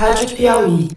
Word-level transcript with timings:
Rádio 0.00 0.34
Piauí. 0.34 0.88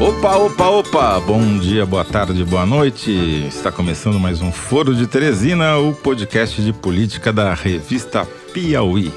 Opa, 0.00 0.36
opa, 0.36 0.68
opa! 0.70 1.20
Bom 1.20 1.58
dia, 1.58 1.84
boa 1.84 2.02
tarde, 2.02 2.42
boa 2.42 2.64
noite. 2.64 3.44
Está 3.46 3.70
começando 3.70 4.18
mais 4.18 4.40
um 4.40 4.50
Foro 4.50 4.94
de 4.94 5.06
Teresina, 5.06 5.76
o 5.76 5.92
podcast 5.92 6.62
de 6.62 6.72
política 6.72 7.30
da 7.34 7.52
revista 7.52 8.26
Piauí. 8.54 9.12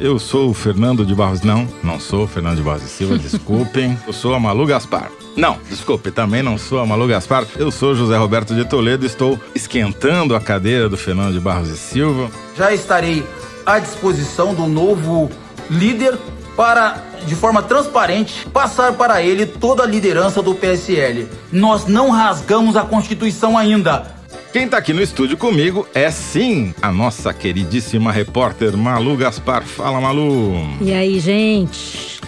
Eu 0.00 0.18
sou 0.18 0.50
o 0.50 0.54
Fernando 0.54 1.06
de 1.06 1.14
Barros. 1.14 1.42
Não, 1.42 1.68
não 1.80 2.00
sou 2.00 2.24
o 2.24 2.26
Fernando 2.26 2.56
de 2.56 2.62
Barros 2.62 2.82
e 2.82 2.88
Silva, 2.88 3.14
desculpem. 3.22 3.96
Eu 4.04 4.12
sou 4.12 4.34
a 4.34 4.40
Malu 4.40 4.66
Gaspar. 4.66 5.08
Não, 5.36 5.56
desculpe, 5.70 6.10
também 6.10 6.42
não 6.42 6.58
sou 6.58 6.80
a 6.80 6.86
Malu 6.86 7.06
Gaspar. 7.06 7.46
Eu 7.54 7.70
sou 7.70 7.94
José 7.94 8.16
Roberto 8.16 8.56
de 8.56 8.64
Toledo, 8.64 9.06
estou 9.06 9.38
esquentando 9.54 10.34
a 10.34 10.40
cadeira 10.40 10.88
do 10.88 10.96
Fernando 10.96 11.32
de 11.32 11.38
Barros 11.38 11.68
e 11.68 11.76
Silva. 11.76 12.28
Já 12.56 12.74
estarei 12.74 13.24
à 13.68 13.78
disposição 13.78 14.54
do 14.54 14.66
novo 14.66 15.30
líder 15.68 16.16
para, 16.56 17.04
de 17.26 17.34
forma 17.34 17.62
transparente, 17.62 18.46
passar 18.46 18.94
para 18.94 19.22
ele 19.22 19.44
toda 19.44 19.82
a 19.82 19.86
liderança 19.86 20.40
do 20.40 20.54
PSL. 20.54 21.28
Nós 21.52 21.84
não 21.84 22.08
rasgamos 22.08 22.76
a 22.78 22.82
Constituição 22.82 23.58
ainda. 23.58 24.16
Quem 24.54 24.64
está 24.64 24.78
aqui 24.78 24.94
no 24.94 25.02
estúdio 25.02 25.36
comigo 25.36 25.86
é 25.94 26.10
sim 26.10 26.74
a 26.80 26.90
nossa 26.90 27.34
queridíssima 27.34 28.10
repórter 28.10 28.74
Malu 28.74 29.18
Gaspar. 29.18 29.62
Fala, 29.62 30.00
Malu. 30.00 30.54
E 30.80 30.94
aí, 30.94 31.20
gente? 31.20 32.18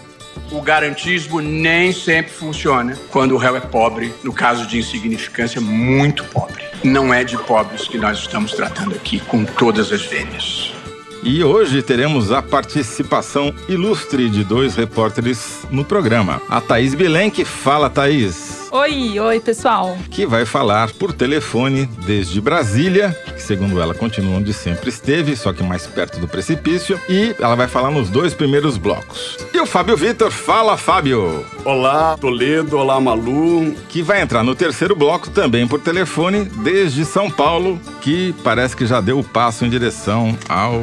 O 0.53 0.61
garantismo 0.61 1.41
nem 1.41 1.91
sempre 1.91 2.33
funciona 2.33 2.98
quando 3.11 3.33
o 3.33 3.39
réu 3.39 3.57
é 3.57 3.61
pobre, 3.61 4.12
no 4.23 4.33
caso 4.33 4.67
de 4.67 4.79
insignificância, 4.79 5.59
muito 5.59 6.23
pobre. 6.25 6.65
Não 6.84 7.15
é 7.15 7.25
de 7.25 7.39
pobres 7.39 7.89
que 7.89 7.97
nós 7.97 8.19
estamos 8.19 8.53
tratando 8.53 8.95
aqui, 8.95 9.20
com 9.20 9.45
todas 9.45 9.91
as 9.91 10.03
vênias. 10.03 10.75
E 11.23 11.45
hoje 11.45 11.83
teremos 11.83 12.33
a 12.33 12.41
participação 12.41 13.55
ilustre 13.69 14.30
de 14.30 14.42
dois 14.42 14.74
repórteres 14.74 15.67
no 15.70 15.84
programa. 15.84 16.41
A 16.48 16.61
Thaís 16.61 16.95
Bilenque. 16.95 17.45
Fala, 17.45 17.91
Thaís. 17.91 18.59
Oi, 18.73 19.19
oi, 19.19 19.41
pessoal. 19.41 19.99
Que 20.13 20.25
vai 20.25 20.47
falar 20.47 20.93
por 20.93 21.13
telefone 21.13 21.87
desde 22.07 22.41
Brasília, 22.41 23.11
que 23.35 23.43
segundo 23.43 23.81
ela 23.81 23.93
continua 23.93 24.37
onde 24.37 24.53
sempre 24.53 24.91
esteve, 24.91 25.35
só 25.35 25.53
que 25.53 25.61
mais 25.61 25.89
perto 25.89 26.21
do 26.21 26.29
precipício. 26.29 27.01
E 27.09 27.35
ela 27.41 27.57
vai 27.57 27.67
falar 27.67 27.91
nos 27.91 28.09
dois 28.09 28.33
primeiros 28.33 28.77
blocos. 28.77 29.37
E 29.53 29.59
o 29.59 29.67
Fábio 29.67 29.97
Vitor. 29.97 30.31
Fala, 30.31 30.77
Fábio. 30.77 31.45
Olá, 31.65 32.17
Toledo. 32.17 32.79
Olá, 32.79 33.01
Malu. 33.01 33.75
Que 33.89 34.03
vai 34.03 34.23
entrar 34.23 34.45
no 34.45 34.55
terceiro 34.55 34.95
bloco 34.95 35.31
também 35.31 35.67
por 35.67 35.81
telefone 35.81 36.45
desde 36.45 37.05
São 37.05 37.29
Paulo, 37.29 37.81
que 38.01 38.33
parece 38.45 38.77
que 38.77 38.87
já 38.87 39.01
deu 39.01 39.19
o 39.19 39.25
passo 39.25 39.65
em 39.65 39.69
direção 39.69 40.39
ao 40.48 40.81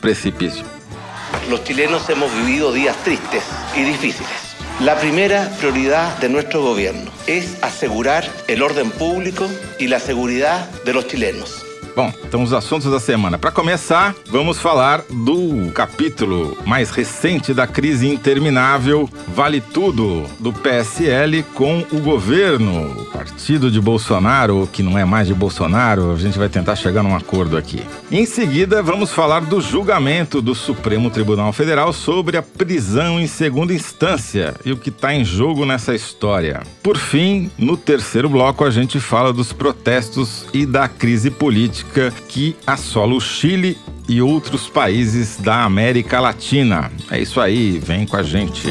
precipício. 0.00 0.64
Los 1.46 1.60
chilenos 1.60 2.08
hemos 2.08 2.32
vivido 2.32 2.72
días 2.72 2.96
tristes 3.04 3.44
y 3.76 3.84
difíciles. 3.84 4.41
La 4.84 4.98
primera 4.98 5.48
prioridad 5.60 6.18
de 6.18 6.28
nuestro 6.28 6.60
gobierno 6.60 7.12
es 7.28 7.62
asegurar 7.62 8.28
el 8.48 8.62
orden 8.62 8.90
público 8.90 9.48
y 9.78 9.86
la 9.86 10.00
seguridad 10.00 10.68
de 10.84 10.92
los 10.92 11.06
chilenos. 11.06 11.71
Bom, 11.94 12.10
então 12.24 12.42
os 12.42 12.54
assuntos 12.54 12.90
da 12.90 12.98
semana. 12.98 13.38
Para 13.38 13.50
começar, 13.50 14.14
vamos 14.30 14.58
falar 14.58 15.04
do 15.10 15.70
capítulo 15.72 16.56
mais 16.64 16.90
recente 16.90 17.52
da 17.52 17.66
crise 17.66 18.08
interminável 18.08 19.08
Vale 19.28 19.60
Tudo 19.60 20.24
do 20.40 20.52
PSL 20.52 21.42
com 21.54 21.84
o 21.92 22.00
governo, 22.00 23.02
o 23.02 23.04
partido 23.06 23.70
de 23.70 23.78
Bolsonaro, 23.78 24.68
que 24.72 24.82
não 24.82 24.98
é 24.98 25.04
mais 25.04 25.26
de 25.26 25.34
Bolsonaro. 25.34 26.12
A 26.12 26.16
gente 26.16 26.38
vai 26.38 26.48
tentar 26.48 26.76
chegar 26.76 27.02
num 27.02 27.14
acordo 27.14 27.58
aqui. 27.58 27.82
Em 28.10 28.24
seguida, 28.24 28.82
vamos 28.82 29.12
falar 29.12 29.40
do 29.40 29.60
julgamento 29.60 30.40
do 30.40 30.54
Supremo 30.54 31.10
Tribunal 31.10 31.52
Federal 31.52 31.92
sobre 31.92 32.38
a 32.38 32.42
prisão 32.42 33.20
em 33.20 33.26
segunda 33.26 33.74
instância 33.74 34.54
e 34.64 34.72
o 34.72 34.78
que 34.78 34.88
está 34.88 35.14
em 35.14 35.24
jogo 35.24 35.66
nessa 35.66 35.94
história. 35.94 36.62
Por 36.82 36.96
fim, 36.96 37.50
no 37.58 37.76
terceiro 37.76 38.30
bloco, 38.30 38.64
a 38.64 38.70
gente 38.70 38.98
fala 38.98 39.30
dos 39.30 39.52
protestos 39.52 40.46
e 40.54 40.64
da 40.64 40.88
crise 40.88 41.30
política 41.30 41.71
que 42.28 42.54
assola 42.66 43.14
o 43.14 43.20
Chile 43.20 43.78
e 44.08 44.20
outros 44.20 44.68
países 44.68 45.38
da 45.38 45.64
América 45.64 46.20
Latina. 46.20 46.92
É 47.10 47.20
isso 47.20 47.40
aí, 47.40 47.78
vem 47.78 48.06
com 48.06 48.16
a 48.16 48.22
gente. 48.22 48.68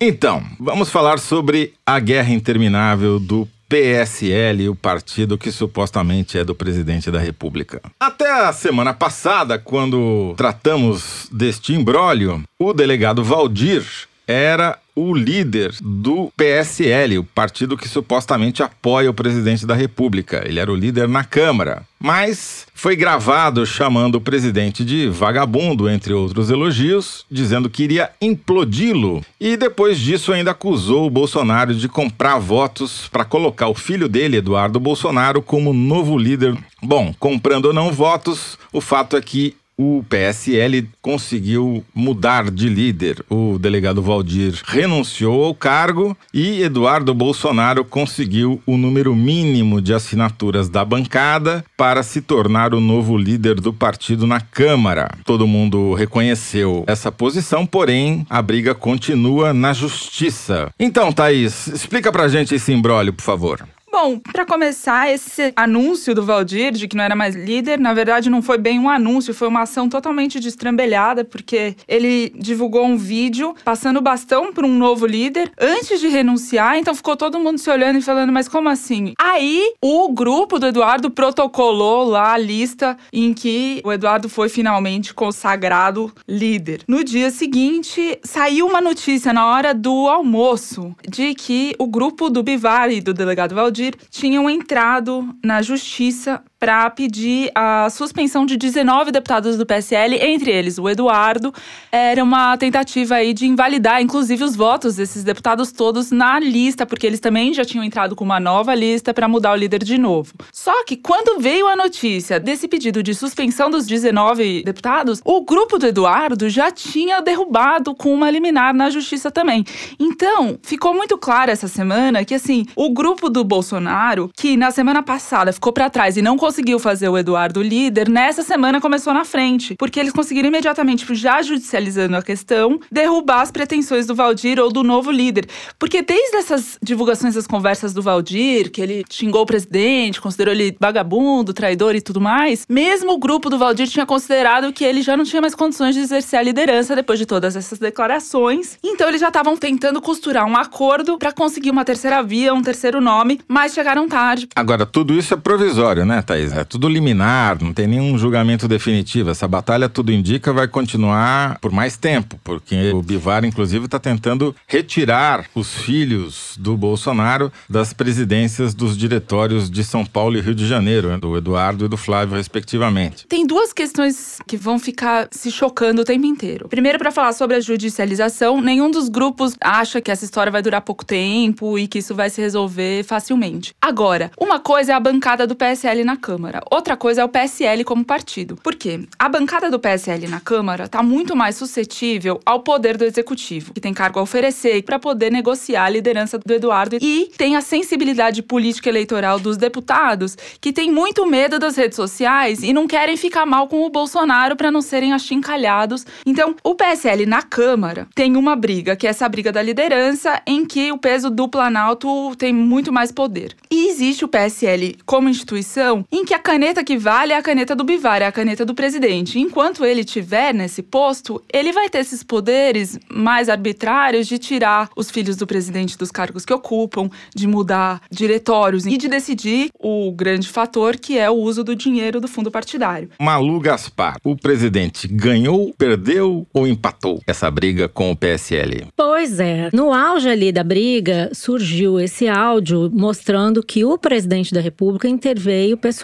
Então, 0.00 0.42
vamos 0.58 0.90
falar 0.90 1.18
sobre 1.18 1.74
a 1.86 1.98
guerra 1.98 2.32
interminável 2.32 3.18
do 3.18 3.48
PSL, 3.68 4.68
o 4.68 4.74
partido 4.74 5.38
que 5.38 5.50
supostamente 5.50 6.38
é 6.38 6.44
do 6.44 6.54
presidente 6.54 7.10
da 7.10 7.18
República. 7.18 7.80
Até 7.98 8.30
a 8.30 8.52
semana 8.52 8.92
passada, 8.92 9.58
quando 9.58 10.34
tratamos 10.36 11.28
deste 11.32 11.72
imbróglio, 11.72 12.42
o 12.58 12.72
delegado 12.72 13.24
Valdir 13.24 13.84
era 14.26 14.78
o 14.96 15.12
líder 15.12 15.74
do 15.82 16.32
PSL, 16.36 17.18
o 17.18 17.24
partido 17.24 17.76
que 17.76 17.88
supostamente 17.88 18.62
apoia 18.62 19.10
o 19.10 19.14
presidente 19.14 19.66
da 19.66 19.74
República. 19.74 20.42
Ele 20.46 20.60
era 20.60 20.70
o 20.70 20.76
líder 20.76 21.08
na 21.08 21.24
Câmara. 21.24 21.82
Mas 21.98 22.66
foi 22.74 22.94
gravado 22.94 23.66
chamando 23.66 24.16
o 24.16 24.20
presidente 24.20 24.84
de 24.84 25.08
vagabundo, 25.08 25.88
entre 25.88 26.12
outros 26.12 26.50
elogios, 26.50 27.24
dizendo 27.30 27.68
que 27.68 27.82
iria 27.82 28.10
implodi-lo. 28.20 29.24
E 29.40 29.56
depois 29.56 29.98
disso 29.98 30.32
ainda 30.32 30.52
acusou 30.52 31.06
o 31.06 31.10
Bolsonaro 31.10 31.74
de 31.74 31.88
comprar 31.88 32.38
votos 32.38 33.08
para 33.10 33.24
colocar 33.24 33.68
o 33.68 33.74
filho 33.74 34.08
dele, 34.08 34.36
Eduardo 34.36 34.78
Bolsonaro, 34.78 35.42
como 35.42 35.72
novo 35.72 36.16
líder. 36.16 36.56
Bom, 36.82 37.12
comprando 37.18 37.66
ou 37.66 37.72
não 37.72 37.90
votos, 37.90 38.58
o 38.72 38.80
fato 38.80 39.16
é 39.16 39.20
que 39.20 39.56
o 39.76 40.04
PSL 40.08 40.88
conseguiu 41.02 41.84
mudar 41.94 42.50
de 42.50 42.68
líder. 42.68 43.24
O 43.28 43.58
delegado 43.58 44.02
Valdir 44.02 44.60
renunciou 44.64 45.44
ao 45.44 45.54
cargo 45.54 46.16
e 46.32 46.62
Eduardo 46.62 47.14
Bolsonaro 47.14 47.84
conseguiu 47.84 48.60
o 48.66 48.76
número 48.76 49.14
mínimo 49.14 49.80
de 49.80 49.92
assinaturas 49.92 50.68
da 50.68 50.84
bancada 50.84 51.64
para 51.76 52.02
se 52.02 52.20
tornar 52.20 52.74
o 52.74 52.80
novo 52.80 53.16
líder 53.16 53.56
do 53.60 53.72
partido 53.72 54.26
na 54.26 54.40
Câmara. 54.40 55.10
Todo 55.24 55.46
mundo 55.46 55.94
reconheceu 55.94 56.84
essa 56.86 57.10
posição, 57.10 57.66
porém 57.66 58.26
a 58.30 58.40
briga 58.40 58.74
continua 58.74 59.52
na 59.52 59.72
justiça. 59.72 60.72
Então, 60.78 61.12
Thaís, 61.12 61.66
explica 61.68 62.12
pra 62.12 62.28
gente 62.28 62.54
esse 62.54 62.72
imbróglio, 62.72 63.12
por 63.12 63.22
favor. 63.22 63.66
Bom, 63.96 64.18
para 64.18 64.44
começar, 64.44 65.08
esse 65.08 65.52
anúncio 65.54 66.16
do 66.16 66.24
Valdir 66.24 66.72
de 66.72 66.88
que 66.88 66.96
não 66.96 67.04
era 67.04 67.14
mais 67.14 67.36
líder, 67.36 67.78
na 67.78 67.94
verdade 67.94 68.28
não 68.28 68.42
foi 68.42 68.58
bem 68.58 68.76
um 68.76 68.90
anúncio, 68.90 69.32
foi 69.32 69.46
uma 69.46 69.62
ação 69.62 69.88
totalmente 69.88 70.40
destrambelhada, 70.40 71.24
porque 71.24 71.76
ele 71.86 72.30
divulgou 72.36 72.84
um 72.84 72.96
vídeo 72.96 73.54
passando 73.64 73.98
o 73.98 74.02
bastão 74.02 74.52
para 74.52 74.66
um 74.66 74.76
novo 74.76 75.06
líder 75.06 75.52
antes 75.60 76.00
de 76.00 76.08
renunciar, 76.08 76.76
então 76.76 76.92
ficou 76.92 77.16
todo 77.16 77.38
mundo 77.38 77.58
se 77.58 77.70
olhando 77.70 77.96
e 77.96 78.02
falando, 78.02 78.32
mas 78.32 78.48
como 78.48 78.68
assim? 78.68 79.14
Aí 79.16 79.74
o 79.80 80.12
grupo 80.12 80.58
do 80.58 80.66
Eduardo 80.66 81.08
protocolou 81.08 82.02
lá 82.02 82.32
a 82.32 82.36
lista 82.36 82.96
em 83.12 83.32
que 83.32 83.80
o 83.84 83.92
Eduardo 83.92 84.28
foi 84.28 84.48
finalmente 84.48 85.14
consagrado 85.14 86.12
líder. 86.26 86.80
No 86.88 87.04
dia 87.04 87.30
seguinte, 87.30 88.18
saiu 88.24 88.66
uma 88.66 88.80
notícia 88.80 89.32
na 89.32 89.46
hora 89.46 89.72
do 89.72 90.08
almoço 90.08 90.96
de 91.08 91.32
que 91.32 91.76
o 91.78 91.86
grupo 91.86 92.28
do 92.28 92.42
Bivar 92.42 92.90
e 92.90 93.00
do 93.00 93.14
delegado 93.14 93.54
Valdir 93.54 93.83
tinham 94.10 94.48
entrado 94.48 95.34
na 95.42 95.62
justiça 95.62 96.42
para 96.64 96.88
pedir 96.88 97.50
a 97.54 97.90
suspensão 97.90 98.46
de 98.46 98.56
19 98.56 99.12
deputados 99.12 99.58
do 99.58 99.66
PSL, 99.66 100.16
entre 100.18 100.50
eles 100.50 100.78
o 100.78 100.88
Eduardo. 100.88 101.52
Era 101.92 102.24
uma 102.24 102.56
tentativa 102.56 103.16
aí 103.16 103.34
de 103.34 103.46
invalidar, 103.46 104.00
inclusive, 104.00 104.42
os 104.42 104.56
votos 104.56 104.96
desses 104.96 105.22
deputados 105.22 105.70
todos 105.70 106.10
na 106.10 106.40
lista, 106.40 106.86
porque 106.86 107.06
eles 107.06 107.20
também 107.20 107.52
já 107.52 107.66
tinham 107.66 107.84
entrado 107.84 108.16
com 108.16 108.24
uma 108.24 108.40
nova 108.40 108.74
lista 108.74 109.12
para 109.12 109.28
mudar 109.28 109.52
o 109.52 109.56
líder 109.56 109.84
de 109.84 109.98
novo. 109.98 110.32
Só 110.50 110.84
que 110.84 110.96
quando 110.96 111.38
veio 111.38 111.68
a 111.68 111.76
notícia 111.76 112.40
desse 112.40 112.66
pedido 112.66 113.02
de 113.02 113.14
suspensão 113.14 113.70
dos 113.70 113.84
19 113.84 114.62
deputados, 114.64 115.20
o 115.22 115.44
grupo 115.44 115.78
do 115.78 115.86
Eduardo 115.86 116.48
já 116.48 116.70
tinha 116.70 117.20
derrubado 117.20 117.94
com 117.94 118.14
uma 118.14 118.30
liminar 118.30 118.72
na 118.72 118.88
justiça 118.88 119.30
também. 119.30 119.66
Então, 120.00 120.58
ficou 120.62 120.94
muito 120.94 121.18
claro 121.18 121.50
essa 121.50 121.68
semana 121.68 122.24
que 122.24 122.34
assim, 122.34 122.64
o 122.74 122.88
grupo 122.88 123.28
do 123.28 123.44
Bolsonaro, 123.44 124.30
que 124.34 124.56
na 124.56 124.70
semana 124.70 125.02
passada 125.02 125.52
ficou 125.52 125.70
para 125.70 125.90
trás 125.90 126.16
e 126.16 126.22
não 126.22 126.38
conseguiu 126.38 126.53
conseguiu 126.54 126.78
fazer 126.78 127.08
o 127.08 127.18
Eduardo 127.18 127.60
líder, 127.60 128.08
nessa 128.08 128.40
semana 128.44 128.80
começou 128.80 129.12
na 129.12 129.24
frente, 129.24 129.74
porque 129.76 129.98
eles 129.98 130.12
conseguiram 130.12 130.46
imediatamente, 130.46 131.04
já 131.12 131.42
judicializando 131.42 132.16
a 132.16 132.22
questão, 132.22 132.78
derrubar 132.92 133.40
as 133.40 133.50
pretensões 133.50 134.06
do 134.06 134.14
Valdir 134.14 134.60
ou 134.60 134.70
do 134.70 134.84
novo 134.84 135.10
líder. 135.10 135.48
Porque 135.80 136.00
desde 136.00 136.36
essas 136.36 136.78
divulgações 136.80 137.34
das 137.34 137.44
conversas 137.44 137.92
do 137.92 138.00
Valdir, 138.00 138.70
que 138.70 138.80
ele 138.80 139.04
xingou 139.10 139.42
o 139.42 139.46
presidente, 139.46 140.20
considerou 140.20 140.54
ele 140.54 140.76
vagabundo, 140.78 141.52
traidor 141.52 141.96
e 141.96 142.00
tudo 142.00 142.20
mais, 142.20 142.64
mesmo 142.68 143.14
o 143.14 143.18
grupo 143.18 143.50
do 143.50 143.58
Valdir 143.58 143.88
tinha 143.88 144.06
considerado 144.06 144.72
que 144.72 144.84
ele 144.84 145.02
já 145.02 145.16
não 145.16 145.24
tinha 145.24 145.42
mais 145.42 145.56
condições 145.56 145.96
de 145.96 146.02
exercer 146.02 146.38
a 146.38 146.42
liderança 146.42 146.94
depois 146.94 147.18
de 147.18 147.26
todas 147.26 147.56
essas 147.56 147.80
declarações. 147.80 148.78
Então 148.80 149.08
eles 149.08 149.20
já 149.20 149.26
estavam 149.26 149.56
tentando 149.56 150.00
costurar 150.00 150.46
um 150.46 150.56
acordo 150.56 151.18
para 151.18 151.32
conseguir 151.32 151.70
uma 151.70 151.84
terceira 151.84 152.22
via, 152.22 152.54
um 152.54 152.62
terceiro 152.62 153.00
nome, 153.00 153.40
mas 153.48 153.74
chegaram 153.74 154.06
tarde. 154.06 154.46
Agora, 154.54 154.86
tudo 154.86 155.14
isso 155.14 155.34
é 155.34 155.36
provisório, 155.36 156.04
né, 156.06 156.22
Thaís? 156.22 156.43
É 156.52 156.64
tudo 156.64 156.88
liminar, 156.88 157.62
não 157.62 157.72
tem 157.72 157.86
nenhum 157.86 158.16
julgamento 158.18 158.68
definitivo. 158.68 159.30
Essa 159.30 159.48
batalha, 159.48 159.88
tudo 159.88 160.12
indica, 160.12 160.52
vai 160.52 160.68
continuar 160.68 161.58
por 161.60 161.72
mais 161.72 161.96
tempo, 161.96 162.38
porque 162.42 162.90
o 162.92 163.02
Bivar, 163.02 163.44
inclusive, 163.44 163.86
está 163.86 163.98
tentando 163.98 164.54
retirar 164.66 165.46
os 165.54 165.74
filhos 165.74 166.56
do 166.58 166.76
Bolsonaro 166.76 167.52
das 167.68 167.92
presidências 167.92 168.74
dos 168.74 168.96
diretórios 168.96 169.70
de 169.70 169.84
São 169.84 170.04
Paulo 170.04 170.36
e 170.36 170.40
Rio 170.40 170.54
de 170.54 170.66
Janeiro, 170.66 171.08
né, 171.08 171.18
do 171.18 171.36
Eduardo 171.36 171.84
e 171.84 171.88
do 171.88 171.96
Flávio, 171.96 172.36
respectivamente. 172.36 173.26
Tem 173.26 173.46
duas 173.46 173.72
questões 173.72 174.38
que 174.46 174.56
vão 174.56 174.78
ficar 174.78 175.28
se 175.30 175.50
chocando 175.50 176.02
o 176.02 176.04
tempo 176.04 176.26
inteiro. 176.26 176.68
Primeiro, 176.68 176.98
para 176.98 177.10
falar 177.10 177.32
sobre 177.32 177.56
a 177.56 177.60
judicialização, 177.60 178.60
nenhum 178.60 178.90
dos 178.90 179.08
grupos 179.08 179.54
acha 179.60 180.00
que 180.00 180.10
essa 180.10 180.24
história 180.24 180.50
vai 180.50 180.62
durar 180.62 180.80
pouco 180.80 181.04
tempo 181.04 181.78
e 181.78 181.86
que 181.86 181.98
isso 181.98 182.14
vai 182.14 182.30
se 182.30 182.40
resolver 182.40 183.04
facilmente. 183.04 183.74
Agora, 183.80 184.30
uma 184.38 184.58
coisa 184.58 184.92
é 184.92 184.94
a 184.94 185.00
bancada 185.00 185.46
do 185.46 185.54
PSL 185.54 186.04
na 186.04 186.16
Câmara, 186.24 186.62
outra 186.70 186.96
coisa 186.96 187.20
é 187.20 187.24
o 187.24 187.28
PSL 187.28 187.84
como 187.84 188.02
partido. 188.02 188.56
Por 188.62 188.74
quê? 188.74 189.00
A 189.18 189.28
bancada 189.28 189.70
do 189.70 189.78
PSL 189.78 190.26
na 190.26 190.40
Câmara 190.40 190.84
está 190.84 191.02
muito 191.02 191.36
mais 191.36 191.54
suscetível 191.54 192.40
ao 192.46 192.60
poder 192.60 192.96
do 192.96 193.04
executivo, 193.04 193.74
que 193.74 193.80
tem 193.80 193.92
cargo 193.92 194.18
a 194.18 194.22
oferecer 194.22 194.82
para 194.84 194.98
poder 194.98 195.30
negociar 195.30 195.84
a 195.84 195.90
liderança 195.90 196.38
do 196.38 196.50
Eduardo 196.50 196.96
e 196.98 197.30
tem 197.36 197.56
a 197.56 197.60
sensibilidade 197.60 198.42
política 198.42 198.88
eleitoral 198.88 199.38
dos 199.38 199.58
deputados, 199.58 200.34
que 200.62 200.72
tem 200.72 200.90
muito 200.90 201.26
medo 201.26 201.58
das 201.58 201.76
redes 201.76 201.96
sociais 201.96 202.62
e 202.62 202.72
não 202.72 202.86
querem 202.86 203.18
ficar 203.18 203.44
mal 203.44 203.68
com 203.68 203.84
o 203.84 203.90
Bolsonaro 203.90 204.56
para 204.56 204.70
não 204.70 204.80
serem 204.80 205.12
achincalhados. 205.12 206.06
Então, 206.24 206.56
o 206.64 206.74
PSL 206.74 207.26
na 207.26 207.42
Câmara 207.42 208.08
tem 208.14 208.34
uma 208.34 208.56
briga, 208.56 208.96
que 208.96 209.06
é 209.06 209.10
essa 209.10 209.28
briga 209.28 209.52
da 209.52 209.60
liderança, 209.60 210.40
em 210.46 210.64
que 210.64 210.90
o 210.90 210.96
peso 210.96 211.28
do 211.28 211.50
Planalto 211.50 212.34
tem 212.36 212.50
muito 212.50 212.90
mais 212.90 213.12
poder. 213.12 213.54
E 213.70 213.88
existe 213.88 214.24
o 214.24 214.28
PSL 214.28 214.96
como 215.04 215.28
instituição 215.28 216.02
em 216.14 216.24
que 216.24 216.32
a 216.32 216.38
caneta 216.38 216.84
que 216.84 216.96
vale 216.96 217.32
é 217.32 217.36
a 217.36 217.42
caneta 217.42 217.74
do 217.74 217.82
Bivar, 217.82 218.22
é 218.22 218.26
a 218.26 218.30
caneta 218.30 218.64
do 218.64 218.72
presidente. 218.72 219.40
Enquanto 219.40 219.84
ele 219.84 220.02
estiver 220.02 220.54
nesse 220.54 220.80
posto, 220.80 221.42
ele 221.52 221.72
vai 221.72 221.90
ter 221.90 221.98
esses 221.98 222.22
poderes 222.22 222.96
mais 223.12 223.48
arbitrários 223.48 224.28
de 224.28 224.38
tirar 224.38 224.88
os 224.96 225.10
filhos 225.10 225.34
do 225.34 225.44
presidente 225.44 225.98
dos 225.98 226.12
cargos 226.12 226.44
que 226.44 226.52
ocupam, 226.52 227.10
de 227.34 227.48
mudar 227.48 228.00
diretórios 228.12 228.86
e 228.86 228.96
de 228.96 229.08
decidir 229.08 229.70
o 229.80 230.12
grande 230.12 230.48
fator 230.48 230.96
que 230.96 231.18
é 231.18 231.28
o 231.28 231.34
uso 231.34 231.64
do 231.64 231.74
dinheiro 231.74 232.20
do 232.20 232.28
fundo 232.28 232.48
partidário. 232.48 233.10
Malu 233.20 233.58
Gaspar, 233.58 234.16
o 234.22 234.36
presidente 234.36 235.08
ganhou, 235.08 235.74
perdeu 235.76 236.46
ou 236.54 236.64
empatou 236.64 237.20
essa 237.26 237.50
briga 237.50 237.88
com 237.88 238.12
o 238.12 238.16
PSL? 238.16 238.86
Pois 238.96 239.40
é. 239.40 239.68
No 239.72 239.92
auge 239.92 240.28
ali 240.28 240.52
da 240.52 240.62
briga, 240.62 241.30
surgiu 241.34 241.98
esse 241.98 242.28
áudio 242.28 242.88
mostrando 242.94 243.64
que 243.64 243.84
o 243.84 243.98
presidente 243.98 244.54
da 244.54 244.60
República 244.60 245.08
interveio 245.08 245.76
pessoalmente 245.76 246.03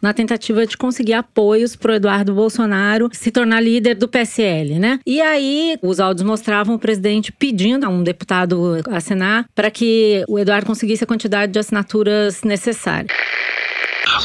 na 0.00 0.12
tentativa 0.12 0.66
de 0.66 0.76
conseguir 0.76 1.14
apoios 1.14 1.76
para 1.76 1.96
Eduardo 1.96 2.34
Bolsonaro 2.34 3.08
se 3.12 3.30
tornar 3.30 3.60
líder 3.60 3.94
do 3.94 4.08
PSL, 4.08 4.78
né? 4.78 4.98
E 5.06 5.20
aí, 5.20 5.76
os 5.82 6.00
áudios 6.00 6.26
mostravam 6.26 6.74
o 6.74 6.78
presidente 6.78 7.30
pedindo 7.30 7.86
a 7.86 7.88
um 7.88 8.02
deputado 8.02 8.80
assinar 8.90 9.46
para 9.54 9.70
que 9.70 10.24
o 10.28 10.38
Eduardo 10.38 10.66
conseguisse 10.66 11.04
a 11.04 11.06
quantidade 11.06 11.52
de 11.52 11.58
assinaturas 11.58 12.42
necessárias. 12.42 13.16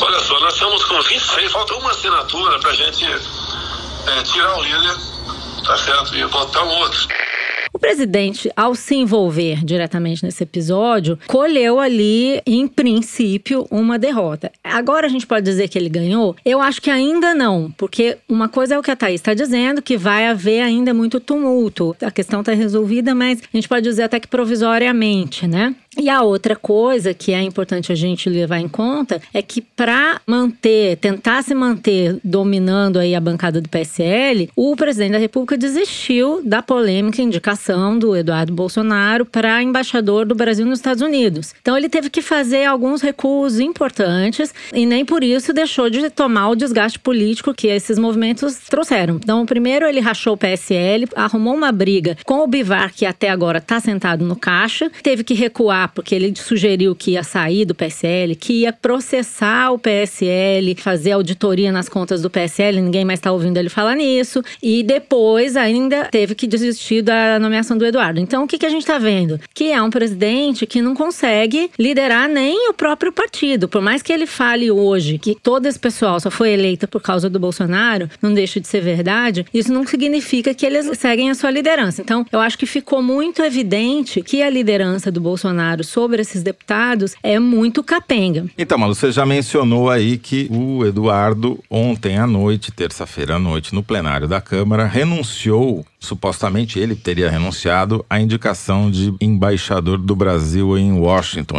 Olha 0.02 0.20
só, 0.20 0.40
nós 0.40 0.54
estamos 0.54 0.84
com 0.86 1.02
26, 1.02 1.52
falta 1.52 1.76
uma 1.76 1.92
assinatura 1.92 2.60
para 2.60 2.72
a 2.72 2.76
gente 2.76 3.06
é, 3.06 4.24
tirar 4.24 4.58
o 4.58 4.64
líder, 4.64 4.96
tá 5.66 5.78
certo? 5.78 6.16
E 6.16 6.26
botar 6.26 6.64
outro. 6.64 7.27
O 7.78 7.80
presidente, 7.80 8.52
ao 8.56 8.74
se 8.74 8.96
envolver 8.96 9.64
diretamente 9.64 10.26
nesse 10.26 10.42
episódio, 10.42 11.20
colheu 11.28 11.80
ali, 11.80 12.42
em 12.44 12.68
princípio, 12.68 13.68
uma 13.70 14.00
derrota. 14.00 14.52
Agora 14.64 15.06
a 15.06 15.10
gente 15.10 15.28
pode 15.28 15.46
dizer 15.46 15.68
que 15.68 15.78
ele 15.78 15.88
ganhou? 15.88 16.36
Eu 16.44 16.60
acho 16.60 16.82
que 16.82 16.90
ainda 16.90 17.36
não, 17.36 17.72
porque 17.78 18.18
uma 18.28 18.50
coisa 18.50 18.74
é 18.74 18.80
o 18.80 18.82
que 18.82 18.90
a 18.90 18.96
Thaís 18.96 19.22
está 19.22 19.36
dizendo, 19.36 19.80
que 19.80 19.96
vai 19.96 20.26
haver 20.26 20.62
ainda 20.62 20.92
muito 20.92 21.20
tumulto. 21.20 21.96
A 22.02 22.10
questão 22.10 22.40
está 22.40 22.52
resolvida, 22.52 23.14
mas 23.14 23.44
a 23.44 23.56
gente 23.56 23.70
pode 23.70 23.84
dizer 23.84 24.02
até 24.02 24.20
que 24.20 24.28
provisoriamente, 24.28 25.46
né? 25.46 25.76
E 26.00 26.10
a 26.10 26.22
outra 26.22 26.56
coisa 26.56 27.14
que 27.14 27.34
é 27.34 27.42
importante 27.42 27.92
a 27.92 27.96
gente 27.96 28.30
levar 28.30 28.60
em 28.60 28.68
conta 28.68 29.20
é 29.34 29.42
que 29.42 29.62
para 29.62 30.22
manter, 30.28 30.98
tentar 30.98 31.42
se 31.42 31.56
manter 31.56 32.20
dominando 32.24 33.00
aí 33.00 33.16
a 33.16 33.20
bancada 33.20 33.60
do 33.60 33.68
PSL, 33.68 34.50
o 34.56 34.76
presidente 34.76 35.14
da 35.14 35.18
República 35.18 35.58
desistiu 35.58 36.42
da 36.46 36.62
polêmica 36.62 37.22
indicação 37.22 37.98
do 37.98 38.16
Eduardo 38.16 38.54
Bolsonaro 38.54 39.26
para 39.26 39.64
embaixador 39.64 40.26
do 40.26 40.36
Brasil 40.36 40.66
nos 40.66 40.80
Estados 40.80 41.02
Unidos. 41.02 41.56
Então 41.62 41.76
ele 41.76 41.90
teve 41.90 42.12
que 42.12 42.22
fazer 42.22 42.66
alguns 42.66 43.02
recuos 43.02 43.60
importantes 43.60 44.54
e 44.72 44.86
nem 44.86 45.04
por 45.04 45.24
isso 45.24 45.52
deixou 45.52 45.90
de 45.90 46.10
tomar 46.12 46.50
o 46.50 46.56
desgaste 46.56 47.00
político 47.00 47.54
que 47.54 47.68
esses 47.68 47.98
movimentos 47.98 48.58
trouxeram. 48.70 49.16
Então, 49.16 49.46
primeiro 49.46 49.88
ele 49.88 50.00
rachou 50.00 50.34
o 50.34 50.38
PSL, 50.38 51.08
arrumou 51.16 51.56
uma 51.56 51.72
briga 51.72 52.18
com 52.24 52.44
o 52.44 52.48
Bivar 52.48 52.94
que 52.94 53.06
até 53.06 53.30
agora 53.30 53.58
está 53.58 53.80
sentado 53.80 54.24
no 54.24 54.36
caixa, 54.36 54.92
teve 55.02 55.24
que 55.24 55.34
recuar 55.34 55.87
porque 55.94 56.16
ele 56.16 56.34
sugeriu 56.36 56.96
que 56.96 57.12
ia 57.12 57.24
sair 57.24 57.66
do 57.66 57.76
PSL, 57.76 58.36
que 58.36 58.62
ia 58.62 58.74
processar 58.74 59.72
o 59.72 59.80
PSL, 59.80 60.76
fazer 60.76 61.12
auditoria 61.12 61.72
nas 61.72 61.90
contas 61.90 62.22
do 62.22 62.30
PSL, 62.30 62.82
ninguém 62.82 63.06
mais 63.06 63.20
está 63.20 63.32
ouvindo 63.32 63.58
ele 63.58 63.70
falar 63.70 63.96
nisso. 63.96 64.44
E 64.62 64.84
depois 64.84 65.56
ainda 65.56 66.06
teve 66.06 66.36
que 66.36 66.48
desistir 66.48 67.02
da 67.02 67.40
nomeação 67.40 67.78
do 67.78 67.86
Eduardo. 67.86 68.20
Então 68.20 68.44
o 68.44 68.48
que, 68.48 68.58
que 68.58 68.66
a 68.66 68.70
gente 68.70 68.82
está 68.82 68.98
vendo? 68.98 69.40
Que 69.54 69.72
é 69.72 69.82
um 69.82 69.90
presidente 69.90 70.66
que 70.66 70.82
não 70.82 70.96
consegue 70.96 71.70
liderar 71.78 72.28
nem 72.30 72.70
o 72.70 72.74
próprio 72.74 73.12
partido. 73.12 73.68
Por 73.68 73.82
mais 73.82 74.02
que 74.02 74.12
ele 74.12 74.26
fale 74.26 74.72
hoje 74.72 75.18
que 75.18 75.36
todo 75.36 75.66
esse 75.66 75.80
pessoal 75.80 76.20
só 76.20 76.30
foi 76.30 76.52
eleito 76.52 76.88
por 76.88 77.02
causa 77.02 77.30
do 77.30 77.40
Bolsonaro, 77.40 78.10
não 78.22 78.34
deixa 78.34 78.60
de 78.60 78.68
ser 78.68 78.82
verdade, 78.82 79.46
isso 79.54 79.72
não 79.72 79.86
significa 79.86 80.54
que 80.54 80.66
eles 80.66 80.90
seguem 80.98 81.30
a 81.30 81.36
sua 81.36 81.52
liderança. 81.52 82.02
Então 82.02 82.26
eu 82.32 82.40
acho 82.40 82.58
que 82.58 82.66
ficou 82.66 83.02
muito 83.02 83.42
evidente 83.42 84.22
que 84.22 84.42
a 84.42 84.50
liderança 84.50 85.12
do 85.12 85.22
Bolsonaro 85.22 85.77
sobre 85.84 86.22
esses 86.22 86.44
deputados 86.44 87.16
é 87.22 87.40
muito 87.40 87.84
capenga. 87.84 88.46
Então, 88.58 88.78
Malu, 88.78 88.96
você 88.96 89.12
já 89.12 89.26
mencionou 89.26 89.90
aí 89.90 90.18
que 90.18 90.48
o 90.52 90.86
Eduardo, 90.86 91.64
ontem 91.70 92.18
à 92.18 92.28
noite, 92.28 92.72
terça-feira 92.72 93.36
à 93.36 93.40
noite, 93.40 93.74
no 93.74 93.84
plenário 93.84 94.28
da 94.28 94.42
Câmara, 94.42 94.86
renunciou 94.86 95.86
supostamente 96.00 96.80
ele 96.80 96.96
teria 96.96 97.30
renunciado 97.30 98.06
à 98.10 98.20
indicação 98.20 98.90
de 98.90 99.14
embaixador 99.20 99.98
do 99.98 100.16
Brasil 100.16 100.78
em 100.78 100.92
Washington. 100.94 101.58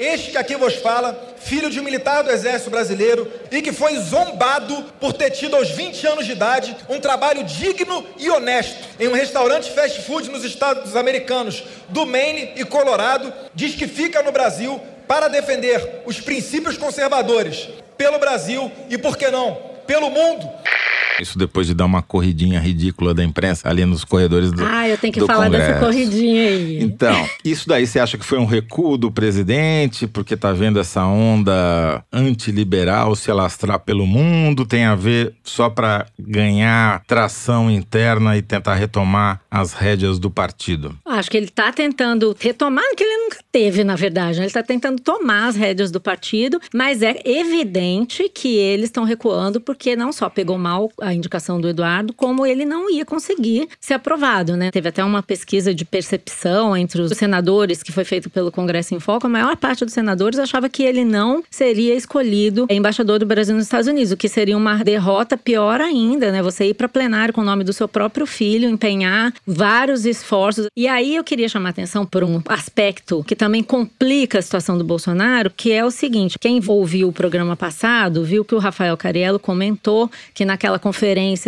Este 0.00 0.30
que 0.30 0.38
aqui 0.38 0.56
vos 0.56 0.76
fala, 0.76 1.34
filho 1.36 1.68
de 1.68 1.78
um 1.78 1.82
militar 1.82 2.24
do 2.24 2.30
Exército 2.30 2.70
Brasileiro 2.70 3.30
e 3.50 3.60
que 3.60 3.70
foi 3.70 3.98
zombado 3.98 4.82
por 4.98 5.12
ter 5.12 5.30
tido 5.30 5.54
aos 5.54 5.68
20 5.68 6.06
anos 6.06 6.24
de 6.24 6.32
idade 6.32 6.74
um 6.88 6.98
trabalho 6.98 7.44
digno 7.44 8.06
e 8.16 8.30
honesto 8.30 8.78
em 8.98 9.08
um 9.08 9.12
restaurante 9.12 9.70
fast 9.70 10.00
food 10.00 10.30
nos 10.30 10.42
Estados 10.42 10.96
Americanos 10.96 11.64
do 11.90 12.06
Maine 12.06 12.54
e 12.56 12.64
Colorado, 12.64 13.30
diz 13.54 13.74
que 13.74 13.86
fica 13.86 14.22
no 14.22 14.32
Brasil 14.32 14.80
para 15.06 15.28
defender 15.28 16.00
os 16.06 16.18
princípios 16.18 16.78
conservadores 16.78 17.68
pelo 17.98 18.18
Brasil 18.18 18.72
e, 18.88 18.96
por 18.96 19.18
que 19.18 19.30
não, 19.30 19.54
pelo 19.86 20.08
mundo. 20.08 20.50
Isso 21.20 21.38
depois 21.38 21.66
de 21.66 21.74
dar 21.74 21.84
uma 21.84 22.02
corridinha 22.02 22.58
ridícula 22.60 23.12
da 23.14 23.22
imprensa 23.24 23.68
ali 23.68 23.84
nos 23.84 24.04
corredores 24.04 24.50
do 24.52 24.64
Ah, 24.64 24.88
eu 24.88 24.96
tenho 24.98 25.12
que 25.12 25.20
falar 25.20 25.46
Congresso. 25.46 25.66
dessa 25.72 25.80
corridinha 25.80 26.42
aí. 26.48 26.82
Então, 26.82 27.28
isso 27.44 27.68
daí 27.68 27.86
você 27.86 27.98
acha 28.00 28.16
que 28.18 28.24
foi 28.24 28.38
um 28.38 28.44
recuo 28.46 28.96
do 28.96 29.10
presidente, 29.10 30.06
porque 30.06 30.36
tá 30.36 30.52
vendo 30.52 30.78
essa 30.80 31.04
onda 31.04 32.02
antiliberal 32.12 33.14
se 33.14 33.30
alastrar 33.30 33.80
pelo 33.80 34.06
mundo? 34.06 34.64
Tem 34.66 34.84
a 34.84 34.94
ver 34.94 35.34
só 35.44 35.68
para 35.68 36.06
ganhar 36.18 37.02
tração 37.06 37.70
interna 37.70 38.36
e 38.36 38.42
tentar 38.42 38.74
retomar 38.74 39.40
as 39.50 39.72
rédeas 39.72 40.18
do 40.18 40.30
partido? 40.30 40.96
Acho 41.04 41.30
que 41.30 41.36
ele 41.36 41.46
está 41.46 41.72
tentando 41.72 42.34
retomar 42.38 42.84
o 42.92 42.96
que 42.96 43.04
ele 43.04 43.24
nunca 43.24 43.38
teve, 43.52 43.84
na 43.84 43.96
verdade. 43.96 44.38
né? 44.38 44.44
Ele 44.44 44.46
está 44.46 44.62
tentando 44.62 45.00
tomar 45.00 45.48
as 45.48 45.56
rédeas 45.56 45.90
do 45.90 46.00
partido, 46.00 46.60
mas 46.74 47.02
é 47.02 47.20
evidente 47.24 48.28
que 48.28 48.56
eles 48.56 48.86
estão 48.86 49.04
recuando 49.04 49.60
porque 49.60 49.94
não 49.96 50.12
só 50.12 50.28
pegou 50.28 50.56
mal 50.58 50.90
a 51.00 51.09
a 51.10 51.14
indicação 51.14 51.60
do 51.60 51.68
Eduardo, 51.68 52.12
como 52.12 52.46
ele 52.46 52.64
não 52.64 52.90
ia 52.90 53.04
conseguir 53.04 53.68
ser 53.80 53.94
aprovado, 53.94 54.56
né? 54.56 54.70
Teve 54.70 54.88
até 54.88 55.04
uma 55.04 55.22
pesquisa 55.22 55.74
de 55.74 55.84
percepção 55.84 56.76
entre 56.76 57.00
os 57.02 57.12
senadores 57.12 57.82
que 57.82 57.92
foi 57.92 58.04
feito 58.04 58.30
pelo 58.30 58.50
Congresso 58.52 58.94
em 58.94 59.00
Foco. 59.00 59.26
A 59.26 59.30
maior 59.30 59.56
parte 59.56 59.84
dos 59.84 59.92
senadores 59.92 60.38
achava 60.38 60.68
que 60.68 60.82
ele 60.82 61.04
não 61.04 61.42
seria 61.50 61.94
escolhido 61.94 62.66
embaixador 62.70 63.18
do 63.18 63.26
Brasil 63.26 63.54
nos 63.54 63.64
Estados 63.64 63.88
Unidos, 63.88 64.12
o 64.12 64.16
que 64.16 64.28
seria 64.28 64.56
uma 64.56 64.76
derrota 64.84 65.36
pior 65.36 65.80
ainda, 65.80 66.30
né? 66.30 66.42
Você 66.42 66.66
ir 66.66 66.74
para 66.74 66.88
plenário 66.88 67.34
com 67.34 67.40
o 67.40 67.44
nome 67.44 67.64
do 67.64 67.72
seu 67.72 67.88
próprio 67.88 68.26
filho, 68.26 68.68
empenhar 68.68 69.32
vários 69.46 70.06
esforços. 70.06 70.68
E 70.76 70.86
aí 70.86 71.16
eu 71.16 71.24
queria 71.24 71.48
chamar 71.48 71.70
atenção 71.70 72.06
por 72.06 72.22
um 72.22 72.40
aspecto 72.48 73.24
que 73.24 73.34
também 73.34 73.62
complica 73.62 74.38
a 74.38 74.42
situação 74.42 74.78
do 74.78 74.84
Bolsonaro, 74.84 75.50
que 75.56 75.72
é 75.72 75.84
o 75.84 75.90
seguinte: 75.90 76.38
quem 76.38 76.60
ouviu 76.66 77.08
o 77.08 77.12
programa 77.12 77.56
passado 77.56 78.24
viu 78.24 78.44
que 78.44 78.54
o 78.54 78.58
Rafael 78.58 78.96
Cariello 78.96 79.38
comentou 79.38 80.10
que 80.32 80.44
naquela 80.44 80.78
conferência 80.78 80.99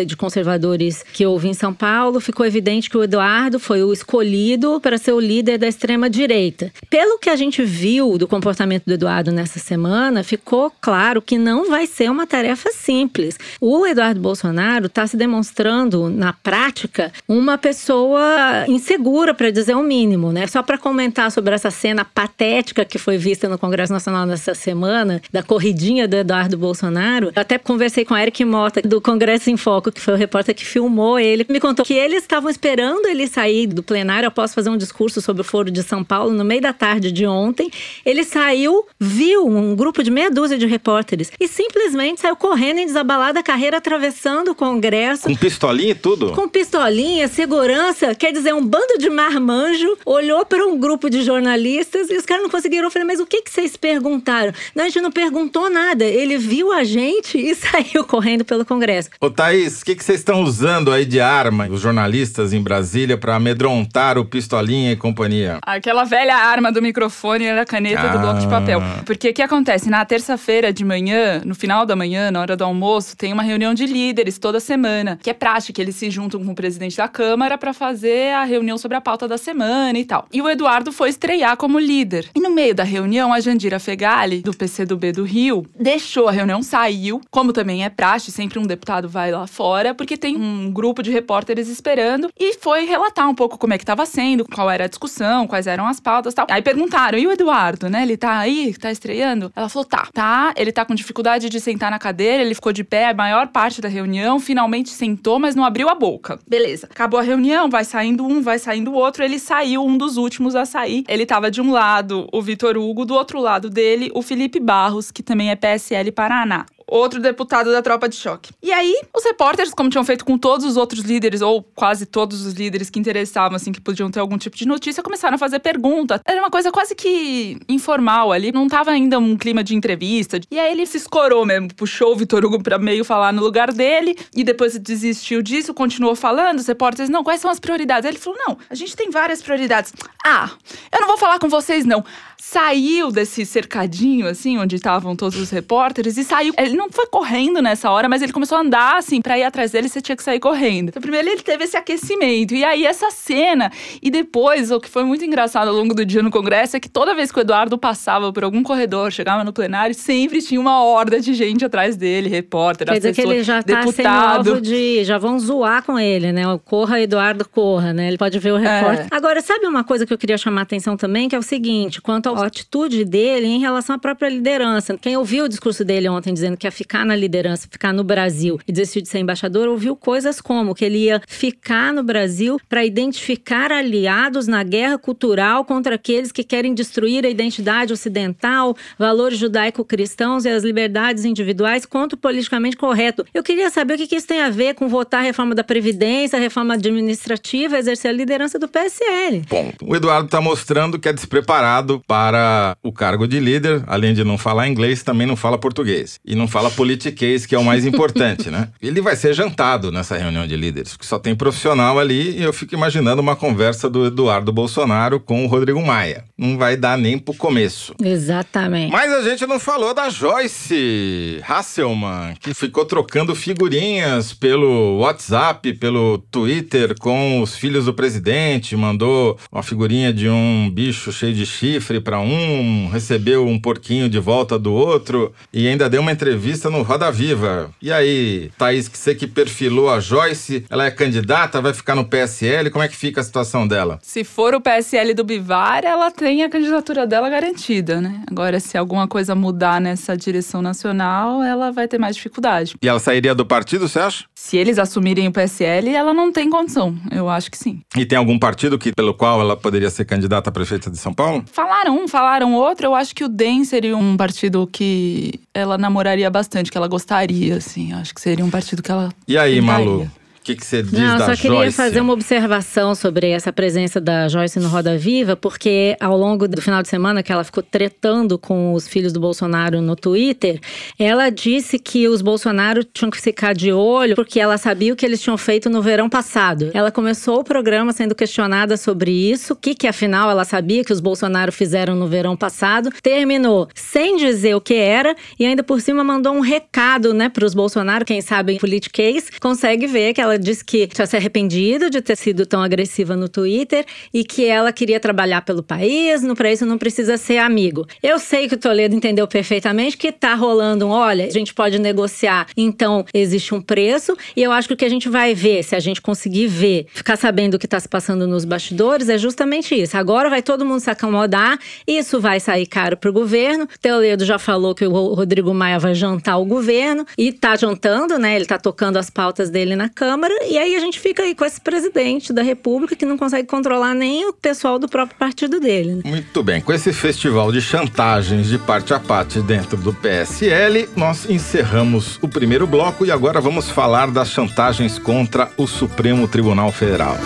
de 0.06 0.16
conservadores 0.16 1.04
que 1.12 1.26
houve 1.26 1.48
em 1.48 1.54
São 1.54 1.74
Paulo, 1.74 2.20
ficou 2.20 2.46
evidente 2.46 2.88
que 2.88 2.96
o 2.96 3.04
Eduardo 3.04 3.58
foi 3.58 3.82
o 3.82 3.92
escolhido 3.92 4.80
para 4.80 4.96
ser 4.96 5.12
o 5.12 5.20
líder 5.20 5.58
da 5.58 5.68
extrema 5.68 6.08
direita. 6.08 6.72
Pelo 6.88 7.18
que 7.18 7.28
a 7.28 7.36
gente 7.36 7.62
viu 7.62 8.16
do 8.16 8.26
comportamento 8.26 8.84
do 8.86 8.94
Eduardo 8.94 9.30
nessa 9.30 9.58
semana, 9.58 10.24
ficou 10.24 10.72
claro 10.80 11.20
que 11.20 11.36
não 11.36 11.68
vai 11.68 11.86
ser 11.86 12.10
uma 12.10 12.26
tarefa 12.26 12.70
simples. 12.70 13.38
O 13.60 13.86
Eduardo 13.86 14.20
Bolsonaro 14.20 14.86
está 14.86 15.06
se 15.06 15.16
demonstrando 15.16 16.08
na 16.08 16.32
prática 16.32 17.12
uma 17.28 17.58
pessoa 17.58 18.64
insegura, 18.68 19.34
para 19.34 19.50
dizer 19.50 19.76
o 19.76 19.82
mínimo, 19.82 20.32
né? 20.32 20.46
Só 20.46 20.62
para 20.62 20.78
comentar 20.78 21.30
sobre 21.30 21.54
essa 21.54 21.70
cena 21.70 22.04
patética 22.04 22.84
que 22.84 22.98
foi 22.98 23.18
vista 23.18 23.48
no 23.48 23.58
Congresso 23.58 23.92
Nacional 23.92 24.26
nessa 24.26 24.54
semana, 24.54 25.20
da 25.30 25.42
corridinha 25.42 26.08
do 26.08 26.16
Eduardo 26.16 26.56
Bolsonaro, 26.56 27.32
eu 27.34 27.42
até 27.42 27.58
conversei 27.58 28.04
com 28.04 28.14
a 28.14 28.22
Eric 28.22 28.44
Mota, 28.44 28.80
do 28.82 29.00
Congresso 29.00 29.41
em 29.50 29.56
Foco, 29.56 29.90
que 29.90 30.00
foi 30.00 30.14
o 30.14 30.16
repórter 30.16 30.54
que 30.54 30.64
filmou 30.64 31.18
ele, 31.18 31.46
me 31.48 31.60
contou 31.60 31.84
que 31.84 31.94
eles 31.94 32.22
estavam 32.22 32.50
esperando 32.50 33.06
ele 33.06 33.26
sair 33.26 33.66
do 33.66 33.82
plenário 33.82 34.28
após 34.28 34.54
fazer 34.54 34.70
um 34.70 34.76
discurso 34.76 35.20
sobre 35.20 35.42
o 35.42 35.44
Foro 35.44 35.70
de 35.70 35.82
São 35.82 36.02
Paulo 36.04 36.32
no 36.32 36.44
meio 36.44 36.60
da 36.60 36.72
tarde 36.72 37.10
de 37.12 37.26
ontem. 37.26 37.70
Ele 38.04 38.24
saiu, 38.24 38.86
viu 38.98 39.46
um 39.46 39.74
grupo 39.74 40.02
de 40.02 40.10
meia 40.10 40.30
dúzia 40.30 40.58
de 40.58 40.66
repórteres 40.66 41.30
e 41.38 41.48
simplesmente 41.48 42.20
saiu 42.20 42.36
correndo 42.36 42.78
em 42.78 42.86
desabalada 42.86 43.42
carreira, 43.42 43.78
atravessando 43.78 44.52
o 44.52 44.54
Congresso. 44.54 45.24
Com 45.24 45.36
pistolinha 45.36 45.92
e 45.92 45.94
tudo? 45.94 46.32
Com 46.32 46.48
pistolinha, 46.48 47.28
segurança, 47.28 48.14
quer 48.14 48.32
dizer, 48.32 48.54
um 48.54 48.64
bando 48.64 48.98
de 48.98 49.10
marmanjo 49.10 49.96
olhou 50.04 50.44
para 50.44 50.66
um 50.66 50.78
grupo 50.78 51.08
de 51.08 51.22
jornalistas 51.22 52.10
e 52.10 52.16
os 52.16 52.24
caras 52.24 52.42
não 52.42 52.50
conseguiram. 52.50 52.84
Eu 52.84 52.90
falei, 52.90 53.06
mas 53.06 53.20
o 53.20 53.26
que, 53.26 53.42
que 53.42 53.50
vocês 53.50 53.76
perguntaram? 53.76 54.52
Não, 54.74 54.84
a 54.84 54.88
gente 54.88 55.00
não 55.00 55.10
perguntou 55.10 55.68
nada. 55.70 56.04
Ele 56.04 56.38
viu 56.38 56.72
a 56.72 56.84
gente 56.84 57.38
e 57.38 57.54
saiu 57.56 58.04
correndo 58.04 58.44
pelo 58.44 58.64
Congresso. 58.64 59.10
Ô 59.24 59.30
Thaís, 59.30 59.82
o 59.82 59.84
que, 59.84 59.94
que 59.94 60.02
vocês 60.02 60.18
estão 60.18 60.42
usando 60.42 60.90
aí 60.90 61.04
de 61.04 61.20
arma, 61.20 61.68
os 61.70 61.80
jornalistas 61.80 62.52
em 62.52 62.60
Brasília, 62.60 63.16
para 63.16 63.36
amedrontar 63.36 64.18
o 64.18 64.24
pistolinha 64.24 64.90
e 64.90 64.96
companhia? 64.96 65.60
Aquela 65.62 66.02
velha 66.02 66.34
arma 66.34 66.72
do 66.72 66.82
microfone 66.82 67.44
e 67.44 67.54
da 67.54 67.64
caneta 67.64 68.08
do 68.08 68.18
bloco 68.18 68.40
de 68.40 68.48
papel. 68.48 68.80
Ah. 68.82 69.00
Porque 69.06 69.28
o 69.28 69.32
que 69.32 69.40
acontece? 69.40 69.88
Na 69.88 70.04
terça-feira 70.04 70.72
de 70.72 70.84
manhã, 70.84 71.40
no 71.44 71.54
final 71.54 71.86
da 71.86 71.94
manhã, 71.94 72.32
na 72.32 72.40
hora 72.40 72.56
do 72.56 72.64
almoço, 72.64 73.16
tem 73.16 73.32
uma 73.32 73.44
reunião 73.44 73.72
de 73.72 73.86
líderes 73.86 74.38
toda 74.38 74.58
semana, 74.58 75.16
que 75.22 75.30
é 75.30 75.32
prática, 75.32 75.80
eles 75.80 75.94
se 75.94 76.10
juntam 76.10 76.44
com 76.44 76.50
o 76.50 76.54
presidente 76.56 76.96
da 76.96 77.06
Câmara 77.06 77.56
para 77.56 77.72
fazer 77.72 78.34
a 78.34 78.42
reunião 78.42 78.76
sobre 78.76 78.96
a 78.96 79.00
pauta 79.00 79.28
da 79.28 79.38
semana 79.38 79.96
e 80.00 80.04
tal. 80.04 80.26
E 80.32 80.42
o 80.42 80.50
Eduardo 80.50 80.90
foi 80.90 81.10
estrear 81.10 81.56
como 81.56 81.78
líder. 81.78 82.28
E 82.34 82.40
no 82.40 82.50
meio 82.50 82.74
da 82.74 82.82
reunião, 82.82 83.32
a 83.32 83.38
Jandira 83.38 83.78
Fegali, 83.78 84.42
do 84.42 84.52
PCdoB 84.52 85.12
do 85.12 85.22
Rio, 85.22 85.64
deixou 85.78 86.26
a 86.26 86.32
reunião, 86.32 86.60
saiu, 86.60 87.20
como 87.30 87.52
também 87.52 87.84
é 87.84 87.88
praxe, 87.88 88.32
sempre 88.32 88.58
um 88.58 88.66
deputado 88.66 89.11
vai 89.12 89.30
lá 89.30 89.46
fora, 89.46 89.94
porque 89.94 90.16
tem 90.16 90.36
um 90.36 90.72
grupo 90.72 91.02
de 91.02 91.10
repórteres 91.10 91.68
esperando, 91.68 92.30
e 92.38 92.54
foi 92.54 92.86
relatar 92.86 93.28
um 93.28 93.34
pouco 93.34 93.58
como 93.58 93.74
é 93.74 93.78
que 93.78 93.84
estava 93.84 94.06
sendo, 94.06 94.44
qual 94.46 94.70
era 94.70 94.84
a 94.84 94.88
discussão, 94.88 95.46
quais 95.46 95.66
eram 95.66 95.86
as 95.86 96.00
pautas 96.00 96.32
e 96.32 96.36
tal. 96.36 96.46
Aí 96.50 96.62
perguntaram, 96.62 97.18
e 97.18 97.26
o 97.26 97.32
Eduardo, 97.32 97.90
né? 97.90 98.02
Ele 98.02 98.16
tá 98.16 98.38
aí, 98.38 98.74
tá 98.74 98.90
estreando? 98.90 99.52
Ela 99.54 99.68
falou, 99.68 99.84
tá, 99.84 100.08
tá, 100.12 100.54
ele 100.56 100.72
tá 100.72 100.84
com 100.84 100.94
dificuldade 100.94 101.50
de 101.50 101.60
sentar 101.60 101.90
na 101.90 101.98
cadeira, 101.98 102.42
ele 102.42 102.54
ficou 102.54 102.72
de 102.72 102.82
pé 102.82 103.10
a 103.10 103.14
maior 103.14 103.48
parte 103.48 103.80
da 103.80 103.88
reunião, 103.88 104.40
finalmente 104.40 104.88
sentou, 104.88 105.38
mas 105.38 105.54
não 105.54 105.64
abriu 105.64 105.90
a 105.90 105.94
boca. 105.94 106.38
Beleza. 106.48 106.88
Acabou 106.90 107.20
a 107.20 107.22
reunião, 107.22 107.68
vai 107.68 107.84
saindo 107.84 108.24
um, 108.24 108.40
vai 108.40 108.58
saindo 108.58 108.92
o 108.92 108.94
outro, 108.94 109.22
ele 109.22 109.38
saiu, 109.38 109.84
um 109.84 109.98
dos 109.98 110.16
últimos 110.16 110.56
a 110.56 110.64
sair. 110.64 111.04
Ele 111.06 111.26
tava 111.26 111.50
de 111.50 111.60
um 111.60 111.70
lado 111.70 112.26
o 112.32 112.40
Vitor 112.40 112.78
Hugo, 112.78 113.04
do 113.04 113.14
outro 113.14 113.38
lado 113.38 113.68
dele 113.68 114.10
o 114.14 114.22
Felipe 114.22 114.58
Barros, 114.58 115.10
que 115.10 115.22
também 115.22 115.50
é 115.50 115.56
PSL 115.56 116.10
Paraná 116.12 116.64
outro 116.92 117.20
deputado 117.20 117.72
da 117.72 117.80
tropa 117.80 118.08
de 118.08 118.16
choque. 118.16 118.52
E 118.62 118.72
aí, 118.72 118.94
os 119.14 119.24
repórteres, 119.24 119.72
como 119.72 119.88
tinham 119.88 120.04
feito 120.04 120.24
com 120.24 120.36
todos 120.36 120.66
os 120.66 120.76
outros 120.76 121.02
líderes, 121.02 121.40
ou 121.40 121.62
quase 121.62 122.06
todos 122.06 122.44
os 122.44 122.52
líderes 122.52 122.90
que 122.90 122.98
interessavam, 122.98 123.56
assim, 123.56 123.72
que 123.72 123.80
podiam 123.80 124.10
ter 124.10 124.20
algum 124.20 124.36
tipo 124.36 124.56
de 124.56 124.66
notícia, 124.66 125.02
começaram 125.02 125.36
a 125.36 125.38
fazer 125.38 125.58
pergunta. 125.60 126.20
Era 126.26 126.40
uma 126.40 126.50
coisa 126.50 126.70
quase 126.70 126.94
que 126.94 127.58
informal 127.68 128.32
ali, 128.32 128.52
não 128.52 128.68
tava 128.68 128.90
ainda 128.90 129.18
um 129.18 129.36
clima 129.36 129.64
de 129.64 129.74
entrevista. 129.74 130.40
E 130.50 130.58
aí 130.58 130.72
ele 130.72 130.86
se 130.86 130.98
escorou 130.98 131.44
mesmo, 131.46 131.74
puxou 131.74 132.12
o 132.12 132.16
Vitor 132.16 132.44
Hugo 132.44 132.62
pra 132.62 132.78
meio 132.78 133.04
falar 133.04 133.32
no 133.32 133.42
lugar 133.42 133.72
dele, 133.72 134.16
e 134.34 134.44
depois 134.44 134.78
desistiu 134.78 135.42
disso, 135.42 135.72
continuou 135.72 136.14
falando. 136.14 136.58
Os 136.58 136.66
repórteres, 136.66 137.08
não, 137.08 137.24
quais 137.24 137.40
são 137.40 137.50
as 137.50 137.58
prioridades? 137.58 138.08
Ele 138.08 138.18
falou, 138.18 138.38
não, 138.46 138.58
a 138.68 138.74
gente 138.74 138.94
tem 138.94 139.10
várias 139.10 139.40
prioridades. 139.40 139.92
Ah, 140.24 140.50
eu 140.92 141.00
não 141.00 141.08
vou 141.08 141.18
falar 141.18 141.38
com 141.38 141.48
vocês, 141.48 141.84
não. 141.84 142.04
Saiu 142.38 143.10
desse 143.12 143.46
cercadinho, 143.46 144.26
assim, 144.26 144.58
onde 144.58 144.76
estavam 144.76 145.14
todos 145.14 145.38
os 145.38 145.50
repórteres, 145.50 146.16
e 146.16 146.24
saiu. 146.24 146.52
Ele 146.58 146.76
não 146.82 146.90
foi 146.90 147.06
correndo 147.06 147.60
nessa 147.62 147.90
hora, 147.90 148.08
mas 148.08 148.22
ele 148.22 148.32
começou 148.32 148.58
a 148.58 148.60
andar, 148.60 148.96
assim, 148.96 149.20
pra 149.20 149.38
ir 149.38 149.44
atrás 149.44 149.70
dele, 149.70 149.88
você 149.88 150.00
tinha 150.00 150.16
que 150.16 150.22
sair 150.22 150.40
correndo. 150.40 150.88
Então, 150.88 151.00
primeiro 151.00 151.28
ele 151.28 151.42
teve 151.42 151.64
esse 151.64 151.76
aquecimento. 151.76 152.54
E 152.54 152.64
aí, 152.64 152.86
essa 152.86 153.10
cena. 153.10 153.70
E 154.02 154.10
depois, 154.10 154.70
o 154.70 154.80
que 154.80 154.88
foi 154.88 155.04
muito 155.04 155.24
engraçado 155.24 155.68
ao 155.68 155.74
longo 155.74 155.94
do 155.94 156.04
dia 156.04 156.22
no 156.22 156.30
Congresso 156.30 156.76
é 156.76 156.80
que 156.80 156.88
toda 156.88 157.14
vez 157.14 157.30
que 157.30 157.38
o 157.38 157.40
Eduardo 157.40 157.78
passava 157.78 158.32
por 158.32 158.44
algum 158.44 158.62
corredor, 158.62 159.10
chegava 159.10 159.44
no 159.44 159.52
plenário, 159.52 159.94
sempre 159.94 160.40
tinha 160.42 160.60
uma 160.60 160.82
horda 160.82 161.20
de 161.20 161.34
gente 161.34 161.64
atrás 161.64 161.96
dele, 161.96 162.28
repórter, 162.28 162.86
Quer 162.86 162.96
dizer 162.96 163.10
assessor, 163.10 163.30
que 163.30 163.36
ele 163.36 163.42
já 163.42 163.62
tá 163.62 163.86
sendo 163.86 164.06
alvo 164.06 164.60
de. 164.60 165.04
Já 165.04 165.18
vão 165.18 165.38
zoar 165.38 165.82
com 165.82 165.98
ele, 165.98 166.32
né? 166.32 166.46
O 166.48 166.58
Corra, 166.58 167.00
Eduardo 167.00 167.48
Corra, 167.48 167.92
né? 167.92 168.08
Ele 168.08 168.18
pode 168.18 168.38
ver 168.38 168.52
o 168.52 168.56
repórter. 168.56 169.06
Agora, 169.10 169.40
sabe 169.40 169.66
uma 169.66 169.84
coisa 169.84 170.06
que 170.06 170.12
eu 170.12 170.18
queria 170.18 170.38
chamar 170.38 170.62
a 170.62 170.64
atenção 170.64 170.96
também, 170.96 171.28
que 171.28 171.36
é 171.36 171.38
o 171.38 171.42
seguinte: 171.42 172.00
quanto 172.00 172.28
à 172.28 172.46
atitude 172.46 173.04
dele 173.04 173.46
em 173.46 173.60
relação 173.60 173.96
à 173.96 173.98
própria 173.98 174.28
liderança. 174.28 174.96
Quem 175.00 175.16
ouviu 175.16 175.44
o 175.44 175.48
discurso 175.48 175.84
dele 175.84 176.08
ontem 176.08 176.32
dizendo 176.32 176.56
que 176.62 176.66
ia 176.66 176.72
ficar 176.72 177.04
na 177.04 177.16
liderança, 177.16 177.66
ficar 177.68 177.92
no 177.92 178.04
Brasil 178.04 178.58
e 178.66 178.72
desistiu 178.72 179.02
de 179.02 179.08
ser 179.08 179.18
embaixador, 179.18 179.68
ouviu 179.68 179.96
coisas 179.96 180.40
como 180.40 180.74
que 180.74 180.84
ele 180.84 180.98
ia 180.98 181.20
ficar 181.26 181.92
no 181.92 182.02
Brasil 182.02 182.58
para 182.68 182.84
identificar 182.84 183.72
aliados 183.72 184.46
na 184.46 184.62
guerra 184.62 184.96
cultural 184.96 185.64
contra 185.64 185.96
aqueles 185.96 186.30
que 186.30 186.44
querem 186.44 186.72
destruir 186.72 187.26
a 187.26 187.28
identidade 187.28 187.92
ocidental, 187.92 188.76
valores 188.98 189.38
judaico-cristãos 189.38 190.44
e 190.44 190.48
as 190.48 190.62
liberdades 190.62 191.24
individuais 191.24 191.84
contra 191.84 192.16
o 192.16 192.18
politicamente 192.18 192.76
correto. 192.76 193.26
Eu 193.34 193.42
queria 193.42 193.68
saber 193.70 193.94
o 193.94 193.96
que 193.98 194.06
que 194.06 194.16
isso 194.16 194.26
tem 194.26 194.40
a 194.40 194.50
ver 194.50 194.74
com 194.74 194.88
votar 194.88 195.20
a 195.20 195.24
reforma 195.24 195.54
da 195.54 195.64
Previdência, 195.64 196.38
a 196.38 196.40
reforma 196.40 196.74
administrativa, 196.74 197.78
exercer 197.78 198.10
a 198.10 198.14
liderança 198.14 198.58
do 198.58 198.68
PSL. 198.68 199.42
Bom, 199.48 199.72
o 199.82 199.96
Eduardo 199.96 200.26
está 200.26 200.40
mostrando 200.40 200.98
que 200.98 201.08
é 201.08 201.12
despreparado 201.12 202.02
para 202.06 202.76
o 202.82 202.92
cargo 202.92 203.26
de 203.26 203.40
líder, 203.40 203.82
além 203.86 204.14
de 204.14 204.22
não 204.22 204.38
falar 204.38 204.68
inglês, 204.68 205.02
também 205.02 205.26
não 205.26 205.34
fala 205.34 205.58
português. 205.58 206.20
E 206.24 206.34
não 206.34 206.46
fala 206.52 206.70
politiquês, 206.70 207.46
que 207.46 207.54
é 207.54 207.58
o 207.58 207.64
mais 207.64 207.86
importante, 207.86 208.50
né? 208.50 208.68
Ele 208.80 209.00
vai 209.00 209.16
ser 209.16 209.32
jantado 209.32 209.90
nessa 209.90 210.18
reunião 210.18 210.46
de 210.46 210.54
líderes, 210.54 210.92
porque 210.92 211.06
só 211.06 211.18
tem 211.18 211.34
profissional 211.34 211.98
ali 211.98 212.38
e 212.38 212.42
eu 212.42 212.52
fico 212.52 212.74
imaginando 212.74 213.22
uma 213.22 213.34
conversa 213.34 213.88
do 213.88 214.06
Eduardo 214.06 214.52
Bolsonaro 214.52 215.18
com 215.18 215.44
o 215.44 215.48
Rodrigo 215.48 215.80
Maia. 215.80 216.24
Não 216.36 216.58
vai 216.58 216.76
dar 216.76 216.98
nem 216.98 217.18
pro 217.18 217.32
começo. 217.32 217.94
Exatamente. 218.02 218.92
Mas 218.92 219.10
a 219.10 219.22
gente 219.22 219.46
não 219.46 219.58
falou 219.58 219.94
da 219.94 220.10
Joyce 220.10 221.40
Hasselman, 221.48 222.34
que 222.38 222.52
ficou 222.52 222.84
trocando 222.84 223.34
figurinhas 223.34 224.34
pelo 224.34 224.98
WhatsApp, 224.98 225.72
pelo 225.74 226.18
Twitter 226.30 226.94
com 226.98 227.40
os 227.40 227.56
filhos 227.56 227.86
do 227.86 227.94
presidente, 227.94 228.76
mandou 228.76 229.38
uma 229.50 229.62
figurinha 229.62 230.12
de 230.12 230.28
um 230.28 230.70
bicho 230.70 231.10
cheio 231.12 231.32
de 231.32 231.46
chifre 231.46 231.98
para 231.98 232.20
um, 232.20 232.90
recebeu 232.92 233.46
um 233.46 233.58
porquinho 233.58 234.06
de 234.06 234.18
volta 234.18 234.58
do 234.58 234.74
outro 234.74 235.32
e 235.50 235.66
ainda 235.66 235.88
deu 235.88 236.02
uma 236.02 236.12
entrevista 236.12 236.41
no 236.70 236.82
Roda 236.82 237.10
Viva. 237.10 237.70
E 237.80 237.92
aí, 237.92 238.50
Thaís, 238.58 238.88
que 238.88 238.98
você 238.98 239.14
que 239.14 239.26
perfilou 239.26 239.88
a 239.88 240.00
Joyce, 240.00 240.64
ela 240.68 240.86
é 240.86 240.90
candidata, 240.90 241.60
vai 241.60 241.72
ficar 241.72 241.94
no 241.94 242.04
PSL, 242.04 242.68
como 242.70 242.84
é 242.84 242.88
que 242.88 242.96
fica 242.96 243.20
a 243.20 243.24
situação 243.24 243.66
dela? 243.66 243.98
Se 244.02 244.24
for 244.24 244.52
o 244.54 244.60
PSL 244.60 245.14
do 245.14 245.22
Bivar, 245.22 245.84
ela 245.84 246.10
tem 246.10 246.42
a 246.42 246.50
candidatura 246.50 247.06
dela 247.06 247.30
garantida, 247.30 248.00
né? 248.00 248.22
Agora, 248.28 248.58
se 248.58 248.76
alguma 248.76 249.06
coisa 249.06 249.34
mudar 249.34 249.80
nessa 249.80 250.16
direção 250.16 250.60
nacional, 250.60 251.42
ela 251.42 251.70
vai 251.70 251.86
ter 251.86 251.98
mais 251.98 252.16
dificuldade. 252.16 252.74
E 252.82 252.88
ela 252.88 252.98
sairia 252.98 253.34
do 253.34 253.46
partido, 253.46 253.88
você 253.88 254.00
acha? 254.00 254.24
Se 254.34 254.56
eles 254.56 254.78
assumirem 254.78 255.28
o 255.28 255.32
PSL, 255.32 255.94
ela 255.94 256.12
não 256.12 256.32
tem 256.32 256.50
condição. 256.50 256.96
Eu 257.10 257.28
acho 257.28 257.50
que 257.50 257.56
sim. 257.56 257.80
E 257.96 258.04
tem 258.04 258.18
algum 258.18 258.38
partido 258.38 258.78
que, 258.78 258.92
pelo 258.92 259.14
qual 259.14 259.40
ela 259.40 259.56
poderia 259.56 259.90
ser 259.90 260.04
candidata 260.04 260.50
a 260.50 260.52
prefeita 260.52 260.90
de 260.90 260.98
São 260.98 261.14
Paulo? 261.14 261.44
Falaram 261.52 262.02
um, 262.02 262.08
falaram 262.08 262.52
outro. 262.54 262.86
Eu 262.86 262.94
acho 262.94 263.14
que 263.14 263.22
o 263.22 263.28
DEM 263.28 263.64
seria 263.64 263.96
um 263.96 264.16
partido 264.16 264.66
que 264.66 265.40
ela 265.54 265.76
namoraria 265.76 266.30
bastante, 266.30 266.70
que 266.70 266.76
ela 266.76 266.88
gostaria, 266.88 267.56
assim. 267.56 267.92
Acho 267.92 268.14
que 268.14 268.20
seria 268.20 268.44
um 268.44 268.50
partido 268.50 268.82
que 268.82 268.90
ela. 268.90 269.12
E 269.26 269.36
aí, 269.36 269.60
tentaria. 269.60 269.86
Malu? 269.86 270.10
O 270.42 270.44
que, 270.44 270.56
que 270.56 270.66
você 270.66 270.82
diz 270.82 270.92
Não, 270.92 271.18
da 271.18 271.26
só 271.26 271.36
queria 271.40 271.58
Joyce? 271.58 271.76
fazer 271.76 272.00
uma 272.00 272.12
observação 272.12 272.96
sobre 272.96 273.28
essa 273.28 273.52
presença 273.52 274.00
da 274.00 274.26
Joyce 274.26 274.58
no 274.58 274.68
Roda 274.68 274.98
Viva, 274.98 275.36
porque 275.36 275.96
ao 276.00 276.18
longo 276.18 276.48
do 276.48 276.60
final 276.60 276.82
de 276.82 276.88
semana 276.88 277.22
que 277.22 277.30
ela 277.30 277.44
ficou 277.44 277.62
tretando 277.62 278.36
com 278.36 278.72
os 278.72 278.88
filhos 278.88 279.12
do 279.12 279.20
Bolsonaro 279.20 279.80
no 279.80 279.94
Twitter, 279.94 280.58
ela 280.98 281.30
disse 281.30 281.78
que 281.78 282.08
os 282.08 282.20
Bolsonaro 282.22 282.82
tinham 282.82 283.08
que 283.08 283.20
ficar 283.20 283.54
de 283.54 283.72
olho 283.72 284.16
porque 284.16 284.40
ela 284.40 284.58
sabia 284.58 284.92
o 284.92 284.96
que 284.96 285.06
eles 285.06 285.22
tinham 285.22 285.38
feito 285.38 285.70
no 285.70 285.80
verão 285.80 286.10
passado. 286.10 286.72
Ela 286.74 286.90
começou 286.90 287.38
o 287.38 287.44
programa 287.44 287.92
sendo 287.92 288.12
questionada 288.12 288.76
sobre 288.76 289.12
isso, 289.12 289.52
o 289.52 289.56
que 289.56 289.76
que 289.76 289.86
afinal 289.86 290.28
ela 290.28 290.44
sabia 290.44 290.82
que 290.82 290.92
os 290.92 290.98
Bolsonaro 290.98 291.52
fizeram 291.52 291.94
no 291.94 292.08
verão 292.08 292.36
passado, 292.36 292.90
terminou 293.00 293.68
sem 293.76 294.16
dizer 294.16 294.56
o 294.56 294.60
que 294.60 294.74
era 294.74 295.14
e 295.38 295.46
ainda 295.46 295.62
por 295.62 295.80
cima 295.80 296.02
mandou 296.02 296.32
um 296.32 296.40
recado, 296.40 297.14
né, 297.14 297.28
para 297.28 297.44
os 297.46 297.54
Bolsonaro, 297.54 298.04
quem 298.04 298.20
sabe 298.20 298.52
em 298.54 298.58
politiquês, 298.58 299.30
consegue 299.40 299.86
ver 299.86 300.12
que 300.12 300.20
ela 300.20 300.31
disse 300.38 300.64
que 300.64 300.86
tinha 300.86 301.06
se 301.06 301.16
arrependido 301.16 301.90
de 301.90 302.00
ter 302.00 302.16
sido 302.16 302.46
tão 302.46 302.62
agressiva 302.62 303.16
no 303.16 303.28
Twitter 303.28 303.84
e 304.12 304.24
que 304.24 304.44
ela 304.44 304.72
queria 304.72 305.00
trabalhar 305.00 305.42
pelo 305.42 305.62
país, 305.62 306.22
não 306.22 306.34
para 306.34 306.52
isso 306.52 306.66
não 306.66 306.78
precisa 306.78 307.16
ser 307.16 307.38
amigo. 307.38 307.86
Eu 308.02 308.18
sei 308.18 308.48
que 308.48 308.54
o 308.54 308.58
Toledo 308.58 308.94
entendeu 308.94 309.26
perfeitamente 309.26 309.96
que 309.96 310.12
tá 310.12 310.34
rolando 310.34 310.86
um, 310.86 310.90
olha, 310.90 311.26
a 311.26 311.30
gente 311.30 311.54
pode 311.54 311.78
negociar, 311.78 312.46
então 312.56 313.04
existe 313.12 313.54
um 313.54 313.60
preço 313.60 314.16
e 314.36 314.42
eu 314.42 314.52
acho 314.52 314.68
que 314.68 314.74
o 314.74 314.76
que 314.76 314.84
a 314.84 314.90
gente 314.90 315.08
vai 315.08 315.34
ver, 315.34 315.62
se 315.62 315.74
a 315.74 315.80
gente 315.80 316.00
conseguir 316.00 316.46
ver, 316.46 316.86
ficar 316.92 317.16
sabendo 317.16 317.54
o 317.54 317.58
que 317.58 317.68
tá 317.68 317.78
se 317.78 317.88
passando 317.88 318.26
nos 318.26 318.44
bastidores, 318.44 319.08
é 319.08 319.18
justamente 319.18 319.74
isso. 319.74 319.96
Agora 319.96 320.28
vai 320.28 320.42
todo 320.42 320.64
mundo 320.64 320.80
se 320.80 320.90
acomodar, 320.90 321.58
isso 321.86 322.20
vai 322.20 322.40
sair 322.40 322.66
caro 322.66 322.96
pro 322.96 323.12
governo. 323.12 323.68
Toledo 323.80 324.24
já 324.24 324.38
falou 324.38 324.74
que 324.74 324.86
o 324.86 325.14
Rodrigo 325.14 325.52
Maia 325.52 325.78
vai 325.78 325.94
jantar 325.94 326.38
o 326.38 326.44
governo 326.44 327.06
e 327.16 327.32
tá 327.32 327.56
jantando, 327.56 328.18
né? 328.18 328.36
Ele 328.36 328.46
tá 328.46 328.58
tocando 328.58 328.96
as 328.96 329.10
pautas 329.10 329.50
dele 329.50 329.76
na 329.76 329.88
Câmara 329.88 330.21
e 330.48 330.58
aí 330.58 330.76
a 330.76 330.80
gente 330.80 331.00
fica 331.00 331.22
aí 331.22 331.34
com 331.34 331.44
esse 331.44 331.60
presidente 331.60 332.32
da 332.32 332.42
República 332.42 332.94
que 332.94 333.04
não 333.04 333.16
consegue 333.16 333.48
controlar 333.48 333.94
nem 333.94 334.28
o 334.28 334.32
pessoal 334.32 334.78
do 334.78 334.88
próprio 334.88 335.18
partido 335.18 335.58
dele. 335.58 335.96
Né? 335.96 336.02
Muito 336.04 336.42
bem, 336.42 336.60
com 336.60 336.72
esse 336.72 336.92
festival 336.92 337.50
de 337.50 337.60
chantagens 337.60 338.48
de 338.48 338.58
parte 338.58 338.94
a 338.94 339.00
parte 339.00 339.40
dentro 339.40 339.76
do 339.76 339.92
PSL, 339.92 340.88
nós 340.96 341.28
encerramos 341.28 342.18
o 342.22 342.28
primeiro 342.28 342.66
bloco 342.66 343.04
e 343.04 343.10
agora 343.10 343.40
vamos 343.40 343.70
falar 343.70 344.10
das 344.10 344.28
chantagens 344.28 344.98
contra 344.98 345.50
o 345.56 345.66
Supremo 345.66 346.28
Tribunal 346.28 346.70
Federal. 346.70 347.18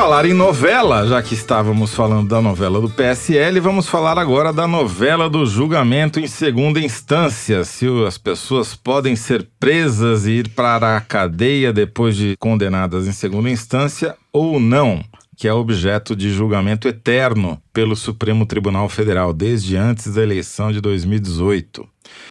Falar 0.00 0.26
em 0.26 0.32
novela, 0.32 1.04
já 1.08 1.20
que 1.20 1.34
estávamos 1.34 1.92
falando 1.92 2.28
da 2.28 2.40
novela 2.40 2.80
do 2.80 2.88
PSL, 2.88 3.58
vamos 3.58 3.88
falar 3.88 4.16
agora 4.16 4.52
da 4.52 4.64
novela 4.64 5.28
do 5.28 5.44
julgamento 5.44 6.20
em 6.20 6.28
segunda 6.28 6.78
instância. 6.78 7.64
Se 7.64 7.88
as 8.06 8.16
pessoas 8.16 8.76
podem 8.76 9.16
ser 9.16 9.48
presas 9.58 10.24
e 10.24 10.34
ir 10.34 10.50
para 10.50 10.96
a 10.96 11.00
cadeia 11.00 11.72
depois 11.72 12.14
de 12.14 12.36
condenadas 12.38 13.08
em 13.08 13.12
segunda 13.12 13.50
instância 13.50 14.14
ou 14.32 14.60
não, 14.60 15.04
que 15.36 15.48
é 15.48 15.52
objeto 15.52 16.14
de 16.14 16.30
julgamento 16.30 16.86
eterno 16.86 17.60
pelo 17.72 17.96
Supremo 17.96 18.46
Tribunal 18.46 18.88
Federal 18.88 19.32
desde 19.32 19.76
antes 19.76 20.14
da 20.14 20.22
eleição 20.22 20.70
de 20.70 20.80
2018. 20.80 21.84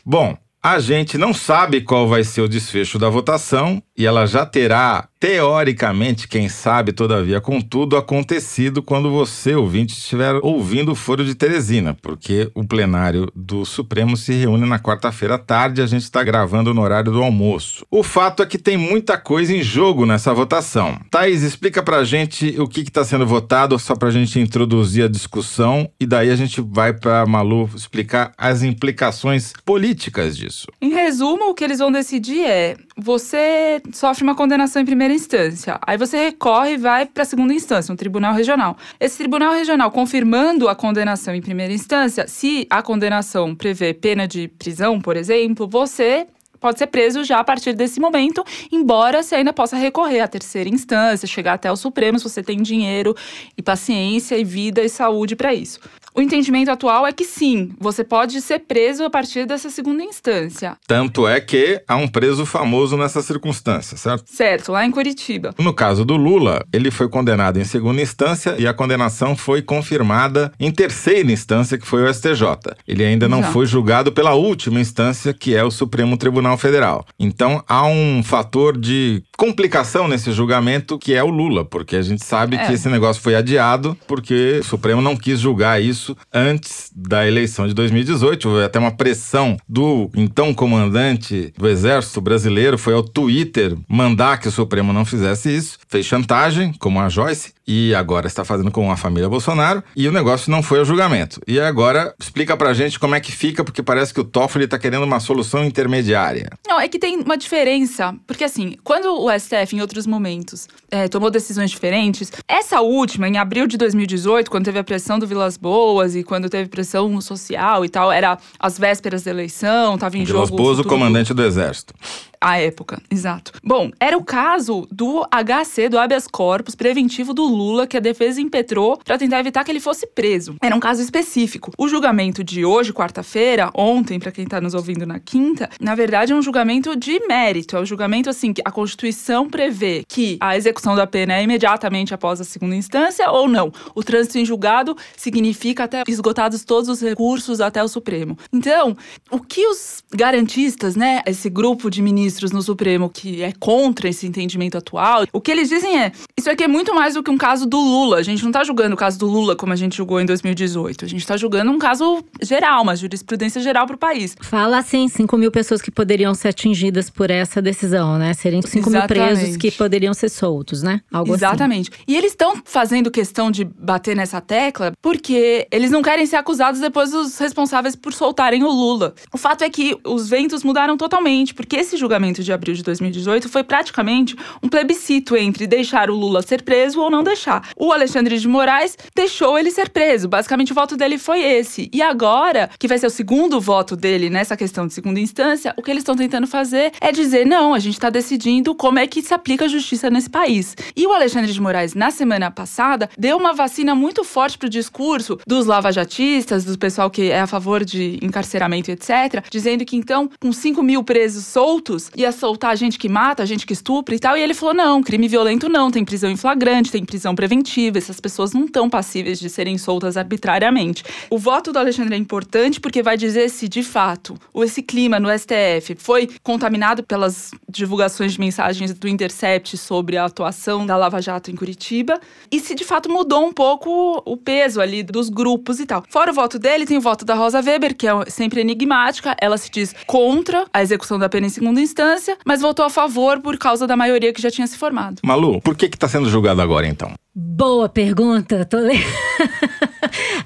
Bom, 0.06 0.38
a 0.64 0.80
gente 0.80 1.18
não 1.18 1.34
sabe 1.34 1.82
qual 1.82 2.08
vai 2.08 2.24
ser 2.24 2.40
o 2.40 2.48
desfecho 2.48 2.98
da 2.98 3.10
votação 3.10 3.84
e 3.98 4.06
ela 4.06 4.28
já 4.28 4.46
terá, 4.46 5.08
teoricamente, 5.20 6.28
quem 6.28 6.48
sabe, 6.48 6.94
todavia, 6.94 7.42
contudo, 7.42 7.98
acontecido 7.98 8.84
quando 8.84 9.10
você, 9.10 9.56
ouvinte, 9.56 9.94
estiver 9.94 10.36
ouvindo 10.44 10.92
o 10.92 10.96
Foro 10.96 11.26
de 11.26 11.34
Teresina, 11.34 11.98
porque 12.00 12.52
o 12.54 12.64
plenário 12.64 13.32
do 13.36 13.66
Supremo 13.66 14.16
se 14.16 14.34
reúne 14.34 14.68
na 14.68 14.78
quarta-feira 14.78 15.36
à 15.36 15.40
tarde 15.40 15.82
e 15.82 15.84
a 15.84 15.88
gente 15.88 16.04
está 16.04 16.24
gravando 16.24 16.74
no 16.74 16.82
horário 16.82 17.12
do 17.12 17.24
almoço. 17.24 17.86
O 17.90 18.04
fato 18.04 18.44
é 18.44 18.46
que 18.46 18.60
tem 18.60 18.78
muita 18.78 19.18
coisa 19.18 19.56
em 19.56 19.64
jogo 19.64 20.06
nessa 20.06 20.34
votação. 20.34 21.00
Thaís, 21.10 21.42
explica 21.42 21.82
pra 21.82 22.04
gente 22.04 22.56
o 22.60 22.68
que 22.68 22.82
está 22.82 23.04
sendo 23.04 23.26
votado, 23.26 23.80
só 23.80 23.96
pra 23.96 24.12
gente 24.12 24.40
introduzir 24.40 25.06
a 25.06 25.10
discussão 25.10 25.90
e 26.00 26.06
daí 26.06 26.30
a 26.30 26.36
gente 26.36 26.62
vai 26.62 26.94
pra 26.94 27.26
Malu 27.26 27.68
explicar 27.76 28.32
as 28.38 28.62
implicações 28.62 29.54
políticas 29.66 30.38
disso. 30.38 30.68
Em 30.80 30.90
resumo, 30.90 31.50
o 31.50 31.54
que 31.56 31.64
eles 31.64 31.80
vão 31.80 31.92
decidir 31.92 32.46
é: 32.46 32.78
você 32.98 33.82
sofre 33.94 34.24
uma 34.24 34.36
condenação 34.36 34.82
em 34.82 34.86
primeira 34.86 35.14
instância, 35.14 35.80
aí 35.86 35.98
você 35.98 36.18
recorre 36.18 36.74
e 36.74 36.78
vai 36.78 37.06
para 37.06 37.24
a 37.24 37.26
segunda 37.26 37.54
instância, 37.54 37.94
um 37.94 37.96
tribunal 37.96 38.34
regional. 38.34 38.76
Esse 39.00 39.18
tribunal 39.18 39.54
regional 39.54 39.92
confirmando 39.92 40.68
a 40.68 40.76
condenação 40.76 41.36
em 41.36 41.42
primeira 41.42 41.72
instância, 41.72 42.28
se 42.28 42.66
a 42.70 42.82
condenação 42.82 43.56
prevê 43.56 43.94
pena 43.94 44.28
de 44.28 44.48
prisão, 44.48 45.00
por 45.00 45.16
exemplo, 45.16 45.68
você 45.68 46.26
pode 46.60 46.80
ser 46.80 46.88
preso 46.88 47.24
já 47.24 47.40
a 47.40 47.44
partir 47.44 47.74
desse 47.74 48.00
momento, 48.00 48.44
embora 48.72 49.22
você 49.22 49.36
ainda 49.36 49.54
possa 49.54 49.78
recorrer 49.78 50.22
à 50.22 50.28
terceira 50.28 50.68
instância, 50.68 51.28
chegar 51.28 51.54
até 51.54 51.72
o 51.72 51.76
Supremo 51.76 52.18
se 52.18 52.28
você 52.28 52.42
tem 52.42 52.62
dinheiro 52.62 53.16
e 53.56 53.62
paciência 53.62 54.36
e 54.38 54.44
vida 54.44 54.82
e 54.82 54.90
saúde 54.90 55.36
para 55.36 55.54
isso. 55.54 55.80
O 56.18 56.22
entendimento 56.22 56.72
atual 56.72 57.06
é 57.06 57.14
que 57.14 57.24
sim, 57.24 57.70
você 57.80 58.04
pode 58.04 58.42
ser 58.42 58.62
preso 58.62 59.04
a 59.04 59.10
partir 59.10 59.46
dessa 59.46 59.70
segunda 59.70 60.04
instância. 60.04 60.76
Tanto 60.88 61.28
é 61.28 61.40
que 61.40 61.80
há 61.88 61.96
um 61.96 62.08
preso 62.08 62.44
famoso 62.44 62.98
nessa 62.98 63.22
circunstância, 63.22 63.96
certo? 63.96 64.24
Certo, 64.26 64.72
lá 64.72 64.84
em 64.84 64.90
Curitiba. 64.90 65.54
No 65.60 65.72
caso 65.72 66.04
do 66.04 66.16
Lula, 66.18 66.66
ele 66.74 66.90
foi 66.90 67.08
condenado 67.08 67.60
em 67.60 67.64
segunda 67.64 68.02
instância 68.02 68.56
e 68.58 68.66
a 68.66 68.74
condenação 68.74 69.36
foi 69.38 69.62
confirmada 69.62 70.52
em 70.60 70.72
terceira 70.72 71.32
instância, 71.32 71.78
que 71.78 71.86
foi 71.86 72.02
o 72.02 72.12
STJ. 72.12 72.42
Ele 72.88 73.04
ainda 73.06 73.30
não 73.30 73.44
foi 73.44 73.68
julgado 73.68 74.12
pela 74.12 74.34
última 74.34 74.80
instância, 74.80 75.36
que 75.36 75.54
é 75.56 75.64
o 75.64 75.70
Supremo 75.70 76.18
Tribunal 76.18 76.58
Federal. 76.58 77.06
Então 77.20 77.64
há 77.68 77.86
um 77.86 78.24
fator 78.24 78.76
de 78.76 79.22
complicação 79.38 80.08
nesse 80.08 80.32
julgamento 80.32 80.98
que 80.98 81.14
é 81.14 81.24
o 81.24 81.30
Lula, 81.30 81.64
porque 81.64 81.96
a 81.96 82.02
gente 82.02 82.26
sabe 82.26 82.56
É. 82.56 82.66
que 82.66 82.74
esse 82.74 82.90
negócio 82.90 83.22
foi 83.22 83.36
adiado 83.36 83.96
porque 84.08 84.58
o 84.62 84.64
Supremo 84.64 85.00
não 85.00 85.16
quis 85.16 85.40
julgar 85.40 85.80
isso 85.80 86.07
antes 86.34 86.92
da 86.96 87.28
eleição 87.28 87.68
de 87.68 87.74
2018. 87.74 88.48
Houve 88.50 88.64
até 88.64 88.78
uma 88.78 88.92
pressão 88.92 89.58
do 89.68 90.10
então 90.16 90.54
comandante 90.54 91.54
do 91.58 91.68
Exército 91.68 92.22
Brasileiro, 92.22 92.78
foi 92.78 92.94
ao 92.94 93.04
Twitter 93.04 93.76
mandar 93.88 94.40
que 94.40 94.48
o 94.48 94.52
Supremo 94.52 94.94
não 94.94 95.06
fizesse 95.06 95.56
isso. 95.56 95.80
Fez 95.88 96.06
chantagem, 96.06 96.74
como 96.74 97.00
a 97.00 97.10
Joyce, 97.10 97.57
e 97.68 97.94
agora 97.94 98.28
está 98.28 98.46
fazendo 98.46 98.72
com 98.72 98.90
a 98.92 98.96
família 98.96 99.28
Bolsonaro, 99.28 99.84
e 99.96 100.08
o 100.08 100.12
negócio 100.12 100.50
não 100.50 100.64
foi 100.64 100.80
ao 100.80 100.86
julgamento. 100.86 101.42
E 101.46 101.60
agora 101.60 102.16
explica 102.20 102.56
pra 102.56 102.74
gente 102.74 102.98
como 102.98 103.14
é 103.14 103.20
que 103.20 103.32
fica, 103.32 103.64
porque 103.64 103.84
parece 103.84 104.14
que 104.14 104.22
o 104.22 104.24
Toffoli 104.24 104.66
está 104.66 104.80
querendo 104.80 105.04
uma 105.04 105.20
solução 105.20 105.66
intermediária. 105.66 106.50
Não, 106.68 106.80
é 106.80 106.88
que 106.88 106.98
tem 106.98 107.18
uma 107.18 107.38
diferença, 107.38 108.16
porque 108.26 108.44
assim, 108.44 108.76
quando 108.84 109.08
o 109.08 109.30
STF, 109.38 109.76
em 109.76 109.82
outros 109.82 110.08
momentos, 110.08 110.68
é, 110.90 111.08
tomou 111.08 111.30
decisões 111.30 111.70
diferentes, 111.70 112.32
essa 112.48 112.80
última, 112.82 113.28
em 113.28 113.38
abril 113.38 113.68
de 113.68 113.78
2018, 113.78 114.50
quando 114.50 114.66
teve 114.66 114.80
a 114.80 114.84
pressão 114.84 115.20
do 115.20 115.28
Vilas 115.28 115.58
Boas 115.58 116.16
e 116.16 116.24
quando 116.24 116.50
teve 116.50 116.70
pressão 116.70 117.20
social 117.20 117.84
e 117.84 117.90
tal, 117.90 118.12
era 118.12 118.38
as 118.60 118.80
vésperas 118.80 119.24
da 119.24 119.32
eleição, 119.32 119.98
tava 119.98 120.18
em 120.18 120.24
Vilas 120.24 120.50
jogo. 120.50 120.62
Boas, 120.62 120.80
o 120.80 120.84
comandante 120.84 121.34
do 121.34 121.44
Exército. 121.44 121.94
À 122.40 122.60
época, 122.60 123.02
exato. 123.10 123.52
Bom, 123.64 123.92
era 124.00 124.18
o 124.18 124.24
caso 124.24 124.88
do 124.92 125.26
HC, 125.26 125.90
do 125.90 125.98
habeas 125.98 126.28
corpus 126.28 126.76
preventivo 126.76 127.34
do 127.34 127.44
Lula, 127.44 127.88
que 127.88 127.98
a 127.98 128.00
defesa 128.00 128.40
impetrou 128.40 128.98
para 128.98 129.18
tentar 129.18 129.40
evitar 129.40 129.64
que 129.64 129.72
ele 129.72 129.80
fosse 129.80 130.06
preso. 130.06 130.56
Era 130.62 130.76
um 130.76 130.80
caso 130.80 131.02
específico. 131.02 131.72
O 131.78 131.88
julgamento 131.88 132.44
de 132.44 132.64
hoje, 132.64 132.94
quarta-feira, 132.94 133.72
ontem, 133.74 134.20
para 134.20 134.32
quem 134.32 134.46
tá 134.46 134.62
nos 134.62 134.74
ouvindo 134.74 135.06
na 135.06 135.20
quinta, 135.20 135.70
na 135.82 135.96
verdade 135.96 136.32
é 136.32 136.36
um 136.36 136.42
julgamento 136.42 136.96
de 136.96 137.20
mérito. 137.28 137.76
É 137.76 137.82
um 137.82 137.86
julgamento 137.86 138.30
assim 138.30 138.54
que 138.54 138.62
a 138.64 138.72
Constituição 138.72 139.50
prevê 139.50 140.04
que 140.08 140.38
a 140.40 140.56
execução 140.56 140.96
da 140.96 141.08
pena 141.08 141.34
é 141.34 141.44
imediatamente 141.44 142.14
após 142.14 142.40
a 142.40 142.44
segunda 142.44 142.76
instância 142.76 143.32
ou 143.32 143.48
não. 143.48 143.72
O 143.96 144.04
trânsito 144.04 144.38
em 144.38 144.46
julgado 144.46 144.96
significa 145.16 145.86
até 145.86 146.04
esgotados 146.08 146.64
todos 146.64 146.88
os 146.88 147.02
recursos 147.02 147.60
até 147.62 147.84
o 147.84 147.88
Supremo. 147.88 148.38
Então, 148.54 148.96
o 149.32 149.40
que 149.40 149.66
os 149.68 150.04
garantistas, 150.14 150.96
né, 150.96 151.22
esse 151.26 151.50
grupo 151.50 151.90
de 151.90 152.02
ministros 152.02 152.27
no 152.52 152.62
Supremo 152.62 153.10
que 153.10 153.42
é 153.42 153.52
contra 153.60 154.10
esse 154.10 154.28
entendimento 154.28 154.78
atual, 154.78 155.26
o 155.32 155.42
que 155.42 155.52
eles 155.52 155.70
dizem 155.70 156.00
é: 156.00 156.12
isso 156.38 156.50
aqui 156.50 156.64
é 156.64 156.68
muito 156.68 156.94
mais 156.94 157.14
do 157.14 157.24
que 157.24 157.32
um 157.32 157.38
caso 157.38 157.66
do 157.66 157.78
Lula. 157.78 158.18
A 158.18 158.24
gente 158.24 158.44
não 158.44 158.52
tá 158.52 158.64
julgando 158.64 158.96
o 158.96 158.98
caso 158.98 159.18
do 159.18 159.28
Lula 159.28 159.56
como 159.56 159.74
a 159.74 159.76
gente 159.76 159.98
julgou 159.98 160.20
em 160.20 160.26
2018. 160.26 161.06
A 161.06 161.08
gente 161.08 161.26
tá 161.26 161.38
julgando 161.38 161.72
um 161.72 161.80
caso 161.80 162.24
geral, 162.42 162.84
uma 162.84 162.96
jurisprudência 162.96 163.62
geral 163.62 163.86
pro 163.88 163.98
país. 163.98 164.36
Fala 164.42 164.78
assim, 164.78 165.08
5 165.08 165.38
mil 165.38 165.52
pessoas 165.52 165.82
que 165.82 165.92
poderiam 165.92 166.34
ser 166.34 166.50
atingidas 166.50 167.10
por 167.10 167.30
essa 167.30 167.62
decisão, 167.62 168.18
né? 168.18 168.34
Seriam 168.34 168.62
5 168.62 168.90
mil 168.90 169.02
presos 169.04 169.58
que 169.58 169.72
poderiam 169.72 170.14
ser 170.14 170.30
soltos, 170.30 170.84
né? 170.84 171.02
Algo 171.12 171.34
assim. 171.34 171.46
Exatamente. 171.46 171.92
E 172.08 172.16
eles 172.16 172.32
estão 172.32 172.62
fazendo 172.66 173.10
questão 173.10 173.50
de 173.50 173.64
bater 173.64 174.16
nessa 174.16 174.42
tecla 174.42 174.92
porque 175.02 175.68
eles 175.72 175.92
não 175.92 176.02
querem 176.02 176.26
ser 176.26 176.36
acusados 176.36 176.80
depois 176.80 177.12
dos 177.12 177.38
responsáveis 177.38 177.96
por 177.96 178.14
soltarem 178.14 178.64
o 178.64 178.70
Lula. 178.70 179.14
O 179.34 179.38
fato 179.38 179.64
é 179.64 179.70
que 179.70 179.98
os 180.04 180.30
ventos 180.30 180.64
mudaram 180.64 180.98
totalmente, 180.98 181.54
porque 181.54 181.78
esse 181.78 181.98
julgamento 181.98 182.17
julgamento 182.18 182.44
de 182.44 182.52
abril 182.52 182.74
de 182.74 182.84
2018 182.84 183.48
foi 183.48 183.64
praticamente 183.64 184.36
um 184.62 184.68
plebiscito 184.68 185.38
entre 185.38 185.68
deixar 185.68 186.10
o 186.10 186.16
Lula 186.16 186.42
ser 186.42 186.64
preso 186.64 187.00
ou 187.00 187.12
não 187.12 187.24
deixar. 187.24 187.70
O 187.78 187.92
Alexandre 187.92 188.40
de 188.40 188.48
Moraes 188.48 188.98
deixou 189.16 189.58
ele 189.58 189.70
ser 189.70 189.90
preso. 189.90 190.28
Basicamente, 190.28 190.72
o 190.72 190.76
voto 190.76 190.98
dele 190.98 191.18
foi 191.18 191.42
esse. 191.42 191.90
E 191.94 192.02
agora, 192.02 192.70
que 192.80 192.88
vai 192.88 192.98
ser 192.98 193.06
o 193.06 193.12
segundo 193.12 193.62
voto 193.62 193.96
dele 193.96 194.30
nessa 194.30 194.58
questão 194.58 194.88
de 194.88 194.94
segunda 194.94 195.20
instância, 195.20 195.74
o 195.78 195.84
que 195.84 195.92
eles 195.92 196.02
estão 196.02 196.16
tentando 196.16 196.48
fazer 196.48 196.92
é 197.00 197.12
dizer: 197.12 197.46
não, 197.46 197.74
a 197.74 197.80
gente 197.80 197.94
está 197.94 198.10
decidindo 198.10 198.74
como 198.74 198.98
é 199.00 199.06
que 199.06 199.22
se 199.22 199.34
aplica 199.34 199.66
a 199.66 199.68
justiça 199.68 200.10
nesse 200.10 200.30
país. 200.30 200.76
E 200.96 201.06
o 201.06 201.14
Alexandre 201.14 201.52
de 201.52 201.62
Moraes, 201.62 201.94
na 201.94 202.10
semana 202.10 202.50
passada, 202.50 203.10
deu 203.18 203.38
uma 203.38 203.54
vacina 203.54 203.94
muito 203.94 204.24
forte 204.24 204.58
pro 204.58 204.70
discurso 204.70 205.38
dos 205.46 205.68
lavajatistas, 205.68 206.66
do 206.66 206.78
pessoal 206.78 207.12
que 207.12 207.30
é 207.30 207.42
a 207.42 207.48
favor 207.48 207.86
de 207.86 208.18
encarceramento, 208.22 208.90
etc., 208.90 209.44
dizendo 209.52 209.86
que 209.86 209.96
então, 209.96 210.30
com 210.40 210.52
5 210.52 210.82
mil 210.82 211.04
presos 211.04 211.46
soltos, 211.46 212.07
ia 212.16 212.32
soltar 212.32 212.76
gente 212.78 212.98
que 212.98 213.10
mata, 213.10 213.46
gente 213.46 213.66
que 213.66 213.74
estupra 213.74 214.16
e 214.16 214.20
tal. 214.20 214.38
E 214.38 214.42
ele 214.42 214.54
falou: 214.54 214.74
não, 214.74 215.02
crime 215.02 215.28
violento 215.28 215.70
não, 215.70 215.92
tem 215.92 216.04
prisão 216.04 216.30
em 216.30 216.38
flagrante, 216.38 216.92
tem 216.92 217.04
prisão 217.04 217.36
preventiva, 217.36 217.98
essas 217.98 218.20
pessoas 218.20 218.54
não 218.54 218.66
estão 218.66 218.90
passíveis 218.90 219.40
de 219.40 219.50
serem 219.50 219.78
soltas 219.78 220.18
arbitrariamente. 220.18 221.04
O 221.30 221.38
voto 221.38 221.72
do 221.72 221.80
Alexandre 221.80 222.16
é 222.16 222.18
importante 222.18 222.80
porque 222.80 223.04
vai 223.04 223.18
dizer 223.18 223.50
se, 223.50 223.68
de 223.68 223.84
fato, 223.84 224.38
esse 224.58 224.82
clima 224.82 225.20
no 225.20 225.30
STF 225.30 225.96
foi 225.98 226.30
contaminado 226.44 227.04
pelas 227.04 227.52
divulgações 227.70 228.34
de 228.34 228.40
mensagens 228.40 228.94
do 228.94 229.08
Intercept 229.08 229.78
sobre 229.78 230.18
a 230.18 230.26
atuação 230.26 230.86
da 230.86 230.98
Lava 230.98 231.22
Jato 231.22 231.52
em 231.52 231.56
Curitiba 231.56 232.20
e 232.52 232.60
se 232.60 232.76
de 232.76 232.84
fato 232.84 233.10
mudou 233.10 233.46
um 233.46 233.54
pouco 233.54 234.22
o 234.26 234.38
peso 234.38 234.82
ali 234.82 235.04
dos 235.04 235.30
grupos 235.30 235.80
e 235.80 235.86
tal. 235.86 236.04
Fora 236.10 236.32
o 236.32 236.34
voto 236.34 236.60
dele, 236.60 236.86
tem 236.86 236.98
o 236.98 237.02
voto 237.02 237.26
da 237.26 237.36
Rosa 237.36 237.62
Weber, 237.62 237.96
que 237.96 238.08
é 238.08 238.26
sempre 238.30 238.62
enigmática. 238.62 239.36
Ela 239.40 239.58
se 239.58 239.70
diz 239.70 239.94
contra 240.06 240.66
a 240.74 240.82
execução 240.82 241.18
da 241.20 241.30
pena 241.30 241.48
em 241.48 241.50
segunda 241.50 241.82
instância, 241.82 241.97
mas 242.46 242.62
votou 242.62 242.86
a 242.86 242.90
favor 242.90 243.40
por 243.40 243.58
causa 243.58 243.88
da 243.88 243.96
maioria 243.96 244.34
que 244.34 244.42
já 244.42 244.52
tinha 244.52 244.68
se 244.68 244.78
formado. 244.78 245.20
Malu, 245.24 245.62
por 245.62 245.76
que 245.76 245.86
está 245.86 246.08
sendo 246.08 246.30
julgado 246.30 246.62
agora 246.62 246.88
então? 246.88 247.14
Boa 247.36 247.88
pergunta, 247.88 248.66
tô 248.66 248.80
le... 248.80 248.94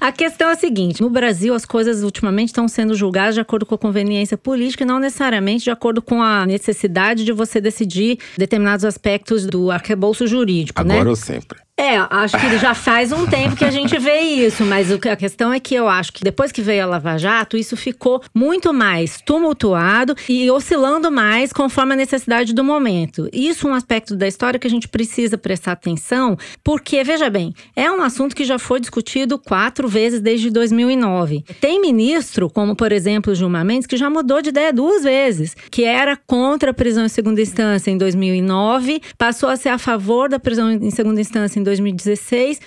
A 0.00 0.10
questão 0.10 0.48
é 0.48 0.52
a 0.52 0.56
seguinte: 0.56 1.00
no 1.00 1.08
Brasil, 1.08 1.54
as 1.54 1.64
coisas 1.64 2.02
ultimamente 2.02 2.48
estão 2.48 2.66
sendo 2.66 2.94
julgadas 2.94 3.34
de 3.34 3.40
acordo 3.40 3.64
com 3.64 3.74
a 3.74 3.78
conveniência 3.78 4.36
política 4.36 4.82
e 4.82 4.86
não 4.86 4.98
necessariamente 4.98 5.64
de 5.64 5.70
acordo 5.70 6.02
com 6.02 6.20
a 6.20 6.44
necessidade 6.44 7.24
de 7.24 7.32
você 7.32 7.60
decidir 7.60 8.18
determinados 8.36 8.84
aspectos 8.84 9.46
do 9.46 9.70
arcabouço 9.70 10.26
jurídico. 10.26 10.80
Agora 10.80 11.04
né? 11.04 11.10
ou 11.10 11.16
sempre? 11.16 11.60
É, 11.82 11.96
acho 12.10 12.38
que 12.38 12.58
já 12.58 12.74
faz 12.74 13.10
um 13.10 13.26
tempo 13.26 13.56
que 13.56 13.64
a 13.64 13.70
gente 13.70 13.98
vê 13.98 14.20
isso, 14.20 14.64
mas 14.64 14.88
a 14.92 15.16
questão 15.16 15.52
é 15.52 15.58
que 15.58 15.74
eu 15.74 15.88
acho 15.88 16.12
que 16.12 16.22
depois 16.22 16.52
que 16.52 16.62
veio 16.62 16.84
a 16.84 16.86
Lava 16.86 17.18
Jato, 17.18 17.56
isso 17.56 17.76
ficou 17.76 18.22
muito 18.32 18.72
mais 18.72 19.20
tumultuado 19.20 20.14
e 20.28 20.48
oscilando 20.48 21.10
mais 21.10 21.52
conforme 21.52 21.94
a 21.94 21.96
necessidade 21.96 22.54
do 22.54 22.62
momento. 22.62 23.28
Isso 23.32 23.66
é 23.66 23.72
um 23.72 23.74
aspecto 23.74 24.14
da 24.14 24.28
história 24.28 24.60
que 24.60 24.66
a 24.68 24.70
gente 24.70 24.86
precisa 24.86 25.36
prestar 25.36 25.72
atenção, 25.72 26.38
porque, 26.62 27.02
veja 27.02 27.28
bem, 27.28 27.52
é 27.74 27.90
um 27.90 28.00
assunto 28.00 28.36
que 28.36 28.44
já 28.44 28.60
foi 28.60 28.78
discutido 28.78 29.36
quatro 29.36 29.88
vezes 29.88 30.20
desde 30.20 30.50
2009. 30.50 31.44
Tem 31.60 31.80
ministro, 31.80 32.48
como 32.48 32.76
por 32.76 32.92
exemplo 32.92 33.34
Gilmar 33.34 33.64
Mendes, 33.64 33.88
que 33.88 33.96
já 33.96 34.08
mudou 34.08 34.40
de 34.40 34.50
ideia 34.50 34.72
duas 34.72 35.02
vezes, 35.02 35.56
que 35.68 35.82
era 35.82 36.16
contra 36.16 36.70
a 36.70 36.74
prisão 36.74 37.04
em 37.04 37.08
segunda 37.08 37.42
instância 37.42 37.90
em 37.90 37.98
2009, 37.98 39.02
passou 39.18 39.48
a 39.48 39.56
ser 39.56 39.70
a 39.70 39.78
favor 39.78 40.28
da 40.28 40.38
prisão 40.38 40.70
em 40.70 40.90
segunda 40.92 41.20
instância 41.20 41.58
em 41.58 41.71
2016. 41.72 42.60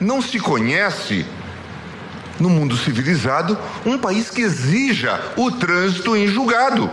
Não 0.00 0.22
se 0.22 0.38
conhece 0.38 1.26
no 2.40 2.48
mundo 2.48 2.76
civilizado 2.76 3.58
um 3.84 3.98
país 3.98 4.30
que 4.30 4.40
exija 4.40 5.20
o 5.36 5.50
trânsito 5.50 6.16
em 6.16 6.26
julgado. 6.26 6.90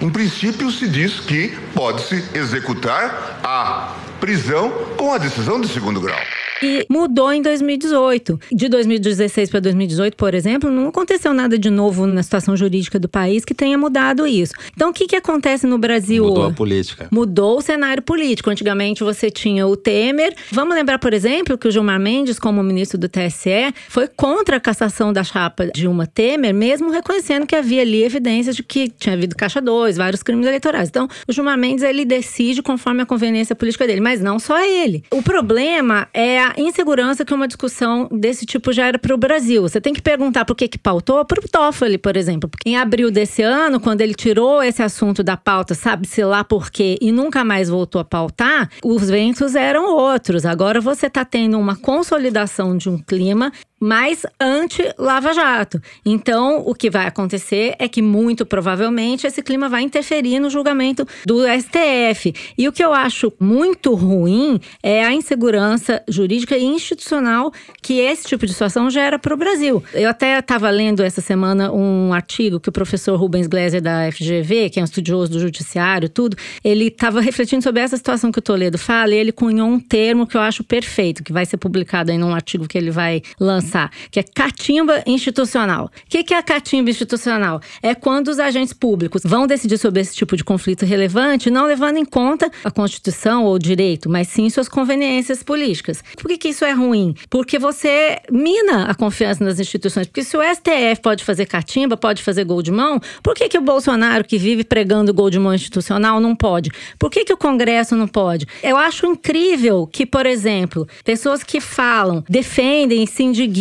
Em 0.00 0.10
princípio, 0.10 0.70
se 0.70 0.88
diz 0.88 1.20
que 1.20 1.56
pode-se 1.74 2.24
executar 2.34 3.40
a 3.42 3.94
prisão 4.20 4.70
com 4.96 5.12
a 5.12 5.18
decisão 5.18 5.60
de 5.60 5.68
segundo 5.68 6.00
grau 6.00 6.18
e 6.62 6.86
mudou 6.88 7.32
em 7.32 7.42
2018. 7.42 8.40
De 8.52 8.68
2016 8.68 9.50
para 9.50 9.60
2018, 9.60 10.16
por 10.16 10.34
exemplo, 10.34 10.70
não 10.70 10.88
aconteceu 10.88 11.32
nada 11.32 11.58
de 11.58 11.70
novo 11.70 12.06
na 12.06 12.22
situação 12.22 12.56
jurídica 12.56 12.98
do 12.98 13.08
país 13.08 13.44
que 13.44 13.54
tenha 13.54 13.76
mudado 13.76 14.26
isso. 14.26 14.54
Então, 14.74 14.90
o 14.90 14.92
que, 14.92 15.06
que 15.06 15.16
acontece 15.16 15.66
no 15.66 15.78
Brasil? 15.78 16.24
Mudou 16.24 16.46
a 16.46 16.52
política. 16.52 17.08
Mudou 17.10 17.58
o 17.58 17.62
cenário 17.62 18.02
político. 18.02 18.50
Antigamente 18.50 19.02
você 19.02 19.30
tinha 19.30 19.66
o 19.66 19.76
Temer. 19.76 20.34
Vamos 20.50 20.74
lembrar, 20.74 20.98
por 20.98 21.12
exemplo, 21.12 21.58
que 21.58 21.68
o 21.68 21.70
Gilmar 21.70 22.00
Mendes, 22.00 22.38
como 22.38 22.62
ministro 22.62 22.98
do 22.98 23.08
TSE, 23.08 23.74
foi 23.88 24.08
contra 24.08 24.56
a 24.56 24.60
cassação 24.60 25.12
da 25.12 25.24
chapa 25.24 25.70
Dilma 25.74 26.06
Temer, 26.06 26.54
mesmo 26.54 26.90
reconhecendo 26.90 27.46
que 27.46 27.54
havia 27.54 27.82
ali 27.82 28.02
evidências 28.04 28.56
de 28.56 28.62
que 28.62 28.88
tinha 28.88 29.14
havido 29.14 29.36
caixa 29.36 29.60
2, 29.60 29.96
vários 29.96 30.22
crimes 30.22 30.46
eleitorais. 30.46 30.88
Então, 30.88 31.08
o 31.28 31.32
Gilmar 31.32 31.58
Mendes 31.58 31.84
ele 31.84 32.04
decide 32.04 32.62
conforme 32.62 33.02
a 33.02 33.06
conveniência 33.06 33.54
política 33.54 33.86
dele, 33.86 34.00
mas 34.00 34.15
não 34.20 34.38
só 34.38 34.58
ele. 34.64 35.04
O 35.10 35.22
problema 35.22 36.08
é 36.12 36.40
a 36.40 36.54
insegurança 36.56 37.24
que 37.24 37.34
uma 37.34 37.46
discussão 37.46 38.08
desse 38.10 38.46
tipo 38.46 38.72
já 38.72 38.86
era 38.86 38.98
para 38.98 39.14
o 39.14 39.18
Brasil. 39.18 39.62
Você 39.62 39.80
tem 39.80 39.92
que 39.92 40.02
perguntar 40.02 40.44
por 40.44 40.54
que 40.54 40.68
que 40.68 40.78
pautou 40.78 41.24
para 41.24 41.40
o 41.44 41.48
Toffoli, 41.48 41.98
por 41.98 42.16
exemplo. 42.16 42.48
Porque 42.48 42.70
em 42.70 42.76
abril 42.76 43.10
desse 43.10 43.42
ano, 43.42 43.80
quando 43.80 44.00
ele 44.00 44.14
tirou 44.14 44.62
esse 44.62 44.82
assunto 44.82 45.22
da 45.22 45.36
pauta, 45.36 45.74
sabe-se 45.74 46.22
lá 46.24 46.44
por 46.44 46.70
quê, 46.70 46.96
e 47.00 47.12
nunca 47.12 47.44
mais 47.44 47.68
voltou 47.68 48.00
a 48.00 48.04
pautar, 48.04 48.70
os 48.84 49.08
ventos 49.08 49.54
eram 49.54 49.94
outros. 49.94 50.44
Agora 50.44 50.80
você 50.80 51.06
está 51.06 51.24
tendo 51.24 51.58
uma 51.58 51.76
consolidação 51.76 52.76
de 52.76 52.88
um 52.88 52.98
clima 52.98 53.52
mais 53.86 54.26
anti-Lava 54.40 55.32
Jato. 55.32 55.80
Então, 56.04 56.60
o 56.66 56.74
que 56.74 56.90
vai 56.90 57.06
acontecer 57.06 57.76
é 57.78 57.88
que, 57.88 58.02
muito 58.02 58.44
provavelmente, 58.44 59.28
esse 59.28 59.40
clima 59.40 59.68
vai 59.68 59.82
interferir 59.82 60.40
no 60.40 60.50
julgamento 60.50 61.06
do 61.24 61.44
STF. 61.46 62.34
E 62.58 62.66
o 62.66 62.72
que 62.72 62.84
eu 62.84 62.92
acho 62.92 63.32
muito 63.38 63.94
ruim 63.94 64.60
é 64.82 65.04
a 65.04 65.12
insegurança 65.12 66.02
jurídica 66.08 66.58
e 66.58 66.64
institucional 66.64 67.52
que 67.80 68.00
esse 68.00 68.26
tipo 68.26 68.44
de 68.44 68.52
situação 68.52 68.90
gera 68.90 69.20
para 69.20 69.32
o 69.32 69.36
Brasil. 69.36 69.80
Eu 69.94 70.10
até 70.10 70.36
estava 70.36 70.68
lendo 70.68 71.04
essa 71.04 71.20
semana 71.20 71.70
um 71.72 72.12
artigo 72.12 72.58
que 72.58 72.68
o 72.68 72.72
professor 72.72 73.16
Rubens 73.16 73.46
Gleiser, 73.46 73.80
da 73.80 74.10
FGV, 74.10 74.68
que 74.70 74.80
é 74.80 74.82
um 74.82 74.84
estudioso 74.84 75.30
do 75.30 75.38
judiciário, 75.38 76.08
tudo, 76.08 76.36
ele 76.64 76.88
estava 76.88 77.20
refletindo 77.20 77.62
sobre 77.62 77.82
essa 77.82 77.96
situação 77.96 78.32
que 78.32 78.40
o 78.40 78.42
Toledo 78.42 78.78
fala 78.78 79.14
e 79.14 79.18
ele 79.18 79.30
cunhou 79.30 79.68
um 79.68 79.78
termo 79.78 80.26
que 80.26 80.36
eu 80.36 80.40
acho 80.40 80.64
perfeito, 80.64 81.22
que 81.22 81.32
vai 81.32 81.46
ser 81.46 81.56
publicado 81.56 82.10
aí 82.10 82.18
num 82.18 82.34
artigo 82.34 82.66
que 82.66 82.76
ele 82.76 82.90
vai 82.90 83.22
lançar 83.38 83.75
que 84.10 84.20
é 84.20 84.22
catimba 84.22 85.02
institucional. 85.06 85.86
O 85.86 85.90
que, 86.08 86.22
que 86.22 86.34
é 86.34 86.38
a 86.38 86.42
catimba 86.42 86.90
institucional? 86.90 87.60
É 87.82 87.94
quando 87.94 88.28
os 88.28 88.38
agentes 88.38 88.72
públicos 88.72 89.22
vão 89.24 89.46
decidir 89.46 89.78
sobre 89.78 90.00
esse 90.00 90.14
tipo 90.14 90.36
de 90.36 90.44
conflito 90.44 90.84
relevante, 90.84 91.50
não 91.50 91.66
levando 91.66 91.96
em 91.96 92.04
conta 92.04 92.50
a 92.64 92.70
Constituição 92.70 93.44
ou 93.44 93.54
o 93.54 93.58
direito, 93.58 94.08
mas 94.08 94.28
sim 94.28 94.48
suas 94.48 94.68
conveniências 94.68 95.42
políticas. 95.42 96.02
Por 96.16 96.28
que, 96.28 96.38
que 96.38 96.48
isso 96.48 96.64
é 96.64 96.72
ruim? 96.72 97.14
Porque 97.28 97.58
você 97.58 98.18
mina 98.30 98.84
a 98.84 98.94
confiança 98.94 99.44
nas 99.44 99.58
instituições. 99.58 100.06
Porque 100.06 100.22
se 100.22 100.36
o 100.36 100.40
STF 100.42 101.02
pode 101.02 101.24
fazer 101.24 101.46
catimba, 101.46 101.96
pode 101.96 102.22
fazer 102.22 102.44
gol 102.44 102.62
de 102.62 102.70
mão, 102.70 103.00
por 103.22 103.34
que, 103.34 103.48
que 103.48 103.58
o 103.58 103.62
Bolsonaro, 103.62 104.24
que 104.24 104.38
vive 104.38 104.64
pregando 104.64 105.12
gol 105.12 105.30
de 105.30 105.38
mão 105.38 105.54
institucional, 105.54 106.20
não 106.20 106.34
pode? 106.34 106.70
Por 106.98 107.10
que, 107.10 107.24
que 107.24 107.32
o 107.32 107.36
Congresso 107.36 107.96
não 107.96 108.08
pode? 108.08 108.46
Eu 108.62 108.76
acho 108.76 109.06
incrível 109.06 109.86
que, 109.86 110.06
por 110.06 110.26
exemplo, 110.26 110.86
pessoas 111.04 111.42
que 111.42 111.60
falam, 111.60 112.24
defendem 112.28 113.06
se 113.06 113.22
indignam 113.22 113.55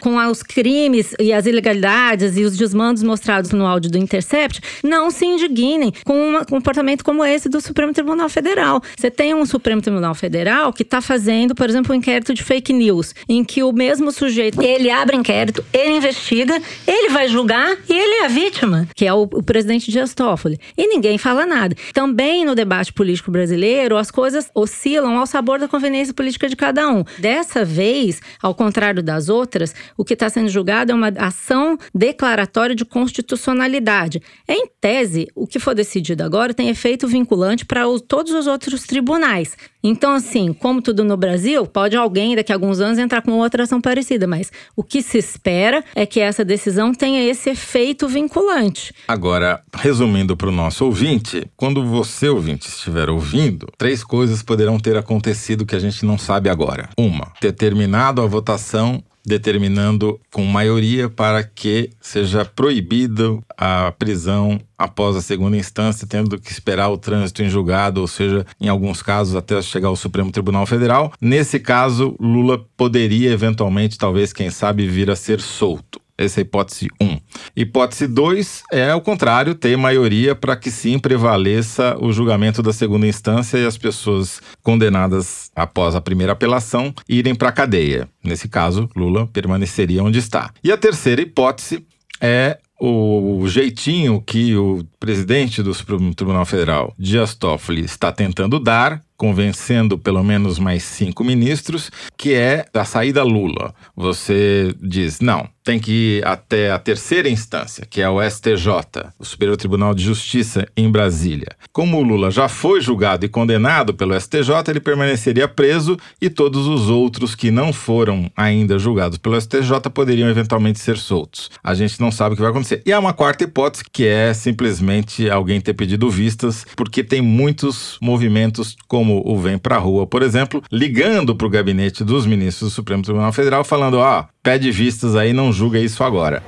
com 0.00 0.16
os 0.16 0.42
crimes 0.42 1.14
e 1.18 1.32
as 1.32 1.46
ilegalidades 1.46 2.36
e 2.36 2.44
os 2.44 2.56
desmandos 2.56 3.02
mostrados 3.02 3.50
no 3.52 3.66
áudio 3.66 3.90
do 3.90 3.98
Intercept, 3.98 4.60
não 4.82 5.10
se 5.10 5.24
indignem 5.24 5.92
com 6.04 6.36
um 6.36 6.44
comportamento 6.44 7.04
como 7.04 7.24
esse 7.24 7.48
do 7.48 7.60
Supremo 7.60 7.92
Tribunal 7.92 8.28
Federal. 8.28 8.82
Você 8.96 9.10
tem 9.10 9.34
um 9.34 9.46
Supremo 9.46 9.80
Tribunal 9.80 10.14
Federal 10.14 10.72
que 10.72 10.82
está 10.82 11.00
fazendo, 11.00 11.54
por 11.54 11.68
exemplo, 11.68 11.94
um 11.94 11.98
inquérito 11.98 12.34
de 12.34 12.42
fake 12.42 12.72
news, 12.72 13.14
em 13.28 13.44
que 13.44 13.62
o 13.62 13.72
mesmo 13.72 14.12
sujeito, 14.12 14.60
ele 14.62 14.90
abre 14.90 15.16
inquérito, 15.16 15.64
ele 15.72 15.96
investiga, 15.96 16.60
ele 16.86 17.10
vai 17.10 17.28
julgar 17.28 17.76
e 17.88 17.92
ele 17.92 18.22
é 18.22 18.24
a 18.24 18.28
vítima, 18.28 18.88
que 18.94 19.06
é 19.06 19.12
o, 19.12 19.22
o 19.22 19.42
presidente 19.42 19.90
Dias 19.90 20.14
Toffoli. 20.14 20.58
E 20.76 20.86
ninguém 20.86 21.18
fala 21.18 21.46
nada. 21.46 21.76
Também 21.92 22.44
no 22.44 22.54
debate 22.54 22.92
político 22.92 23.30
brasileiro, 23.30 23.96
as 23.96 24.10
coisas 24.10 24.50
oscilam 24.54 25.18
ao 25.18 25.26
sabor 25.26 25.58
da 25.58 25.68
conveniência 25.68 26.14
política 26.14 26.48
de 26.48 26.56
cada 26.56 26.88
um. 26.88 27.04
Dessa 27.18 27.64
vez, 27.64 28.20
ao 28.42 28.54
contrário 28.54 29.02
das 29.02 29.28
outras, 29.28 29.37
outras, 29.38 29.74
o 29.96 30.04
que 30.04 30.14
está 30.14 30.28
sendo 30.28 30.48
julgado 30.48 30.92
é 30.92 30.94
uma 30.94 31.08
ação 31.16 31.78
declaratória 31.94 32.74
de 32.74 32.84
constitucionalidade. 32.84 34.20
Em 34.48 34.66
tese, 34.80 35.28
o 35.34 35.46
que 35.46 35.58
for 35.58 35.74
decidido 35.74 36.24
agora 36.24 36.52
tem 36.52 36.68
efeito 36.68 37.06
vinculante 37.06 37.64
para 37.64 37.82
todos 38.06 38.32
os 38.32 38.46
outros 38.46 38.82
tribunais. 38.82 39.56
Então, 39.82 40.12
assim, 40.12 40.52
como 40.52 40.82
tudo 40.82 41.04
no 41.04 41.16
Brasil, 41.16 41.64
pode 41.64 41.96
alguém 41.96 42.34
daqui 42.34 42.52
a 42.52 42.56
alguns 42.56 42.80
anos 42.80 42.98
entrar 42.98 43.22
com 43.22 43.32
outra 43.32 43.62
ação 43.62 43.80
parecida, 43.80 44.26
mas 44.26 44.50
o 44.74 44.82
que 44.82 45.00
se 45.00 45.18
espera 45.18 45.84
é 45.94 46.04
que 46.04 46.18
essa 46.18 46.44
decisão 46.44 46.92
tenha 46.92 47.22
esse 47.22 47.50
efeito 47.50 48.08
vinculante. 48.08 48.92
Agora, 49.06 49.62
resumindo 49.72 50.36
para 50.36 50.48
o 50.48 50.52
nosso 50.52 50.84
ouvinte, 50.84 51.46
quando 51.56 51.86
você, 51.86 52.28
ouvinte, 52.28 52.68
estiver 52.68 53.08
ouvindo, 53.08 53.68
três 53.78 54.02
coisas 54.02 54.42
poderão 54.42 54.78
ter 54.78 54.96
acontecido 54.96 55.64
que 55.64 55.76
a 55.76 55.80
gente 55.80 56.04
não 56.04 56.18
sabe 56.18 56.48
agora. 56.50 56.88
Uma, 56.98 57.32
ter 57.40 57.52
terminado 57.52 58.20
a 58.20 58.26
votação 58.26 59.02
determinando 59.28 60.18
com 60.32 60.44
maioria 60.44 61.08
para 61.08 61.44
que 61.44 61.90
seja 62.00 62.44
proibido 62.44 63.44
a 63.56 63.92
prisão 63.92 64.60
após 64.76 65.16
a 65.16 65.20
segunda 65.20 65.56
instância, 65.56 66.06
tendo 66.06 66.38
que 66.38 66.50
esperar 66.50 66.88
o 66.88 66.98
trânsito 66.98 67.42
em 67.42 67.48
julgado, 67.48 68.00
ou 68.00 68.08
seja, 68.08 68.46
em 68.60 68.68
alguns 68.68 69.02
casos 69.02 69.34
até 69.34 69.60
chegar 69.60 69.88
ao 69.88 69.96
Supremo 69.96 70.32
Tribunal 70.32 70.66
Federal. 70.66 71.12
Nesse 71.20 71.60
caso, 71.60 72.16
Lula 72.18 72.64
poderia 72.76 73.30
eventualmente, 73.30 73.98
talvez, 73.98 74.32
quem 74.32 74.50
sabe, 74.50 74.86
vir 74.86 75.10
a 75.10 75.16
ser 75.16 75.40
solto. 75.40 76.00
Essa 76.18 76.40
é 76.40 76.42
a 76.42 76.42
hipótese 76.42 76.88
1. 77.00 77.04
Um. 77.04 77.20
Hipótese 77.56 78.08
2 78.08 78.64
é 78.72 78.92
o 78.92 79.00
contrário, 79.00 79.54
ter 79.54 79.76
maioria 79.76 80.34
para 80.34 80.56
que 80.56 80.70
sim 80.70 80.98
prevaleça 80.98 81.96
o 82.00 82.12
julgamento 82.12 82.60
da 82.62 82.72
segunda 82.72 83.06
instância 83.06 83.56
e 83.56 83.64
as 83.64 83.78
pessoas 83.78 84.42
condenadas 84.62 85.50
após 85.54 85.94
a 85.94 86.00
primeira 86.00 86.32
apelação 86.32 86.92
irem 87.08 87.34
para 87.34 87.50
a 87.50 87.52
cadeia. 87.52 88.08
Nesse 88.22 88.48
caso, 88.48 88.90
Lula 88.96 89.28
permaneceria 89.28 90.02
onde 90.02 90.18
está. 90.18 90.52
E 90.62 90.72
a 90.72 90.76
terceira 90.76 91.22
hipótese 91.22 91.86
é 92.20 92.58
o 92.80 93.44
jeitinho 93.46 94.20
que 94.20 94.56
o 94.56 94.84
presidente 95.00 95.62
do 95.62 95.74
Supremo 95.74 96.14
Tribunal 96.14 96.44
Federal, 96.44 96.94
Dias 96.98 97.34
Toffoli, 97.34 97.84
está 97.84 98.12
tentando 98.12 98.60
dar 98.60 99.02
convencendo 99.18 99.98
pelo 99.98 100.22
menos 100.22 100.60
mais 100.60 100.84
cinco 100.84 101.24
ministros, 101.24 101.90
que 102.16 102.34
é 102.34 102.64
a 102.72 102.84
saída 102.84 103.24
Lula. 103.24 103.74
Você 103.96 104.72
diz, 104.80 105.18
não, 105.18 105.48
tem 105.68 105.78
que 105.78 105.92
ir 105.92 106.26
até 106.26 106.70
a 106.70 106.78
terceira 106.78 107.28
instância, 107.28 107.84
que 107.84 108.00
é 108.00 108.08
o 108.08 108.22
STJ, 108.22 109.12
o 109.18 109.24
Superior 109.26 109.54
Tribunal 109.54 109.94
de 109.94 110.02
Justiça 110.02 110.66
em 110.74 110.90
Brasília. 110.90 111.48
Como 111.74 111.98
o 111.98 112.02
Lula 112.02 112.30
já 112.30 112.48
foi 112.48 112.80
julgado 112.80 113.26
e 113.26 113.28
condenado 113.28 113.92
pelo 113.92 114.18
STJ, 114.18 114.48
ele 114.66 114.80
permaneceria 114.80 115.46
preso 115.46 115.98
e 116.22 116.30
todos 116.30 116.66
os 116.66 116.88
outros 116.88 117.34
que 117.34 117.50
não 117.50 117.70
foram 117.70 118.30
ainda 118.34 118.78
julgados 118.78 119.18
pelo 119.18 119.38
STJ 119.38 119.90
poderiam 119.92 120.30
eventualmente 120.30 120.78
ser 120.78 120.96
soltos. 120.96 121.50
A 121.62 121.74
gente 121.74 122.00
não 122.00 122.10
sabe 122.10 122.32
o 122.32 122.36
que 122.36 122.40
vai 122.40 122.50
acontecer. 122.50 122.80
E 122.86 122.90
há 122.90 122.98
uma 122.98 123.12
quarta 123.12 123.44
hipótese, 123.44 123.84
que 123.92 124.06
é 124.06 124.32
simplesmente 124.32 125.28
alguém 125.28 125.60
ter 125.60 125.74
pedido 125.74 126.08
vistas, 126.08 126.64
porque 126.74 127.04
tem 127.04 127.20
muitos 127.20 127.98
movimentos 128.00 128.74
como 128.88 129.22
o 129.22 129.38
Vem 129.38 129.58
Pra 129.58 129.76
Rua, 129.76 130.06
por 130.06 130.22
exemplo, 130.22 130.62
ligando 130.72 131.36
para 131.36 131.46
o 131.46 131.50
gabinete 131.50 132.02
dos 132.02 132.24
ministros 132.24 132.70
do 132.70 132.74
Supremo 132.74 133.02
Tribunal 133.02 133.34
Federal, 133.34 133.62
falando: 133.64 133.98
oh, 133.98 134.24
pede 134.48 134.70
vistas 134.70 135.14
aí, 135.14 135.34
não 135.34 135.52
julga 135.58 135.78
isso 135.78 136.04
agora. 136.04 136.40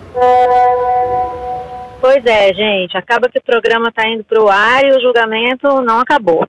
Pois 2.01 2.25
é, 2.25 2.55
gente, 2.55 2.97
acaba 2.97 3.29
que 3.29 3.39
o 3.39 3.43
programa 3.43 3.89
está 3.89 4.09
indo 4.09 4.23
para 4.23 4.41
o 4.41 4.49
ar 4.49 4.85
e 4.85 4.93
o 4.93 5.01
julgamento 5.01 5.83
não 5.83 5.99
acabou. 5.99 6.47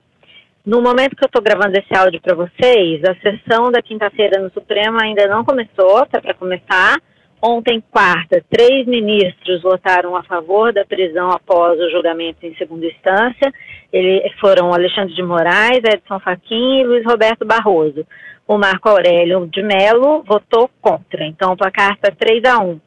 No 0.64 0.80
momento 0.80 1.16
que 1.16 1.24
eu 1.24 1.26
estou 1.26 1.42
gravando 1.42 1.76
esse 1.76 1.92
áudio 1.92 2.20
para 2.20 2.36
vocês, 2.36 3.02
a 3.04 3.14
sessão 3.16 3.70
da 3.72 3.82
quinta-feira 3.82 4.40
no 4.40 4.50
Supremo 4.52 4.96
ainda 5.02 5.26
não 5.26 5.44
começou, 5.44 6.04
está 6.04 6.20
para 6.20 6.34
começar. 6.34 6.98
Ontem, 7.44 7.82
quarta, 7.90 8.40
três 8.48 8.86
ministros 8.86 9.60
votaram 9.60 10.14
a 10.14 10.22
favor 10.22 10.72
da 10.72 10.84
prisão 10.84 11.32
após 11.32 11.80
o 11.80 11.90
julgamento 11.90 12.46
em 12.46 12.54
segunda 12.54 12.86
instância 12.86 13.52
ele, 13.92 14.22
foram 14.40 14.72
Alexandre 14.72 15.14
de 15.14 15.22
Moraes, 15.22 15.82
Edson 15.84 16.18
Fachin 16.20 16.80
e 16.80 16.84
Luiz 16.84 17.04
Roberto 17.04 17.44
Barroso. 17.44 18.06
O 18.46 18.58
Marco 18.58 18.88
Aurélio 18.88 19.46
de 19.46 19.62
Mello 19.62 20.22
votou 20.26 20.68
contra. 20.80 21.24
Então, 21.24 21.52
o 21.52 21.56
placar 21.56 21.92
está 21.92 22.10
3 22.10 22.44
a 22.44 22.58
1. 22.58 22.80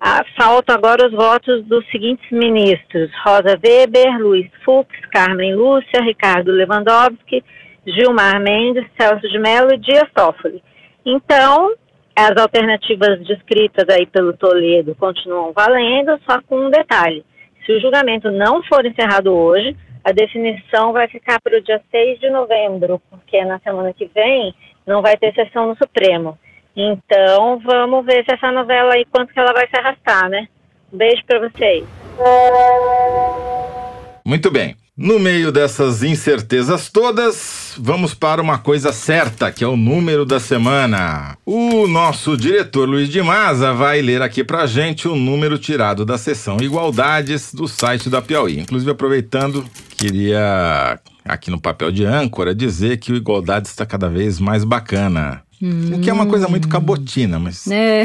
Ah, 0.00 0.24
faltam 0.36 0.74
agora 0.74 1.06
os 1.06 1.12
votos 1.12 1.64
dos 1.66 1.88
seguintes 1.90 2.28
ministros: 2.30 3.10
Rosa 3.24 3.58
Weber, 3.64 4.18
Luiz 4.18 4.50
Fux, 4.64 4.88
Carmen 5.12 5.54
Lúcia, 5.54 6.02
Ricardo 6.02 6.50
Lewandowski, 6.50 7.44
Gilmar 7.86 8.40
Mendes, 8.40 8.84
Celso 9.00 9.28
de 9.28 9.38
Mello 9.38 9.72
e 9.72 9.78
Dias 9.78 10.08
Toffoli. 10.14 10.62
Então, 11.04 11.74
as 12.16 12.36
alternativas 12.36 13.24
descritas 13.26 13.84
aí 13.88 14.06
pelo 14.06 14.32
Toledo 14.32 14.94
continuam 14.96 15.52
valendo, 15.52 16.18
só 16.28 16.40
com 16.42 16.66
um 16.66 16.70
detalhe. 16.70 17.24
Se 17.64 17.72
o 17.72 17.80
julgamento 17.80 18.30
não 18.30 18.62
for 18.64 18.84
encerrado 18.84 19.32
hoje, 19.32 19.76
a 20.04 20.10
definição 20.10 20.92
vai 20.92 21.06
ficar 21.08 21.40
para 21.40 21.58
o 21.58 21.62
dia 21.62 21.80
6 21.90 22.18
de 22.18 22.28
novembro, 22.28 23.00
porque 23.08 23.44
na 23.44 23.60
semana 23.60 23.92
que 23.94 24.10
vem 24.12 24.52
não 24.86 25.02
vai 25.02 25.16
ter 25.16 25.34
sessão 25.34 25.68
no 25.68 25.76
Supremo. 25.76 26.38
Então, 26.76 27.58
vamos 27.64 28.04
ver 28.06 28.24
se 28.24 28.32
essa 28.32 28.50
novela 28.50 28.94
aí, 28.94 29.04
quanto 29.10 29.32
que 29.32 29.38
ela 29.38 29.52
vai 29.52 29.68
se 29.68 29.78
arrastar, 29.78 30.28
né? 30.28 30.48
Um 30.92 30.96
beijo 30.96 31.22
para 31.26 31.38
vocês. 31.40 31.84
Muito 34.24 34.50
bem. 34.50 34.76
No 34.94 35.18
meio 35.18 35.50
dessas 35.50 36.02
incertezas 36.02 36.90
todas, 36.90 37.74
vamos 37.78 38.12
para 38.12 38.42
uma 38.42 38.58
coisa 38.58 38.92
certa, 38.92 39.50
que 39.50 39.64
é 39.64 39.66
o 39.66 39.76
número 39.76 40.26
da 40.26 40.38
semana. 40.38 41.34
O 41.46 41.86
nosso 41.86 42.36
diretor 42.36 42.86
Luiz 42.86 43.08
de 43.08 43.22
Maza 43.22 43.72
vai 43.72 44.02
ler 44.02 44.20
aqui 44.20 44.44
pra 44.44 44.66
gente 44.66 45.08
o 45.08 45.16
número 45.16 45.58
tirado 45.58 46.04
da 46.04 46.18
seção 46.18 46.58
Igualdades 46.60 47.54
do 47.54 47.66
site 47.66 48.10
da 48.10 48.20
Piauí. 48.20 48.60
Inclusive, 48.60 48.90
aproveitando, 48.90 49.64
queria 50.02 50.98
aqui 51.24 51.50
no 51.50 51.60
papel 51.60 51.92
de 51.92 52.04
âncora 52.04 52.54
dizer 52.54 52.98
que 52.98 53.12
o 53.12 53.16
Igualdades 53.16 53.70
está 53.70 53.86
cada 53.86 54.08
vez 54.08 54.40
mais 54.40 54.64
bacana. 54.64 55.42
Hum. 55.62 55.94
O 55.94 56.00
que 56.00 56.10
é 56.10 56.12
uma 56.12 56.26
coisa 56.26 56.48
muito 56.48 56.68
cabotina, 56.68 57.38
mas. 57.38 57.66
É. 57.68 58.04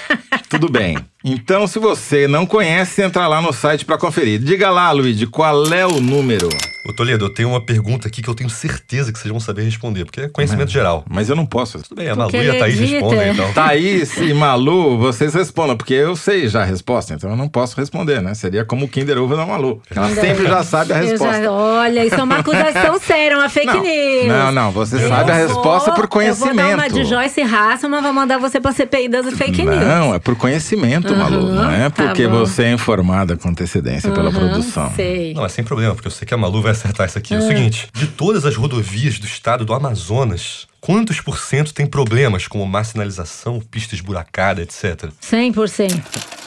Tudo 0.48 0.70
bem. 0.70 0.96
Então, 1.26 1.66
se 1.66 1.78
você 1.78 2.28
não 2.28 2.44
conhece, 2.44 3.00
entra 3.00 3.26
lá 3.26 3.40
no 3.40 3.50
site 3.50 3.82
para 3.86 3.96
conferir. 3.96 4.38
Diga 4.38 4.70
lá, 4.70 4.90
Luigi, 4.90 5.26
qual 5.26 5.64
é 5.72 5.86
o 5.86 5.98
número? 5.98 6.50
Ô 6.86 6.92
Toledo, 6.92 7.24
eu 7.24 7.30
tenho 7.30 7.48
uma 7.48 7.64
pergunta 7.64 8.08
aqui 8.08 8.20
que 8.20 8.28
eu 8.28 8.34
tenho 8.34 8.50
certeza 8.50 9.10
que 9.10 9.18
vocês 9.18 9.30
vão 9.30 9.40
saber 9.40 9.62
responder, 9.62 10.04
porque 10.04 10.20
é 10.20 10.28
conhecimento 10.28 10.66
mas, 10.66 10.72
geral. 10.72 11.02
Mas 11.08 11.30
eu 11.30 11.34
não 11.34 11.46
posso. 11.46 11.78
Tudo 11.82 11.96
bem, 11.96 12.10
a 12.10 12.14
Malu 12.14 12.30
e 12.34 12.50
a 12.50 12.58
Thaís 12.58 12.78
respondem, 12.78 13.30
então. 13.30 13.52
Thaís 13.54 14.16
e 14.18 14.34
Malu, 14.34 14.98
vocês 14.98 15.32
respondam, 15.32 15.78
porque 15.78 15.94
eu 15.94 16.14
sei 16.14 16.46
já 16.46 16.60
a 16.60 16.64
resposta, 16.66 17.14
então 17.14 17.30
eu 17.30 17.36
não 17.36 17.48
posso 17.48 17.74
responder, 17.80 18.20
né? 18.20 18.34
Seria 18.34 18.66
como 18.66 18.84
o 18.84 18.88
Kinder 18.88 19.16
Ovo 19.16 19.34
da 19.34 19.46
Malu. 19.46 19.80
Ela 19.96 20.10
sempre 20.10 20.46
já 20.46 20.62
sabe 20.62 20.92
a 20.92 20.96
resposta. 20.96 21.42
Já, 21.42 21.50
olha, 21.50 22.04
isso 22.04 22.16
é 22.16 22.22
uma 22.22 22.40
acusação 22.40 23.00
séria, 23.00 23.38
uma 23.38 23.48
fake 23.48 23.66
não, 23.66 23.82
news. 23.82 24.26
Não, 24.26 24.52
não, 24.52 24.70
você 24.70 24.96
eu 24.96 25.08
sabe 25.08 25.30
a 25.30 25.36
resposta 25.36 25.90
por 25.92 26.06
conhecimento. 26.06 26.50
Eu 26.50 26.66
vou 26.66 26.76
dar 26.76 26.82
uma 26.82 26.90
de 26.90 27.04
Joyce 27.06 27.40
Hasselman, 27.40 28.02
vou 28.02 28.12
mandar 28.12 28.36
você 28.36 28.60
pra 28.60 28.72
CPI 28.72 29.08
das 29.08 29.32
fake 29.32 29.64
não, 29.64 29.72
news. 29.72 29.86
Não, 29.86 30.14
é 30.14 30.18
por 30.18 30.36
conhecimento, 30.36 31.13
uhum, 31.14 31.18
Malu, 31.18 31.54
não 31.54 31.70
é 31.70 31.90
tá 31.90 32.04
porque 32.04 32.24
tá 32.24 32.32
você 32.32 32.64
é 32.64 32.72
informada 32.72 33.36
com 33.36 33.48
antecedência 33.48 34.08
uhum, 34.10 34.14
pela 34.14 34.30
produção. 34.30 34.92
Sei. 34.94 35.34
Não, 35.34 35.44
é 35.44 35.48
sem 35.48 35.64
problema, 35.64 35.94
porque 35.94 36.08
eu 36.08 36.12
sei 36.12 36.26
que 36.26 36.34
a 36.34 36.36
Malu 36.36 36.62
vai 36.62 36.72
acertar 36.72 37.06
isso 37.06 37.18
aqui. 37.18 37.34
Uhum. 37.34 37.40
É 37.40 37.44
o 37.44 37.46
seguinte: 37.46 37.88
de 37.92 38.06
todas 38.06 38.44
as 38.44 38.56
rodovias 38.56 39.18
do 39.18 39.26
estado 39.26 39.64
do 39.64 39.72
Amazonas, 39.72 40.66
quantos 40.80 41.20
por 41.20 41.38
cento 41.38 41.72
tem 41.72 41.86
problemas 41.86 42.46
como 42.46 42.66
má 42.66 42.84
sinalização, 42.84 43.60
pista 43.60 43.94
esburacada, 43.94 44.62
etc? 44.62 45.10
100%. 45.22 46.43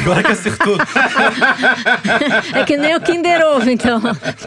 Agora 0.00 0.22
que 0.22 0.32
acertou. 0.32 0.76
é 2.54 2.64
que 2.64 2.76
nem 2.76 2.94
o 2.96 3.00
Kinder 3.00 3.40
Ovo, 3.46 3.70
então. 3.70 4.00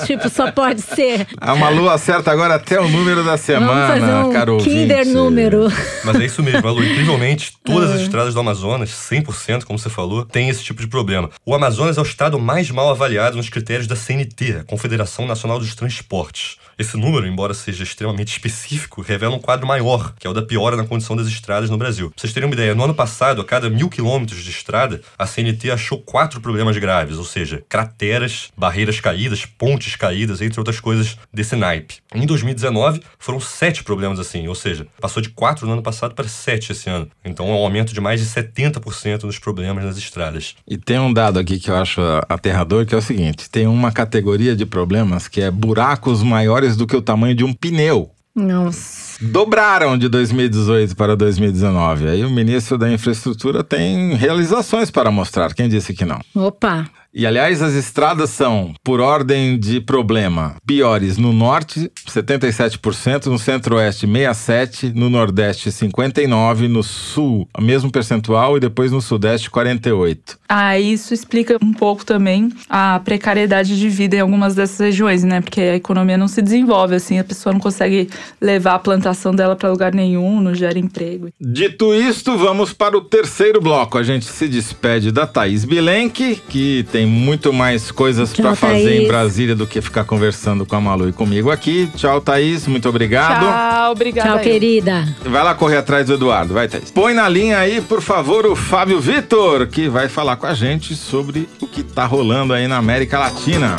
tipo, 0.05 0.29
só 0.29 0.51
pode 0.51 0.81
ser. 0.81 1.27
A 1.39 1.55
Malu 1.55 1.89
acerta 1.89 2.31
agora 2.31 2.55
até 2.55 2.79
o 2.79 2.87
número 2.87 3.23
da 3.23 3.37
semana, 3.37 3.87
Vamos 3.87 3.99
fazer 3.99 4.13
um 4.13 4.31
caro 4.31 4.57
Kinder 4.57 4.99
ouvinte. 4.99 5.15
número. 5.15 5.67
Mas 6.03 6.19
é 6.19 6.25
isso 6.25 6.43
mesmo, 6.43 6.63
Malu. 6.63 6.83
Incrivelmente, 6.83 7.53
todas 7.63 7.91
as 7.91 8.01
é. 8.01 8.03
estradas 8.03 8.33
do 8.33 8.39
Amazonas, 8.39 8.89
100%, 8.89 9.63
como 9.63 9.77
você 9.79 9.89
falou, 9.89 10.25
tem 10.25 10.49
esse 10.49 10.63
tipo 10.63 10.81
de 10.81 10.87
problema. 10.87 11.29
O 11.45 11.53
Amazonas 11.53 11.97
é 11.97 12.01
o 12.01 12.03
estado 12.03 12.39
mais 12.39 12.69
mal 12.69 12.89
avaliado 12.89 13.37
nos 13.37 13.49
critérios 13.49 13.87
da 13.87 13.95
CNT, 13.95 14.57
a 14.61 14.63
Confederação 14.63 15.25
Nacional 15.25 15.59
dos 15.59 15.75
Transportes. 15.75 16.57
Esse 16.77 16.97
número, 16.97 17.25
embora 17.25 17.53
seja 17.53 17.83
extremamente 17.83 18.29
específico, 18.29 19.01
revela 19.01 19.35
um 19.35 19.39
quadro 19.39 19.65
maior, 19.65 20.13
que 20.19 20.27
é 20.27 20.29
o 20.29 20.33
da 20.33 20.41
piora 20.41 20.75
na 20.75 20.85
condição 20.85 21.15
das 21.15 21.27
estradas 21.27 21.69
no 21.69 21.77
Brasil. 21.77 22.09
Pra 22.09 22.19
vocês 22.19 22.33
terem 22.33 22.49
uma 22.49 22.53
ideia, 22.53 22.75
no 22.75 22.83
ano 22.83 22.93
passado, 22.93 23.41
a 23.41 23.45
cada 23.45 23.69
mil 23.69 23.89
quilômetros 23.89 24.43
de 24.43 24.49
estrada, 24.49 25.01
a 25.17 25.25
CNT 25.25 25.71
achou 25.71 25.99
quatro 25.99 26.41
problemas 26.41 26.77
graves, 26.77 27.17
ou 27.17 27.23
seja, 27.23 27.63
crateras, 27.69 28.49
barreiras 28.57 28.99
caídas, 28.99 29.45
pontes 29.45 29.95
caídas, 29.95 30.41
entre 30.41 30.59
outras 30.59 30.79
coisas 30.79 31.17
desse 31.31 31.55
naipe. 31.55 31.97
Em 32.13 32.25
2019, 32.25 33.01
foram 33.19 33.39
sete 33.39 33.83
problemas 33.83 34.19
assim, 34.19 34.47
ou 34.47 34.55
seja, 34.55 34.87
passou 34.99 35.21
de 35.21 35.29
quatro 35.29 35.65
no 35.65 35.73
ano 35.73 35.83
passado 35.83 36.13
para 36.13 36.27
sete 36.27 36.71
esse 36.71 36.89
ano. 36.89 37.07
Então 37.23 37.47
é 37.47 37.51
um 37.51 37.63
aumento 37.63 37.93
de 37.93 38.01
mais 38.01 38.19
de 38.19 38.27
70% 38.27 39.23
nos 39.23 39.39
problemas 39.39 39.83
nas 39.83 39.97
estradas. 39.97 40.55
E 40.67 40.77
tem 40.77 40.99
um 40.99 41.13
dado 41.13 41.39
aqui 41.39 41.59
que 41.59 41.69
eu 41.69 41.75
acho 41.75 42.01
aterrador, 42.27 42.85
que 42.85 42.95
é 42.95 42.97
o 42.97 43.01
seguinte: 43.01 43.49
tem 43.49 43.67
uma 43.67 43.91
categoria 43.91 44.55
de 44.55 44.65
problemas 44.65 45.27
que 45.27 45.41
é 45.41 45.51
buracos 45.51 46.23
maiores 46.23 46.64
maiores 46.65 46.75
do 46.75 46.87
que 46.87 46.95
o 46.95 47.01
tamanho 47.01 47.35
de 47.35 47.43
um 47.43 47.53
pneu. 47.53 48.09
Nossa. 48.35 49.23
Dobraram 49.23 49.97
de 49.97 50.09
2018 50.09 50.95
para 50.95 51.15
2019. 51.15 52.09
Aí 52.09 52.25
o 52.25 52.29
ministro 52.29 52.77
da 52.77 52.91
Infraestrutura 52.91 53.63
tem 53.63 54.13
realizações 54.15 54.91
para 54.91 55.09
mostrar. 55.09 55.53
Quem 55.53 55.69
disse 55.69 55.93
que 55.93 56.03
não? 56.03 56.19
Opa! 56.35 56.89
E 57.15 57.25
aliás, 57.25 57.61
as 57.61 57.73
estradas 57.73 58.29
são, 58.31 58.73
por 58.83 58.99
ordem 58.99 59.57
de 59.57 59.79
problema, 59.79 60.57
piores 60.65 61.17
no 61.17 61.31
norte, 61.31 61.89
77%, 62.09 63.27
no 63.27 63.39
centro-oeste, 63.39 64.05
67%, 64.05 64.93
no 64.93 65.09
nordeste, 65.09 65.69
59%, 65.69 66.67
no 66.67 66.83
sul, 66.83 67.47
o 67.57 67.61
mesmo 67.61 67.89
percentual, 67.89 68.57
e 68.57 68.59
depois 68.59 68.91
no 68.91 69.01
sudeste, 69.01 69.49
48%. 69.49 70.35
Ah, 70.49 70.77
isso 70.77 71.13
explica 71.13 71.57
um 71.61 71.71
pouco 71.71 72.05
também 72.05 72.51
a 72.69 72.99
precariedade 72.99 73.79
de 73.79 73.87
vida 73.87 74.17
em 74.17 74.19
algumas 74.19 74.53
dessas 74.53 74.79
regiões, 74.79 75.23
né? 75.23 75.39
Porque 75.39 75.61
a 75.61 75.75
economia 75.75 76.17
não 76.17 76.27
se 76.27 76.41
desenvolve 76.41 76.95
assim, 76.95 77.17
a 77.17 77.23
pessoa 77.23 77.53
não 77.53 77.61
consegue 77.61 78.09
levar 78.41 78.75
a 78.75 78.79
planta 78.79 79.05
implantação 79.05 79.35
dela 79.35 79.55
para 79.55 79.69
lugar 79.69 79.93
nenhum, 79.93 80.41
não 80.41 80.55
gera 80.55 80.79
emprego. 80.79 81.29
Dito 81.39 81.93
isto, 81.93 82.35
vamos 82.37 82.73
para 82.73 82.97
o 82.97 83.01
terceiro 83.01 83.61
bloco. 83.61 83.97
A 83.97 84.03
gente 84.03 84.25
se 84.25 84.47
despede 84.47 85.11
da 85.11 85.27
Thaís 85.27 85.63
Bilenque, 85.63 86.41
que 86.49 86.85
tem 86.91 87.04
muito 87.05 87.53
mais 87.53 87.91
coisas 87.91 88.33
para 88.33 88.55
fazer 88.55 88.83
Thaís. 88.83 89.01
em 89.03 89.07
Brasília 89.07 89.55
do 89.55 89.65
que 89.67 89.81
ficar 89.81 90.03
conversando 90.03 90.65
com 90.65 90.75
a 90.75 90.81
Malu 90.81 91.09
e 91.09 91.13
comigo 91.13 91.51
aqui. 91.51 91.89
Tchau, 91.95 92.19
Thaís. 92.21 92.67
Muito 92.67 92.87
obrigado. 92.89 93.45
Tchau, 93.45 93.91
obrigada. 93.91 94.29
Tchau, 94.29 94.37
aí. 94.37 94.43
querida. 94.43 95.07
Vai 95.25 95.43
lá 95.43 95.55
correr 95.55 95.77
atrás 95.77 96.07
do 96.07 96.13
Eduardo, 96.13 96.53
vai, 96.53 96.67
Thaís. 96.67 96.91
Põe 96.91 97.13
na 97.13 97.27
linha 97.29 97.57
aí, 97.59 97.81
por 97.81 98.01
favor, 98.01 98.45
o 98.45 98.55
Fábio 98.55 98.99
Vitor, 98.99 99.67
que 99.67 99.87
vai 99.87 100.07
falar 100.09 100.35
com 100.35 100.45
a 100.45 100.53
gente 100.53 100.95
sobre 100.95 101.47
o 101.61 101.67
que 101.67 101.83
tá 101.83 102.05
rolando 102.05 102.53
aí 102.53 102.67
na 102.67 102.77
América 102.77 103.19
Latina. 103.19 103.75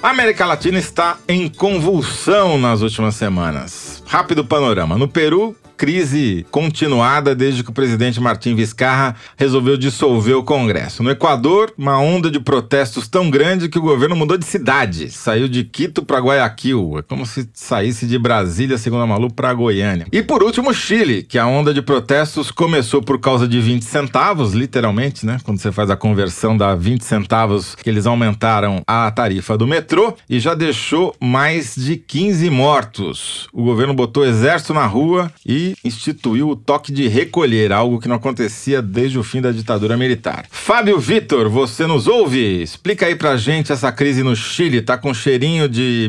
A 0.00 0.10
América 0.10 0.46
Latina 0.46 0.78
está 0.78 1.18
em 1.28 1.48
convulsão 1.48 2.56
nas 2.56 2.82
últimas 2.82 3.16
semanas. 3.16 4.02
Rápido 4.06 4.44
panorama. 4.44 4.96
No 4.96 5.08
Peru, 5.08 5.56
crise 5.78 6.44
continuada 6.50 7.36
desde 7.36 7.62
que 7.62 7.70
o 7.70 7.72
presidente 7.72 8.20
Martim 8.20 8.56
Vizcarra 8.56 9.14
resolveu 9.36 9.76
dissolver 9.76 10.36
o 10.36 10.42
Congresso. 10.42 11.04
No 11.04 11.10
Equador, 11.10 11.72
uma 11.78 11.98
onda 11.98 12.30
de 12.30 12.40
protestos 12.40 13.06
tão 13.06 13.30
grande 13.30 13.68
que 13.68 13.78
o 13.78 13.82
governo 13.82 14.16
mudou 14.16 14.36
de 14.36 14.44
cidade. 14.44 15.08
Saiu 15.08 15.48
de 15.48 15.62
Quito 15.62 16.04
para 16.04 16.18
Guayaquil. 16.18 16.98
É 16.98 17.02
como 17.02 17.24
se 17.24 17.48
saísse 17.54 18.06
de 18.06 18.18
Brasília, 18.18 18.76
segundo 18.76 19.02
a 19.02 19.06
Malu, 19.06 19.32
para 19.32 19.54
Goiânia. 19.54 20.06
E 20.10 20.20
por 20.20 20.42
último, 20.42 20.74
Chile, 20.74 21.22
que 21.22 21.38
a 21.38 21.46
onda 21.46 21.72
de 21.72 21.80
protestos 21.80 22.50
começou 22.50 23.00
por 23.00 23.20
causa 23.20 23.46
de 23.46 23.60
20 23.60 23.84
centavos, 23.84 24.54
literalmente, 24.54 25.24
né? 25.24 25.38
Quando 25.44 25.60
você 25.60 25.70
faz 25.70 25.90
a 25.90 25.96
conversão 25.96 26.56
da 26.56 26.74
20 26.74 27.04
centavos, 27.04 27.76
que 27.76 27.88
eles 27.88 28.04
aumentaram 28.04 28.82
a 28.84 29.08
tarifa 29.12 29.56
do 29.56 29.66
metrô 29.66 30.14
e 30.28 30.40
já 30.40 30.54
deixou 30.54 31.14
mais 31.20 31.76
de 31.76 31.96
15 31.96 32.50
mortos. 32.50 33.48
O 33.52 33.62
governo 33.62 33.94
botou 33.94 34.26
exército 34.26 34.74
na 34.74 34.86
rua 34.86 35.30
e 35.46 35.67
instituiu 35.84 36.48
o 36.48 36.56
toque 36.56 36.92
de 36.92 37.08
recolher, 37.08 37.72
algo 37.72 38.00
que 38.00 38.08
não 38.08 38.16
acontecia 38.16 38.80
desde 38.80 39.18
o 39.18 39.22
fim 39.22 39.40
da 39.40 39.50
ditadura 39.50 39.96
militar. 39.96 40.46
Fábio 40.50 40.98
Vitor, 40.98 41.48
você 41.48 41.86
nos 41.86 42.06
ouve? 42.06 42.62
Explica 42.62 43.06
aí 43.06 43.14
pra 43.14 43.36
gente 43.36 43.72
essa 43.72 43.90
crise 43.90 44.22
no 44.22 44.36
Chile. 44.36 44.82
Tá 44.82 44.96
com 44.96 45.12
cheirinho 45.14 45.68
de 45.68 46.08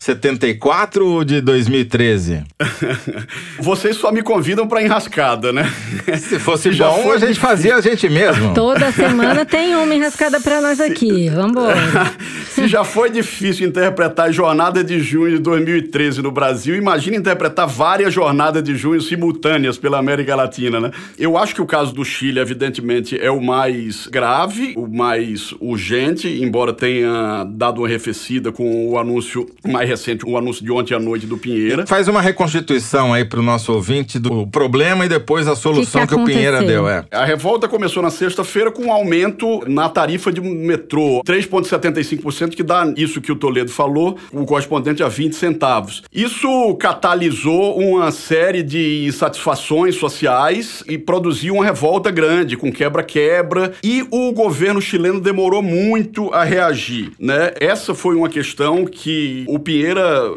1974 0.00 1.06
ou 1.06 1.22
de 1.22 1.42
2013? 1.42 2.42
Vocês 3.60 3.96
só 3.96 4.10
me 4.10 4.22
convidam 4.22 4.66
pra 4.66 4.82
enrascada, 4.82 5.52
né? 5.52 5.70
Se 6.18 6.38
fosse 6.38 6.72
Já 6.72 6.88
bom, 6.88 7.02
foi 7.02 7.16
a 7.16 7.18
gente 7.18 7.38
fazia 7.38 7.76
a 7.76 7.82
gente 7.82 8.08
mesmo. 8.08 8.52
Toda 8.54 8.90
semana 8.92 9.44
tem 9.44 9.76
uma 9.76 9.94
enrascada 9.94 10.40
pra 10.40 10.62
nós 10.62 10.80
aqui. 10.80 11.28
Vambora. 11.28 11.76
Se 12.48 12.66
já 12.66 12.82
foi 12.82 13.10
difícil 13.10 13.68
interpretar 13.68 14.28
a 14.28 14.32
jornada 14.32 14.82
de 14.82 15.00
junho 15.00 15.36
de 15.36 15.42
2013 15.42 16.22
no 16.22 16.30
Brasil, 16.32 16.74
imagina 16.76 17.16
interpretar 17.16 17.68
várias 17.68 18.12
jornadas 18.12 18.62
de 18.62 18.74
junho 18.74 19.02
simultâneas 19.02 19.76
pela 19.76 19.98
América 19.98 20.34
Latina, 20.34 20.80
né? 20.80 20.90
Eu 21.18 21.36
acho 21.36 21.54
que 21.54 21.60
o 21.60 21.66
caso 21.66 21.92
do 21.92 22.04
Chile, 22.04 22.40
evidentemente, 22.40 23.20
é 23.20 23.30
o 23.30 23.40
mais 23.40 24.06
grave, 24.06 24.72
o 24.76 24.88
mais 24.88 25.52
urgente, 25.60 26.26
embora 26.42 26.72
tenha 26.72 27.44
dado 27.44 27.82
uma 27.82 27.86
arrefecida 27.86 28.50
com 28.50 28.88
o 28.88 28.98
anúncio 28.98 29.46
mais 29.68 29.89
recente, 29.90 30.24
o 30.26 30.36
anúncio 30.36 30.64
de 30.64 30.70
ontem 30.70 30.94
à 30.94 30.98
noite 30.98 31.26
do 31.26 31.36
Pinheira. 31.36 31.86
Faz 31.86 32.08
uma 32.08 32.20
reconstituição 32.20 33.12
aí 33.12 33.24
pro 33.24 33.42
nosso 33.42 33.72
ouvinte 33.72 34.18
do 34.18 34.46
problema 34.46 35.04
e 35.04 35.08
depois 35.08 35.48
a 35.48 35.56
solução 35.56 36.06
que, 36.06 36.14
o 36.14 36.16
aconteceu? 36.16 36.38
Pinheira 36.38 36.62
deu. 36.62 36.88
É. 36.88 37.04
A 37.10 37.24
revolta 37.24 37.68
começou 37.68 38.02
na 38.02 38.10
sexta-feira 38.10 38.70
com 38.70 38.86
um 38.86 38.92
aumento 38.92 39.62
na 39.66 39.88
tarifa 39.88 40.32
de 40.32 40.40
metrô, 40.40 41.22
3,75%, 41.24 42.50
que 42.50 42.62
dá 42.62 42.92
isso 42.96 43.20
que 43.20 43.32
o 43.32 43.36
Toledo 43.36 43.70
falou, 43.70 44.16
o 44.32 44.44
correspondente 44.44 45.02
a 45.02 45.08
20 45.08 45.34
centavos. 45.34 46.02
Isso 46.12 46.74
catalisou 46.76 47.78
uma 47.78 48.10
série 48.10 48.62
de 48.62 49.04
insatisfações 49.06 49.96
sociais 49.96 50.84
e 50.88 50.96
produziu 50.96 51.54
uma 51.54 51.64
revolta 51.64 52.10
grande, 52.10 52.56
com 52.56 52.72
quebra-quebra, 52.72 53.72
e 53.82 54.06
o 54.10 54.32
governo 54.32 54.80
chileno 54.80 55.20
demorou 55.20 55.62
muito 55.62 56.32
a 56.32 56.44
reagir, 56.44 57.12
né? 57.18 57.52
Essa 57.60 57.94
foi 57.94 58.14
uma 58.14 58.28
questão 58.28 58.84
que 58.84 59.44
o 59.48 59.58
Pinheira, 59.58 59.79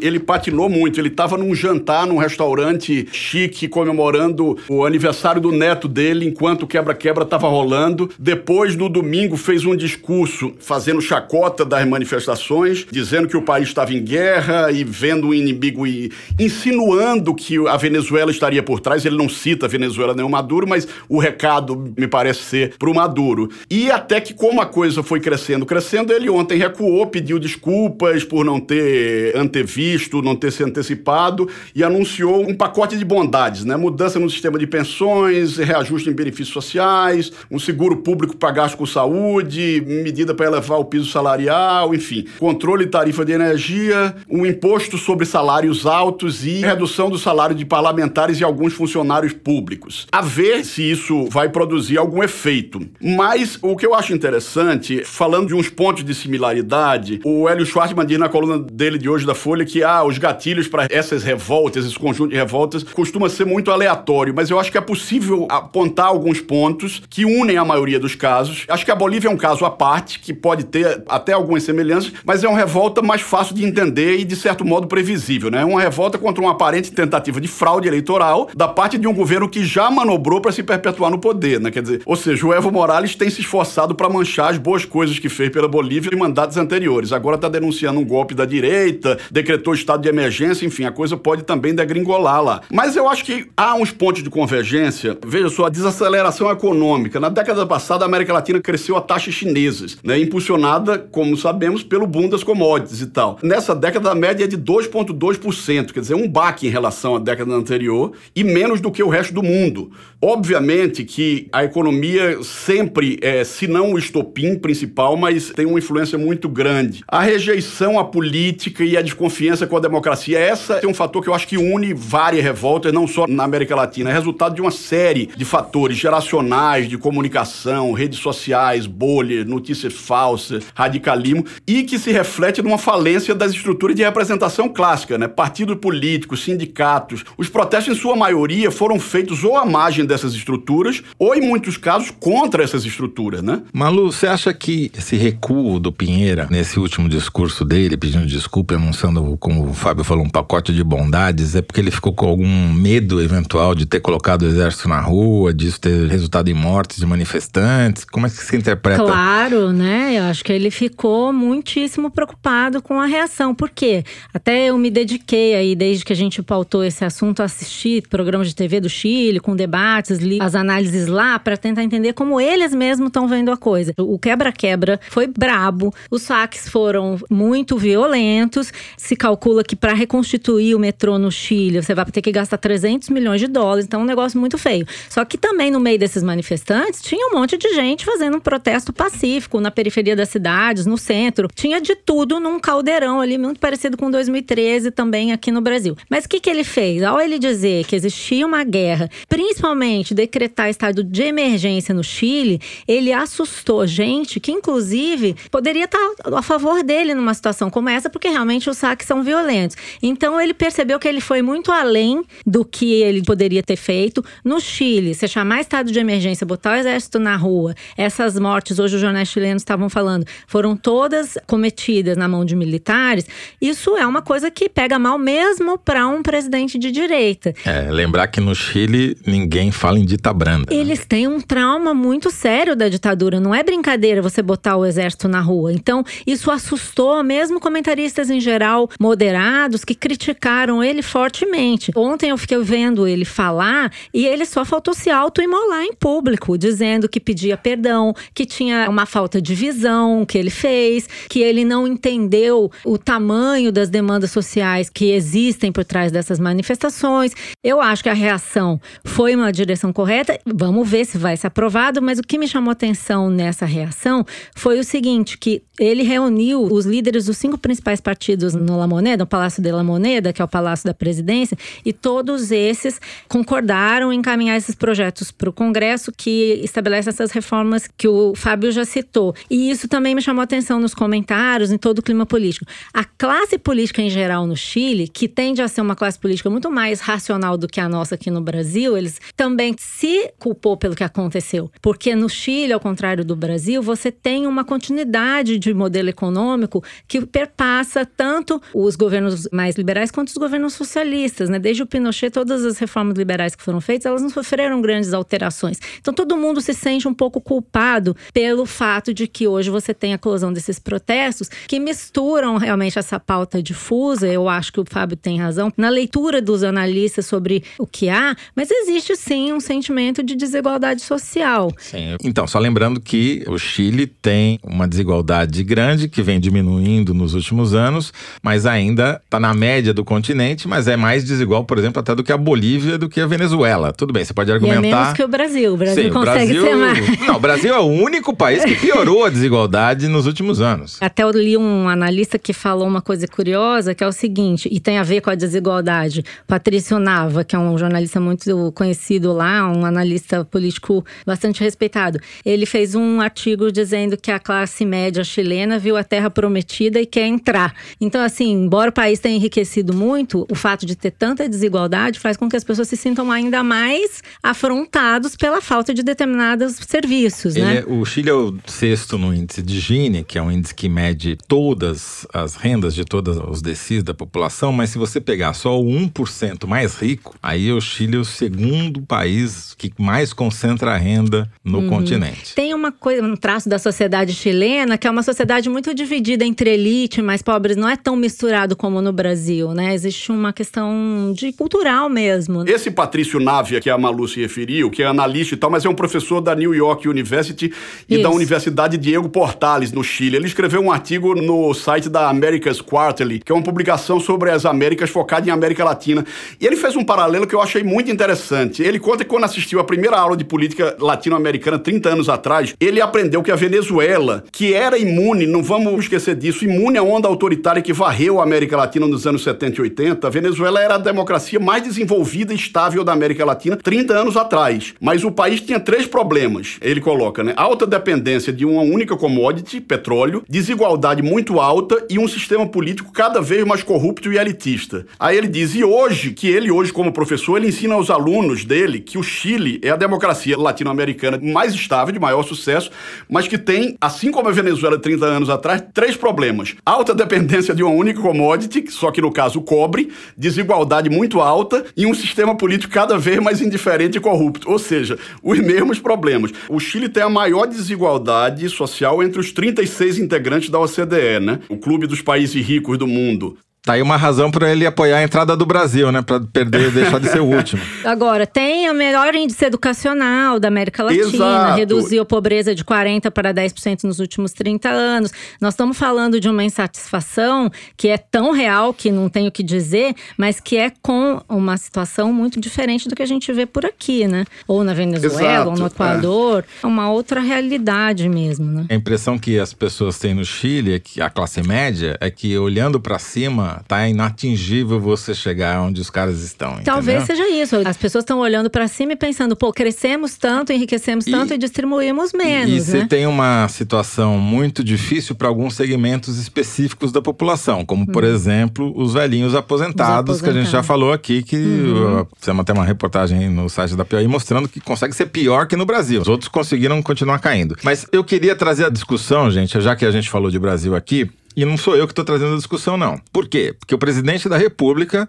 ele 0.00 0.18
patinou 0.18 0.68
muito, 0.68 1.00
ele 1.00 1.08
estava 1.08 1.36
num 1.36 1.54
jantar 1.54 2.06
num 2.06 2.16
restaurante 2.16 3.06
chique 3.12 3.68
comemorando 3.68 4.58
o 4.68 4.84
aniversário 4.84 5.40
do 5.40 5.52
neto 5.52 5.88
dele 5.88 6.26
enquanto 6.26 6.62
o 6.62 6.66
quebra-quebra 6.66 7.24
estava 7.24 7.48
rolando. 7.48 8.10
Depois, 8.18 8.76
no 8.76 8.88
domingo, 8.88 9.36
fez 9.36 9.64
um 9.64 9.76
discurso 9.76 10.52
fazendo 10.58 11.00
chacota 11.00 11.64
das 11.64 11.86
manifestações, 11.86 12.86
dizendo 12.90 13.28
que 13.28 13.36
o 13.36 13.42
país 13.42 13.68
estava 13.68 13.92
em 13.92 14.02
guerra 14.02 14.70
e 14.70 14.84
vendo 14.84 15.28
o 15.28 15.34
inimigo 15.34 15.86
e 15.86 16.10
insinuando 16.38 17.34
que 17.34 17.56
a 17.68 17.76
Venezuela 17.76 18.30
estaria 18.30 18.62
por 18.62 18.80
trás. 18.80 19.04
Ele 19.04 19.16
não 19.16 19.28
cita 19.28 19.66
a 19.66 19.68
Venezuela 19.68 20.14
nem 20.14 20.24
o 20.24 20.28
Maduro, 20.28 20.66
mas 20.68 20.86
o 21.08 21.18
recado 21.18 21.92
me 21.96 22.06
parece 22.06 22.40
ser 22.40 22.74
para 22.78 22.90
o 22.90 22.94
Maduro. 22.94 23.50
E 23.70 23.90
até 23.90 24.20
que, 24.20 24.34
como 24.34 24.60
a 24.60 24.66
coisa 24.66 25.02
foi 25.02 25.20
crescendo, 25.20 25.66
crescendo, 25.66 26.12
ele 26.12 26.28
ontem 26.28 26.58
recuou, 26.58 27.06
pediu 27.06 27.38
desculpas 27.38 28.24
por 28.24 28.44
não 28.44 28.60
ter 28.60 29.33
antevisto, 29.34 30.22
não 30.22 30.36
ter 30.36 30.52
se 30.52 30.62
antecipado 30.62 31.48
e 31.74 31.82
anunciou 31.82 32.48
um 32.48 32.54
pacote 32.54 32.96
de 32.96 33.04
bondades, 33.04 33.64
né? 33.64 33.76
Mudança 33.76 34.18
no 34.18 34.30
sistema 34.30 34.58
de 34.58 34.66
pensões, 34.66 35.56
reajuste 35.56 36.08
em 36.08 36.12
benefícios 36.12 36.48
sociais, 36.48 37.32
um 37.50 37.58
seguro 37.58 37.96
público 37.96 38.36
para 38.36 38.50
gasto 38.50 38.76
com 38.76 38.86
saúde, 38.86 39.82
medida 39.86 40.34
para 40.34 40.46
elevar 40.46 40.78
o 40.78 40.84
piso 40.84 41.10
salarial, 41.10 41.94
enfim, 41.94 42.26
controle 42.38 42.84
de 42.84 42.90
tarifa 42.90 43.24
de 43.24 43.32
energia, 43.32 44.14
um 44.28 44.46
imposto 44.46 44.96
sobre 44.98 45.26
salários 45.26 45.86
altos 45.86 46.46
e 46.46 46.60
redução 46.60 47.10
do 47.10 47.18
salário 47.18 47.54
de 47.54 47.64
parlamentares 47.64 48.40
e 48.40 48.44
alguns 48.44 48.72
funcionários 48.72 49.32
públicos. 49.32 50.06
A 50.12 50.20
ver 50.20 50.64
se 50.64 50.82
isso 50.82 51.26
vai 51.30 51.48
produzir 51.48 51.98
algum 51.98 52.22
efeito. 52.22 52.80
Mas 53.00 53.58
o 53.62 53.76
que 53.76 53.86
eu 53.86 53.94
acho 53.94 54.12
interessante, 54.12 55.04
falando 55.04 55.48
de 55.48 55.54
uns 55.54 55.68
pontos 55.68 56.04
de 56.04 56.14
similaridade, 56.14 57.20
o 57.24 57.48
Hélio 57.48 57.66
Schwartzman 57.66 58.06
diz 58.06 58.18
na 58.18 58.28
coluna 58.28 58.58
dele 58.58 58.98
de 58.98 59.08
hoje 59.08 59.23
da 59.26 59.34
Folha 59.34 59.64
que 59.64 59.82
ah, 59.82 60.04
os 60.04 60.18
gatilhos 60.18 60.68
para 60.68 60.86
essas 60.90 61.22
revoltas, 61.22 61.84
esse 61.84 61.98
conjunto 61.98 62.30
de 62.30 62.36
revoltas, 62.36 62.82
costuma 62.82 63.28
ser 63.28 63.44
muito 63.44 63.70
aleatório, 63.70 64.34
mas 64.34 64.50
eu 64.50 64.58
acho 64.58 64.70
que 64.70 64.78
é 64.78 64.80
possível 64.80 65.46
apontar 65.50 66.06
alguns 66.06 66.40
pontos 66.40 67.02
que 67.08 67.24
unem 67.24 67.56
a 67.56 67.64
maioria 67.64 67.98
dos 67.98 68.14
casos. 68.14 68.64
Acho 68.68 68.84
que 68.84 68.90
a 68.90 68.94
Bolívia 68.94 69.28
é 69.28 69.30
um 69.30 69.36
caso 69.36 69.64
à 69.64 69.70
parte, 69.70 70.20
que 70.20 70.32
pode 70.32 70.64
ter 70.64 71.02
até 71.08 71.32
algumas 71.32 71.62
semelhanças, 71.62 72.12
mas 72.24 72.44
é 72.44 72.48
uma 72.48 72.58
revolta 72.58 73.02
mais 73.02 73.20
fácil 73.20 73.54
de 73.54 73.64
entender 73.64 74.18
e, 74.18 74.24
de 74.24 74.36
certo 74.36 74.64
modo, 74.64 74.86
previsível. 74.86 75.50
Né? 75.50 75.62
É 75.62 75.64
uma 75.64 75.80
revolta 75.80 76.18
contra 76.18 76.42
uma 76.42 76.52
aparente 76.52 76.92
tentativa 76.92 77.40
de 77.40 77.48
fraude 77.48 77.88
eleitoral 77.88 78.48
da 78.54 78.68
parte 78.68 78.98
de 78.98 79.06
um 79.06 79.14
governo 79.14 79.48
que 79.48 79.64
já 79.64 79.90
manobrou 79.90 80.40
para 80.40 80.52
se 80.52 80.62
perpetuar 80.62 81.10
no 81.10 81.18
poder. 81.18 81.60
Né? 81.60 81.70
Quer 81.70 81.82
dizer, 81.82 82.02
ou 82.04 82.16
seja, 82.16 82.46
o 82.46 82.52
Evo 82.52 82.70
Morales 82.70 83.14
tem 83.14 83.30
se 83.30 83.40
esforçado 83.40 83.94
para 83.94 84.08
manchar 84.08 84.50
as 84.50 84.58
boas 84.58 84.84
coisas 84.84 85.18
que 85.18 85.28
fez 85.28 85.50
pela 85.50 85.68
Bolívia 85.68 86.10
em 86.14 86.18
mandatos 86.18 86.56
anteriores. 86.56 87.12
Agora 87.12 87.36
está 87.36 87.48
denunciando 87.48 88.00
um 88.00 88.04
golpe 88.04 88.34
da 88.34 88.44
direita, 88.44 89.13
decretou 89.30 89.74
estado 89.74 90.02
de 90.02 90.08
emergência, 90.08 90.66
enfim, 90.66 90.84
a 90.84 90.92
coisa 90.92 91.16
pode 91.16 91.42
também 91.42 91.74
degringolar 91.74 92.42
lá. 92.42 92.60
Mas 92.70 92.96
eu 92.96 93.08
acho 93.08 93.24
que 93.24 93.46
há 93.56 93.74
uns 93.74 93.90
pontos 93.90 94.22
de 94.22 94.30
convergência. 94.30 95.16
Veja 95.26 95.48
só, 95.48 95.66
a 95.66 95.70
desaceleração 95.70 96.50
econômica. 96.50 97.20
Na 97.20 97.28
década 97.28 97.66
passada, 97.66 98.04
a 98.04 98.06
América 98.06 98.32
Latina 98.32 98.60
cresceu 98.60 98.96
a 98.96 99.00
taxas 99.00 99.34
chinesas, 99.34 99.98
né? 100.02 100.18
impulsionada, 100.18 100.98
como 100.98 101.36
sabemos, 101.36 101.82
pelo 101.82 102.06
boom 102.06 102.28
das 102.28 102.42
commodities 102.42 103.00
e 103.00 103.06
tal. 103.06 103.38
Nessa 103.42 103.74
década, 103.74 104.10
a 104.10 104.14
média 104.14 104.44
é 104.44 104.46
de 104.46 104.58
2,2%, 104.58 105.92
quer 105.92 106.00
dizer, 106.00 106.14
um 106.14 106.28
baque 106.28 106.66
em 106.66 106.70
relação 106.70 107.16
à 107.16 107.18
década 107.18 107.52
anterior 107.52 108.12
e 108.34 108.42
menos 108.44 108.80
do 108.80 108.90
que 108.90 109.02
o 109.02 109.08
resto 109.08 109.34
do 109.34 109.42
mundo. 109.42 109.90
Obviamente 110.20 111.04
que 111.04 111.48
a 111.52 111.64
economia 111.64 112.42
sempre 112.42 113.18
é, 113.20 113.44
se 113.44 113.66
não 113.66 113.92
o 113.92 113.98
estopim 113.98 114.56
principal, 114.56 115.16
mas 115.16 115.50
tem 115.50 115.66
uma 115.66 115.78
influência 115.78 116.16
muito 116.16 116.48
grande. 116.48 117.04
A 117.06 117.20
rejeição 117.20 117.98
à 117.98 118.04
política 118.04 118.84
e 118.84 118.96
a 118.96 119.02
desconfiança 119.04 119.66
com 119.66 119.76
a 119.76 119.80
democracia, 119.80 120.38
essa 120.38 120.74
é 120.82 120.86
um 120.86 120.94
fator 120.94 121.22
que 121.22 121.28
eu 121.28 121.34
acho 121.34 121.46
que 121.46 121.56
une 121.56 121.94
várias 121.94 122.42
revoltas, 122.42 122.92
não 122.92 123.06
só 123.06 123.26
na 123.26 123.44
América 123.44 123.76
Latina, 123.76 124.10
é 124.10 124.12
resultado 124.12 124.54
de 124.54 124.60
uma 124.60 124.70
série 124.70 125.28
de 125.36 125.44
fatores 125.44 125.96
geracionais, 125.96 126.88
de 126.88 126.98
comunicação, 126.98 127.92
redes 127.92 128.18
sociais, 128.18 128.86
bolhas, 128.86 129.46
notícias 129.46 129.92
falsas, 129.92 130.64
radicalismo, 130.74 131.44
e 131.66 131.82
que 131.82 131.98
se 131.98 132.10
reflete 132.10 132.62
numa 132.62 132.78
falência 132.78 133.34
das 133.34 133.52
estruturas 133.52 133.94
de 133.96 134.02
representação 134.02 134.68
clássica, 134.68 135.18
né? 135.18 135.28
Partidos 135.28 135.76
políticos, 135.76 136.42
sindicatos. 136.42 137.24
Os 137.36 137.48
protestos, 137.48 137.96
em 137.96 138.00
sua 138.00 138.16
maioria, 138.16 138.70
foram 138.70 138.98
feitos 138.98 139.44
ou 139.44 139.56
à 139.56 139.64
margem 139.64 140.04
dessas 140.04 140.34
estruturas, 140.34 141.02
ou, 141.18 141.34
em 141.34 141.40
muitos 141.40 141.76
casos, 141.76 142.10
contra 142.10 142.62
essas 142.62 142.84
estruturas, 142.84 143.42
né? 143.42 143.62
Malu, 143.72 144.10
você 144.10 144.26
acha 144.26 144.52
que 144.52 144.90
esse 144.96 145.16
recuo 145.16 145.78
do 145.78 145.92
Pinheira, 145.92 146.48
nesse 146.50 146.78
último 146.78 147.08
discurso 147.08 147.64
dele, 147.64 147.96
pedindo 147.96 148.26
desculpa, 148.26 148.74
anunciando, 148.84 149.36
como 149.38 149.68
o 149.68 149.74
Fábio 149.74 150.04
falou, 150.04 150.24
um 150.24 150.30
pacote 150.30 150.72
de 150.72 150.84
bondades, 150.84 151.54
é 151.54 151.62
porque 151.62 151.80
ele 151.80 151.90
ficou 151.90 152.12
com 152.12 152.26
algum 152.26 152.72
medo 152.72 153.20
eventual 153.20 153.74
de 153.74 153.86
ter 153.86 154.00
colocado 154.00 154.42
o 154.42 154.46
exército 154.46 154.88
na 154.88 155.00
rua, 155.00 155.52
disso 155.52 155.80
ter 155.80 156.08
resultado 156.08 156.48
em 156.48 156.54
mortes 156.54 156.98
de 156.98 157.06
manifestantes? 157.06 158.04
Como 158.04 158.26
é 158.26 158.30
que 158.30 158.36
se 158.36 158.56
interpreta? 158.56 159.02
Claro, 159.02 159.72
né? 159.72 160.18
Eu 160.18 160.24
acho 160.24 160.44
que 160.44 160.52
ele 160.52 160.70
ficou 160.70 161.32
muitíssimo 161.32 162.10
preocupado 162.10 162.80
com 162.82 163.00
a 163.00 163.06
reação. 163.06 163.54
Por 163.54 163.70
quê? 163.70 164.04
Até 164.32 164.66
eu 164.66 164.78
me 164.78 164.90
dediquei 164.90 165.54
aí, 165.54 165.74
desde 165.74 166.04
que 166.04 166.12
a 166.12 166.16
gente 166.16 166.42
pautou 166.42 166.84
esse 166.84 167.04
assunto, 167.04 167.40
a 167.40 167.44
assistir 167.46 168.06
programas 168.08 168.48
de 168.48 168.54
TV 168.54 168.80
do 168.80 168.88
Chile, 168.88 169.40
com 169.40 169.56
debates, 169.56 170.18
li 170.18 170.38
as 170.40 170.54
análises 170.54 171.06
lá, 171.06 171.38
para 171.38 171.56
tentar 171.56 171.82
entender 171.82 172.12
como 172.12 172.40
eles 172.40 172.74
mesmos 172.74 173.08
estão 173.08 173.26
vendo 173.26 173.50
a 173.50 173.56
coisa. 173.56 173.92
O 173.98 174.18
quebra-quebra 174.18 175.00
foi 175.08 175.26
brabo, 175.26 175.94
os 176.10 176.22
saques 176.22 176.68
foram 176.68 177.18
muito 177.30 177.76
violentos. 177.76 178.72
Se 178.96 179.16
calcula 179.16 179.62
que 179.62 179.76
para 179.76 179.92
reconstituir 179.92 180.74
o 180.74 180.78
metrô 180.78 181.18
no 181.18 181.30
Chile, 181.30 181.82
você 181.82 181.94
vai 181.94 182.04
ter 182.06 182.22
que 182.22 182.32
gastar 182.32 182.58
300 182.58 183.08
milhões 183.08 183.40
de 183.40 183.46
dólares, 183.46 183.84
então 183.84 184.00
é 184.00 184.02
um 184.02 184.06
negócio 184.06 184.38
muito 184.38 184.56
feio. 184.58 184.86
Só 185.08 185.24
que 185.24 185.36
também 185.36 185.70
no 185.70 185.80
meio 185.80 185.98
desses 185.98 186.22
manifestantes 186.22 187.00
tinha 187.02 187.28
um 187.28 187.38
monte 187.38 187.56
de 187.56 187.74
gente 187.74 188.04
fazendo 188.04 188.36
um 188.36 188.40
protesto 188.40 188.92
pacífico 188.92 189.60
na 189.60 189.70
periferia 189.70 190.16
das 190.16 190.28
cidades, 190.28 190.86
no 190.86 190.96
centro. 190.96 191.48
Tinha 191.54 191.80
de 191.80 191.94
tudo 191.94 192.40
num 192.40 192.58
caldeirão 192.58 193.20
ali, 193.20 193.38
muito 193.38 193.60
parecido 193.60 193.96
com 193.96 194.10
2013 194.10 194.90
também 194.90 195.32
aqui 195.32 195.50
no 195.50 195.60
Brasil. 195.60 195.96
Mas 196.08 196.24
o 196.24 196.28
que, 196.28 196.40
que 196.40 196.50
ele 196.50 196.64
fez? 196.64 197.02
Ao 197.02 197.20
ele 197.20 197.38
dizer 197.38 197.84
que 197.84 197.96
existia 197.96 198.46
uma 198.46 198.64
guerra, 198.64 199.08
principalmente 199.28 200.14
decretar 200.14 200.68
estado 200.68 201.02
de 201.02 201.22
emergência 201.22 201.94
no 201.94 202.02
Chile, 202.02 202.60
ele 202.86 203.12
assustou 203.12 203.86
gente 203.86 204.40
que, 204.40 204.52
inclusive, 204.52 205.36
poderia 205.50 205.84
estar 205.84 206.12
a 206.34 206.42
favor 206.42 206.82
dele 206.82 207.14
numa 207.14 207.34
situação 207.34 207.70
como 207.70 207.88
essa, 207.88 208.10
porque 208.10 208.28
realmente 208.28 208.63
os 208.70 208.78
saques 208.78 209.06
são 209.06 209.22
violentos. 209.22 209.76
Então 210.02 210.40
ele 210.40 210.54
percebeu 210.54 210.98
que 210.98 211.08
ele 211.08 211.20
foi 211.20 211.42
muito 211.42 211.70
além 211.72 212.22
do 212.46 212.64
que 212.64 213.02
ele 213.02 213.22
poderia 213.22 213.62
ter 213.62 213.76
feito. 213.76 214.24
No 214.44 214.60
Chile, 214.60 215.14
você 215.14 215.28
chamar 215.28 215.60
estado 215.60 215.90
de 215.90 215.98
emergência, 215.98 216.46
botar 216.46 216.72
o 216.72 216.76
exército 216.76 217.18
na 217.18 217.36
rua, 217.36 217.74
essas 217.96 218.38
mortes, 218.38 218.78
hoje 218.78 218.96
os 218.96 219.00
jornais 219.00 219.28
chilenos 219.28 219.62
estavam 219.62 219.88
falando, 219.88 220.26
foram 220.46 220.76
todas 220.76 221.36
cometidas 221.46 222.16
na 222.16 222.28
mão 222.28 222.44
de 222.44 222.56
militares. 222.56 223.26
Isso 223.60 223.96
é 223.96 224.06
uma 224.06 224.22
coisa 224.22 224.50
que 224.50 224.68
pega 224.68 224.98
mal 224.98 225.18
mesmo 225.18 225.78
para 225.78 226.06
um 226.06 226.22
presidente 226.22 226.78
de 226.78 226.90
direita. 226.90 227.54
É, 227.64 227.90
lembrar 227.90 228.26
que 228.28 228.40
no 228.40 228.54
Chile 228.54 229.16
ninguém 229.26 229.70
fala 229.70 229.98
em 229.98 230.04
dita 230.04 230.32
branda. 230.32 230.72
né? 230.72 230.76
Eles 230.80 231.04
têm 231.04 231.26
um 231.26 231.40
trauma 231.40 231.94
muito 231.94 232.30
sério 232.30 232.76
da 232.76 232.88
ditadura. 232.88 233.40
Não 233.40 233.54
é 233.54 233.62
brincadeira 233.62 234.22
você 234.22 234.42
botar 234.42 234.76
o 234.76 234.84
exército 234.84 235.28
na 235.28 235.40
rua. 235.40 235.72
Então, 235.72 236.04
isso 236.26 236.50
assustou 236.50 237.22
mesmo 237.22 237.60
comentaristas 237.60 238.30
em 238.30 238.40
geral 238.40 238.53
moderados 239.00 239.84
que 239.84 239.94
criticaram 239.94 240.82
ele 240.82 241.02
fortemente. 241.02 241.90
Ontem 241.96 242.30
eu 242.30 242.38
fiquei 242.38 242.58
vendo 242.58 243.06
ele 243.06 243.24
falar 243.24 243.92
e 244.12 244.26
ele 244.26 244.46
só 244.46 244.64
faltou 244.64 244.94
se 244.94 245.10
autoimolar 245.10 245.82
em 245.82 245.94
público, 245.94 246.56
dizendo 246.56 247.08
que 247.08 247.20
pedia 247.20 247.56
perdão, 247.56 248.14
que 248.34 248.44
tinha 248.44 248.88
uma 248.88 249.06
falta 249.06 249.40
de 249.40 249.54
visão 249.54 250.24
que 250.24 250.38
ele 250.38 250.50
fez, 250.50 251.08
que 251.28 251.40
ele 251.40 251.64
não 251.64 251.86
entendeu 251.86 252.70
o 252.84 252.98
tamanho 252.98 253.72
das 253.72 253.88
demandas 253.88 254.30
sociais 254.30 254.88
que 254.88 255.12
existem 255.12 255.72
por 255.72 255.84
trás 255.84 256.12
dessas 256.12 256.38
manifestações. 256.38 257.32
Eu 257.62 257.80
acho 257.80 258.02
que 258.02 258.08
a 258.08 258.14
reação 258.14 258.80
foi 259.04 259.34
uma 259.34 259.52
direção 259.52 259.92
correta. 259.92 260.38
Vamos 260.44 260.88
ver 260.88 261.04
se 261.04 261.16
vai 261.16 261.36
ser 261.36 261.46
aprovado, 261.46 262.02
mas 262.02 262.18
o 262.18 262.22
que 262.22 262.38
me 262.38 262.48
chamou 262.48 262.72
atenção 262.72 263.30
nessa 263.30 263.64
reação 263.64 264.24
foi 264.54 264.78
o 264.78 264.84
seguinte, 264.84 265.38
que 265.38 265.62
ele 265.78 266.02
reuniu 266.02 266.62
os 266.62 266.84
líderes 266.84 267.26
dos 267.26 267.36
cinco 267.36 267.58
principais 267.58 268.00
partidos 268.00 268.43
no 268.52 268.76
La 268.76 268.86
Moneda, 268.86 269.24
no 269.24 269.26
Palácio 269.26 269.62
de 269.62 269.72
La 269.72 269.82
Moneda, 269.82 270.32
que 270.32 270.42
é 270.42 270.44
o 270.44 270.48
Palácio 270.48 270.86
da 270.86 270.92
Presidência, 270.92 271.56
e 271.84 271.92
todos 271.92 272.50
esses 272.50 273.00
concordaram 273.28 274.12
em 274.12 274.18
encaminhar 274.18 274.56
esses 274.56 274.74
projetos 274.74 275.30
para 275.30 275.48
o 275.48 275.52
Congresso 275.52 276.12
que 276.12 276.60
estabelece 276.62 277.08
essas 277.08 277.30
reformas 277.30 277.88
que 277.96 278.08
o 278.08 278.34
Fábio 278.34 278.72
já 278.72 278.84
citou. 278.84 279.34
E 279.48 279.70
isso 279.70 279.86
também 279.88 280.14
me 280.14 280.20
chamou 280.22 280.42
atenção 280.42 280.80
nos 280.80 280.94
comentários, 280.94 281.70
em 281.70 281.78
todo 281.78 282.00
o 282.00 282.02
clima 282.02 282.26
político. 282.26 282.66
A 282.92 283.04
classe 283.04 283.56
política 283.58 284.02
em 284.02 284.10
geral 284.10 284.46
no 284.46 284.56
Chile, 284.56 285.08
que 285.08 285.28
tende 285.28 285.62
a 285.62 285.68
ser 285.68 285.80
uma 285.80 285.94
classe 285.94 286.18
política 286.18 286.50
muito 286.50 286.70
mais 286.70 287.00
racional 287.00 287.56
do 287.56 287.68
que 287.68 287.80
a 287.80 287.88
nossa 287.88 288.14
aqui 288.14 288.30
no 288.30 288.40
Brasil, 288.40 288.96
eles 288.96 289.20
também 289.36 289.74
se 289.78 290.32
culpou 290.38 290.76
pelo 290.76 290.94
que 290.94 291.04
aconteceu. 291.04 291.70
Porque 291.80 292.14
no 292.14 292.28
Chile, 292.28 292.72
ao 292.72 292.80
contrário 292.80 293.24
do 293.24 293.36
Brasil, 293.36 293.82
você 293.82 294.10
tem 294.10 294.46
uma 294.46 294.64
continuidade 294.64 295.58
de 295.58 295.72
modelo 295.72 296.08
econômico 296.08 296.82
que 297.06 297.24
perpassa 297.24 298.04
tanto 298.04 298.33
os 298.74 298.96
governos 298.96 299.48
mais 299.52 299.76
liberais 299.76 300.10
quanto 300.10 300.28
os 300.28 300.36
governos 300.36 300.74
socialistas, 300.74 301.48
né? 301.48 301.58
Desde 301.58 301.82
o 301.82 301.86
Pinochet, 301.86 302.30
todas 302.30 302.64
as 302.64 302.78
reformas 302.78 303.16
liberais 303.16 303.54
que 303.54 303.62
foram 303.62 303.80
feitas, 303.80 304.06
elas 304.06 304.22
não 304.22 304.30
sofreram 304.30 304.80
grandes 304.80 305.12
alterações. 305.12 305.78
Então 306.00 306.14
todo 306.14 306.36
mundo 306.36 306.60
se 306.60 306.72
sente 306.72 307.06
um 307.06 307.14
pouco 307.14 307.40
culpado 307.40 308.16
pelo 308.32 308.66
fato 308.66 309.12
de 309.12 309.26
que 309.26 309.46
hoje 309.46 309.70
você 309.70 309.92
tem 309.92 310.12
a 310.12 310.14
eclosão 310.14 310.52
desses 310.52 310.78
protestos 310.78 311.48
que 311.68 311.78
misturam 311.78 312.56
realmente 312.56 312.98
essa 312.98 313.20
pauta 313.20 313.62
difusa. 313.62 314.26
Eu 314.26 314.48
acho 314.48 314.72
que 314.72 314.80
o 314.80 314.84
Fábio 314.88 315.16
tem 315.16 315.38
razão 315.38 315.72
na 315.76 315.88
leitura 315.88 316.40
dos 316.40 316.62
analistas 316.62 317.26
sobre 317.26 317.62
o 317.78 317.86
que 317.86 318.08
há, 318.08 318.36
mas 318.54 318.70
existe 318.70 319.16
sim 319.16 319.52
um 319.52 319.60
sentimento 319.60 320.22
de 320.22 320.34
desigualdade 320.34 321.02
social. 321.02 321.70
Sim. 321.78 322.16
Então, 322.22 322.46
só 322.46 322.58
lembrando 322.58 323.00
que 323.00 323.44
o 323.46 323.58
Chile 323.58 324.06
tem 324.06 324.58
uma 324.62 324.86
desigualdade 324.88 325.62
grande 325.62 326.08
que 326.08 326.22
vem 326.22 326.40
diminuindo 326.40 327.14
nos 327.14 327.34
últimos 327.34 327.74
anos, 327.74 328.12
mas 328.42 328.66
ainda 328.66 329.20
está 329.24 329.38
na 329.40 329.52
média 329.54 329.92
do 329.94 330.04
continente, 330.04 330.66
mas 330.68 330.88
é 330.88 330.96
mais 330.96 331.24
desigual, 331.24 331.64
por 331.64 331.78
exemplo, 331.78 332.00
até 332.00 332.14
do 332.14 332.22
que 332.24 332.32
a 332.32 332.36
Bolívia, 332.36 332.98
do 332.98 333.08
que 333.08 333.20
a 333.20 333.26
Venezuela. 333.26 333.92
Tudo 333.92 334.12
bem, 334.12 334.24
você 334.24 334.32
pode 334.34 334.50
E 334.50 334.52
é 334.52 334.54
argumentar. 334.54 334.80
menos 334.80 335.12
que 335.12 335.22
o 335.22 335.28
Brasil. 335.28 335.74
O 335.74 335.76
Brasil 335.76 336.04
Sim, 336.04 336.10
o 336.10 336.12
consegue 336.12 336.52
Brasil- 336.54 336.62
ser 336.64 336.74
mais. 336.76 337.18
Não, 337.26 337.36
o 337.36 337.40
Brasil 337.40 337.74
é 337.74 337.78
o 337.78 337.84
único 337.86 338.34
país 338.34 338.64
que 338.64 338.74
piorou 338.76 339.24
a 339.24 339.30
desigualdade 339.30 340.08
nos 340.08 340.26
últimos 340.26 340.60
anos. 340.60 340.98
Até 341.00 341.22
eu 341.22 341.30
li 341.30 341.56
um 341.56 341.88
analista 341.88 342.38
que 342.38 342.52
falou 342.52 342.86
uma 342.86 343.00
coisa 343.02 343.26
curiosa, 343.26 343.94
que 343.94 344.02
é 344.04 344.06
o 344.06 344.12
seguinte, 344.12 344.68
e 344.70 344.78
tem 344.80 344.98
a 344.98 345.02
ver 345.02 345.20
com 345.20 345.30
a 345.30 345.34
desigualdade. 345.34 346.24
Patrício 346.46 346.98
Nava, 346.98 347.44
que 347.44 347.56
é 347.56 347.58
um 347.58 347.76
jornalista 347.78 348.20
muito 348.20 348.72
conhecido 348.74 349.32
lá, 349.32 349.68
um 349.70 349.84
analista 349.84 350.44
político 350.44 351.04
bastante 351.26 351.62
respeitado. 351.62 352.18
Ele 352.44 352.66
fez 352.66 352.94
um 352.94 353.20
artigo 353.20 353.70
dizendo 353.72 354.16
que 354.16 354.30
a 354.30 354.38
classe 354.38 354.84
média 354.84 355.24
chilena 355.24 355.78
viu 355.78 355.96
a 355.96 356.04
terra 356.04 356.30
prometida 356.30 357.00
e 357.00 357.06
quer 357.06 357.26
entrar. 357.26 357.74
Então, 358.00 358.13
assim, 358.20 358.52
embora 358.52 358.90
o 358.90 358.92
país 358.92 359.18
tenha 359.18 359.36
enriquecido 359.36 359.94
muito, 359.94 360.46
o 360.50 360.54
fato 360.54 360.84
de 360.86 360.94
ter 360.96 361.10
tanta 361.10 361.48
desigualdade 361.48 362.18
faz 362.18 362.36
com 362.36 362.48
que 362.48 362.56
as 362.56 362.64
pessoas 362.64 362.88
se 362.88 362.96
sintam 362.96 363.30
ainda 363.30 363.62
mais 363.62 364.22
afrontados 364.42 365.36
pela 365.36 365.60
falta 365.60 365.92
de 365.92 366.02
determinados 366.02 366.76
serviços, 366.88 367.56
Ele 367.56 367.64
né? 367.64 367.76
é- 367.78 367.84
o 367.92 368.04
Chile 368.04 368.30
é 368.30 368.32
o 368.34 368.56
sexto 368.66 369.18
no 369.18 369.34
índice 369.34 369.62
de 369.62 369.78
Gini, 369.78 370.24
que 370.24 370.38
é 370.38 370.42
um 370.42 370.50
índice 370.50 370.74
que 370.74 370.88
mede 370.88 371.36
todas 371.48 372.26
as 372.32 372.54
rendas 372.54 372.94
de 372.94 373.04
todos 373.04 373.36
os 373.48 373.60
DCs 373.60 374.02
da 374.02 374.14
população, 374.14 374.72
mas 374.72 374.90
se 374.90 374.98
você 374.98 375.20
pegar 375.20 375.54
só 375.54 375.78
o 375.80 375.84
1% 375.86 376.66
mais 376.66 376.94
rico, 376.96 377.34
aí 377.42 377.72
o 377.72 377.80
Chile 377.80 378.16
é 378.16 378.20
o 378.20 378.24
segundo 378.24 379.02
país 379.02 379.74
que 379.76 379.92
mais 379.98 380.32
concentra 380.32 380.92
a 380.92 380.96
renda 380.96 381.50
no 381.64 381.78
Uhum. 381.80 381.88
continente. 381.88 382.54
Tem 382.54 382.72
uma 382.72 382.90
coisa, 382.92 383.22
um 383.22 383.36
traço 383.36 383.68
da 383.68 383.78
sociedade 383.78 384.32
chilena, 384.32 384.96
que 384.96 385.06
é 385.06 385.10
uma 385.10 385.22
sociedade 385.22 385.68
muito 385.68 385.94
dividida 385.94 386.44
entre 386.44 386.70
elite 386.70 387.20
e 387.20 387.22
mais 387.22 387.42
pobres, 387.42 387.76
não 387.76 387.88
é 387.88 387.93
tão 387.96 388.16
misturado 388.16 388.76
como 388.76 389.00
no 389.00 389.12
Brasil, 389.12 389.72
né? 389.72 389.94
Existe 389.94 390.30
uma 390.30 390.52
questão 390.52 391.32
de 391.34 391.52
cultural 391.52 392.08
mesmo. 392.08 392.64
Esse 392.68 392.90
Patrício 392.90 393.40
Navia, 393.40 393.80
que 393.80 393.90
a 393.90 393.98
Malu 393.98 394.26
se 394.28 394.40
referiu, 394.40 394.90
que 394.90 395.02
é 395.02 395.06
analista 395.06 395.54
e 395.54 395.58
tal, 395.58 395.70
mas 395.70 395.84
é 395.84 395.88
um 395.88 395.94
professor 395.94 396.40
da 396.40 396.54
New 396.54 396.74
York 396.74 397.08
University 397.08 397.72
e 398.08 398.16
da 398.16 398.28
Isso. 398.28 398.36
Universidade 398.36 398.96
Diego 398.96 399.28
Portales, 399.28 399.92
no 399.92 400.02
Chile. 400.02 400.36
Ele 400.36 400.46
escreveu 400.46 400.80
um 400.80 400.90
artigo 400.90 401.34
no 401.34 401.72
site 401.74 402.08
da 402.08 402.28
America's 402.28 402.80
Quarterly, 402.80 403.40
que 403.40 403.52
é 403.52 403.54
uma 403.54 403.62
publicação 403.62 404.18
sobre 404.20 404.50
as 404.50 404.64
Américas 404.64 405.10
focada 405.10 405.48
em 405.48 405.50
América 405.50 405.84
Latina. 405.84 406.24
E 406.60 406.66
ele 406.66 406.76
fez 406.76 406.96
um 406.96 407.04
paralelo 407.04 407.46
que 407.46 407.54
eu 407.54 407.60
achei 407.60 407.82
muito 407.82 408.10
interessante. 408.10 408.82
Ele 408.82 408.98
conta 408.98 409.24
que 409.24 409.30
quando 409.30 409.44
assistiu 409.44 409.80
a 409.80 409.84
primeira 409.84 410.16
aula 410.16 410.36
de 410.36 410.44
política 410.44 410.96
latino-americana 410.98 411.78
30 411.78 412.08
anos 412.08 412.28
atrás, 412.28 412.74
ele 412.80 413.00
aprendeu 413.00 413.42
que 413.42 413.50
a 413.50 413.56
Venezuela, 413.56 414.44
que 414.52 414.74
era 414.74 414.98
imune, 414.98 415.46
não 415.46 415.62
vamos 415.62 416.04
esquecer 416.04 416.34
disso, 416.34 416.64
imune 416.64 416.98
à 416.98 417.02
onda 417.02 417.28
autoritária 417.28 417.82
que 417.84 417.92
varreu 417.92 418.40
a 418.40 418.42
América 418.42 418.76
Latina 418.76 419.06
nos 419.06 419.26
anos 419.26 419.42
70 419.44 419.76
e 419.76 419.82
80, 419.82 420.26
a 420.26 420.30
Venezuela 420.30 420.80
era 420.80 420.94
a 420.94 420.98
democracia 420.98 421.60
mais 421.60 421.82
desenvolvida 421.82 422.52
e 422.52 422.56
estável 422.56 423.04
da 423.04 423.12
América 423.12 423.44
Latina 423.44 423.76
30 423.76 424.14
anos 424.14 424.36
atrás. 424.36 424.94
Mas 425.00 425.22
o 425.22 425.30
país 425.30 425.60
tinha 425.60 425.78
três 425.78 426.06
problemas, 426.06 426.78
ele 426.80 427.00
coloca, 427.00 427.44
né? 427.44 427.52
Alta 427.56 427.86
dependência 427.86 428.52
de 428.52 428.64
uma 428.64 428.80
única 428.80 429.16
commodity, 429.16 429.80
petróleo, 429.80 430.42
desigualdade 430.48 431.22
muito 431.22 431.60
alta 431.60 432.04
e 432.08 432.18
um 432.18 432.26
sistema 432.26 432.66
político 432.66 433.12
cada 433.12 433.40
vez 433.40 433.64
mais 433.64 433.82
corrupto 433.82 434.32
e 434.32 434.38
elitista. 434.38 435.06
Aí 435.20 435.36
ele 435.36 435.48
diz, 435.48 435.74
e 435.74 435.84
hoje, 435.84 436.32
que 436.32 436.48
ele 436.48 436.70
hoje 436.70 436.92
como 436.92 437.12
professor, 437.12 437.58
ele 437.58 437.68
ensina 437.68 437.94
aos 437.94 438.08
alunos 438.08 438.64
dele 438.64 439.00
que 439.00 439.18
o 439.18 439.22
Chile 439.22 439.78
é 439.82 439.90
a 439.90 439.96
democracia 439.96 440.56
latino-americana 440.56 441.38
mais 441.42 441.74
estável, 441.74 442.12
de 442.12 442.18
maior 442.18 442.42
sucesso, 442.44 442.90
mas 443.28 443.46
que 443.46 443.58
tem, 443.58 443.96
assim 444.00 444.30
como 444.30 444.48
a 444.48 444.52
Venezuela 444.52 444.98
30 444.98 445.26
anos 445.26 445.50
atrás, 445.50 445.82
três 445.92 446.16
problemas. 446.16 446.74
Alta 446.86 447.14
dependência 447.14 447.73
de 447.74 447.82
uma 447.82 447.92
única 447.92 448.20
commodity, 448.20 448.90
só 448.90 449.10
que 449.10 449.20
no 449.20 449.32
caso 449.32 449.58
o 449.58 449.62
cobre, 449.62 450.12
desigualdade 450.36 451.10
muito 451.10 451.40
alta 451.40 451.84
e 451.96 452.06
um 452.06 452.14
sistema 452.14 452.56
político 452.56 452.92
cada 452.92 453.18
vez 453.18 453.38
mais 453.40 453.60
indiferente 453.60 454.18
e 454.18 454.20
corrupto. 454.20 454.70
Ou 454.70 454.78
seja, 454.78 455.18
os 455.42 455.58
mesmos 455.58 455.98
problemas. 455.98 456.52
O 456.68 456.78
Chile 456.78 457.08
tem 457.08 457.22
a 457.22 457.28
maior 457.28 457.66
desigualdade 457.66 458.68
social 458.68 459.22
entre 459.22 459.40
os 459.40 459.52
36 459.52 460.18
integrantes 460.18 460.70
da 460.70 460.78
OCDE, 460.78 461.40
né? 461.40 461.60
O 461.68 461.76
clube 461.76 462.06
dos 462.06 462.20
países 462.20 462.64
ricos 462.64 462.98
do 462.98 463.06
mundo. 463.06 463.58
Tá 463.84 463.92
aí 463.92 464.02
uma 464.02 464.16
razão 464.16 464.50
para 464.50 464.72
ele 464.72 464.86
apoiar 464.86 465.18
a 465.18 465.22
entrada 465.22 465.54
do 465.54 465.66
Brasil, 465.66 466.10
né? 466.10 466.22
Para 466.22 466.40
perder, 466.40 466.90
deixar 466.90 467.20
de 467.20 467.28
ser 467.28 467.40
o 467.40 467.44
último. 467.44 467.82
Agora, 468.02 468.46
tem 468.46 468.88
o 468.88 468.94
melhor 468.94 469.34
índice 469.34 469.62
educacional 469.62 470.58
da 470.58 470.68
América 470.68 471.02
Latina, 471.02 471.26
Exato. 471.26 471.76
reduziu 471.76 472.22
a 472.22 472.24
pobreza 472.24 472.74
de 472.74 472.82
40% 472.82 473.30
para 473.30 473.52
10% 473.52 474.04
nos 474.04 474.20
últimos 474.20 474.54
30 474.54 474.88
anos. 474.88 475.32
Nós 475.60 475.74
estamos 475.74 475.98
falando 475.98 476.40
de 476.40 476.48
uma 476.48 476.64
insatisfação 476.64 477.70
que 477.94 478.08
é 478.08 478.16
tão 478.16 478.52
real 478.52 478.94
que 478.94 479.12
não 479.12 479.28
tenho 479.28 479.48
o 479.48 479.52
que 479.52 479.62
dizer, 479.62 480.14
mas 480.38 480.60
que 480.60 480.78
é 480.78 480.90
com 481.02 481.42
uma 481.46 481.76
situação 481.76 482.32
muito 482.32 482.58
diferente 482.58 483.06
do 483.06 483.14
que 483.14 483.22
a 483.22 483.26
gente 483.26 483.52
vê 483.52 483.66
por 483.66 483.84
aqui, 483.84 484.26
né? 484.26 484.46
Ou 484.66 484.82
na 484.82 484.94
Venezuela, 484.94 485.36
Exato, 485.36 485.68
ou 485.68 485.76
no 485.76 485.86
Equador. 485.88 486.64
É 486.82 486.86
uma 486.86 487.10
outra 487.10 487.42
realidade 487.42 488.30
mesmo, 488.30 488.64
né? 488.64 488.86
A 488.88 488.94
impressão 488.94 489.38
que 489.38 489.58
as 489.58 489.74
pessoas 489.74 490.18
têm 490.18 490.32
no 490.32 490.44
Chile, 490.44 490.94
é 490.94 490.98
que 490.98 491.20
a 491.20 491.28
classe 491.28 491.62
média, 491.62 492.16
é 492.18 492.30
que 492.30 492.56
olhando 492.56 492.98
para 492.98 493.18
cima, 493.18 493.73
tá 493.86 494.08
inatingível 494.08 495.00
você 495.00 495.34
chegar 495.34 495.80
onde 495.82 496.00
os 496.00 496.10
caras 496.10 496.42
estão. 496.42 496.78
Talvez 496.84 497.22
entendeu? 497.24 497.44
seja 497.44 497.62
isso. 497.62 497.76
As 497.88 497.96
pessoas 497.96 498.22
estão 498.22 498.38
olhando 498.40 498.68
para 498.70 498.86
cima 498.88 499.12
e 499.12 499.16
pensando, 499.16 499.56
pô, 499.56 499.72
crescemos 499.72 500.36
tanto, 500.36 500.72
enriquecemos 500.72 501.24
tanto 501.24 501.52
e, 501.54 501.58
distribuímos 501.58 502.32
menos, 502.32 502.70
E 502.70 502.80
você 502.80 502.98
né? 502.98 503.06
tem 503.08 503.26
uma 503.26 503.66
situação 503.68 504.38
muito 504.38 504.82
difícil 504.84 505.34
para 505.34 505.48
alguns 505.48 505.74
segmentos 505.74 506.38
específicos 506.38 507.12
da 507.12 507.20
população, 507.22 507.84
como, 507.84 508.06
por 508.06 508.24
exemplo, 508.24 508.92
os 508.96 509.14
velhinhos 509.14 509.54
aposentados, 509.54 510.40
que 510.40 510.48
a 510.48 510.52
gente 510.52 510.70
já 510.70 510.78
aposentados. 510.78 510.86
falou 510.86 511.12
aqui, 511.12 511.42
que 511.42 511.56
Uhum. 511.56 512.20
uh, 512.22 512.28
fizemos 512.38 512.60
até 512.62 512.72
uma 512.72 512.84
reportagem 512.84 513.48
no 513.50 513.68
site 513.68 513.96
da 513.96 514.04
Piauí 514.04 514.26
mostrando 514.28 514.68
que 514.68 514.80
consegue 514.80 515.14
ser 515.14 515.26
pior 515.26 515.66
que 515.66 515.76
no 515.76 515.86
Brasil. 515.86 516.20
Os 516.20 516.28
outros 516.28 516.48
conseguiram 516.48 517.00
continuar 517.02 517.38
caindo. 517.38 517.76
Mas 517.82 518.06
eu 518.12 518.22
queria 518.24 518.54
trazer 518.54 518.84
a 518.86 518.90
discussão, 518.90 519.50
gente, 519.50 519.80
já 519.80 519.94
que 519.96 520.04
a 520.04 520.10
gente 520.10 520.28
falou 520.30 520.50
de 520.50 520.58
Brasil 520.58 520.94
aqui, 520.94 521.30
e 521.56 521.64
não 521.64 521.76
sou 521.76 521.96
eu 521.96 522.06
que 522.06 522.12
estou 522.12 522.24
trazendo 522.24 522.54
a 522.54 522.56
discussão, 522.56 522.96
não. 522.96 523.20
Por 523.32 523.48
quê? 523.48 523.74
Porque 523.78 523.94
o 523.94 523.98
presidente 523.98 524.48
da 524.48 524.56
República 524.56 525.28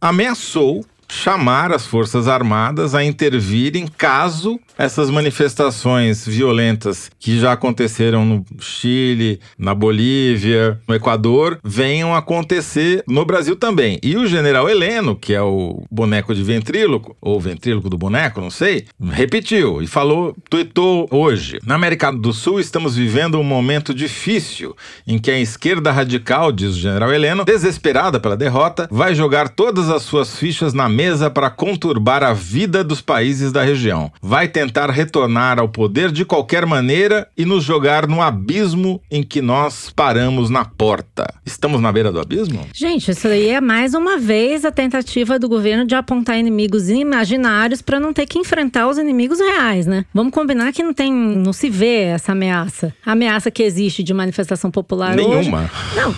ameaçou 0.00 0.84
chamar 1.08 1.72
as 1.72 1.86
Forças 1.86 2.28
Armadas 2.28 2.94
a 2.94 3.04
intervirem 3.04 3.86
caso 3.86 4.58
essas 4.78 5.10
manifestações 5.10 6.26
violentas 6.26 7.10
que 7.18 7.38
já 7.38 7.52
aconteceram 7.52 8.24
no 8.24 8.44
Chile, 8.60 9.40
na 9.58 9.74
Bolívia, 9.74 10.78
no 10.86 10.94
Equador, 10.94 11.58
venham 11.64 12.14
acontecer 12.14 13.02
no 13.08 13.24
Brasil 13.24 13.56
também. 13.56 13.98
E 14.02 14.16
o 14.16 14.26
general 14.26 14.68
Heleno, 14.68 15.16
que 15.16 15.32
é 15.32 15.40
o 15.40 15.82
boneco 15.90 16.34
de 16.34 16.42
ventríloco, 16.42 17.16
ou 17.20 17.40
ventríloco 17.40 17.88
do 17.88 17.96
boneco, 17.96 18.40
não 18.40 18.50
sei, 18.50 18.86
repetiu 19.00 19.80
e 19.80 19.86
falou, 19.86 20.36
tuitou 20.50 21.08
hoje. 21.10 21.58
Na 21.64 21.74
América 21.74 22.12
do 22.12 22.32
Sul 22.32 22.60
estamos 22.60 22.96
vivendo 22.96 23.38
um 23.38 23.44
momento 23.44 23.94
difícil 23.94 24.76
em 25.06 25.18
que 25.18 25.30
a 25.30 25.38
esquerda 25.38 25.90
radical, 25.90 26.52
diz 26.52 26.72
o 26.72 26.80
general 26.80 27.12
Heleno, 27.12 27.44
desesperada 27.44 28.20
pela 28.20 28.36
derrota, 28.36 28.88
vai 28.90 29.14
jogar 29.14 29.48
todas 29.48 29.88
as 29.88 30.02
suas 30.02 30.38
fichas 30.38 30.74
na 30.74 30.88
mesa 30.96 31.28
para 31.28 31.50
conturbar 31.50 32.22
a 32.22 32.32
vida 32.32 32.82
dos 32.82 33.02
países 33.02 33.52
da 33.52 33.62
região. 33.62 34.10
Vai 34.22 34.48
tentar 34.48 34.90
retornar 34.90 35.60
ao 35.60 35.68
poder 35.68 36.10
de 36.10 36.24
qualquer 36.24 36.64
maneira 36.64 37.28
e 37.36 37.44
nos 37.44 37.62
jogar 37.62 38.08
no 38.08 38.22
abismo 38.22 38.98
em 39.10 39.22
que 39.22 39.42
nós 39.42 39.92
paramos 39.94 40.48
na 40.48 40.64
porta. 40.64 41.26
Estamos 41.44 41.82
na 41.82 41.92
beira 41.92 42.10
do 42.10 42.18
abismo? 42.18 42.66
Gente, 42.72 43.10
isso 43.10 43.28
aí 43.28 43.50
é 43.50 43.60
mais 43.60 43.92
uma 43.92 44.16
vez 44.16 44.64
a 44.64 44.72
tentativa 44.72 45.38
do 45.38 45.50
governo 45.50 45.84
de 45.84 45.94
apontar 45.94 46.38
inimigos 46.38 46.88
imaginários 46.88 47.82
para 47.82 48.00
não 48.00 48.14
ter 48.14 48.24
que 48.24 48.38
enfrentar 48.38 48.88
os 48.88 48.96
inimigos 48.96 49.38
reais, 49.38 49.86
né? 49.86 50.06
Vamos 50.14 50.32
combinar 50.32 50.72
que 50.72 50.82
não 50.82 50.94
tem, 50.94 51.12
não 51.12 51.52
se 51.52 51.68
vê 51.68 52.04
essa 52.04 52.32
ameaça. 52.32 52.94
A 53.04 53.12
ameaça 53.12 53.50
que 53.50 53.62
existe 53.62 54.02
de 54.02 54.14
manifestação 54.14 54.70
popular 54.70 55.14
hoje. 55.14 55.28
Nenhuma. 55.28 55.70
Não. 55.94 56.14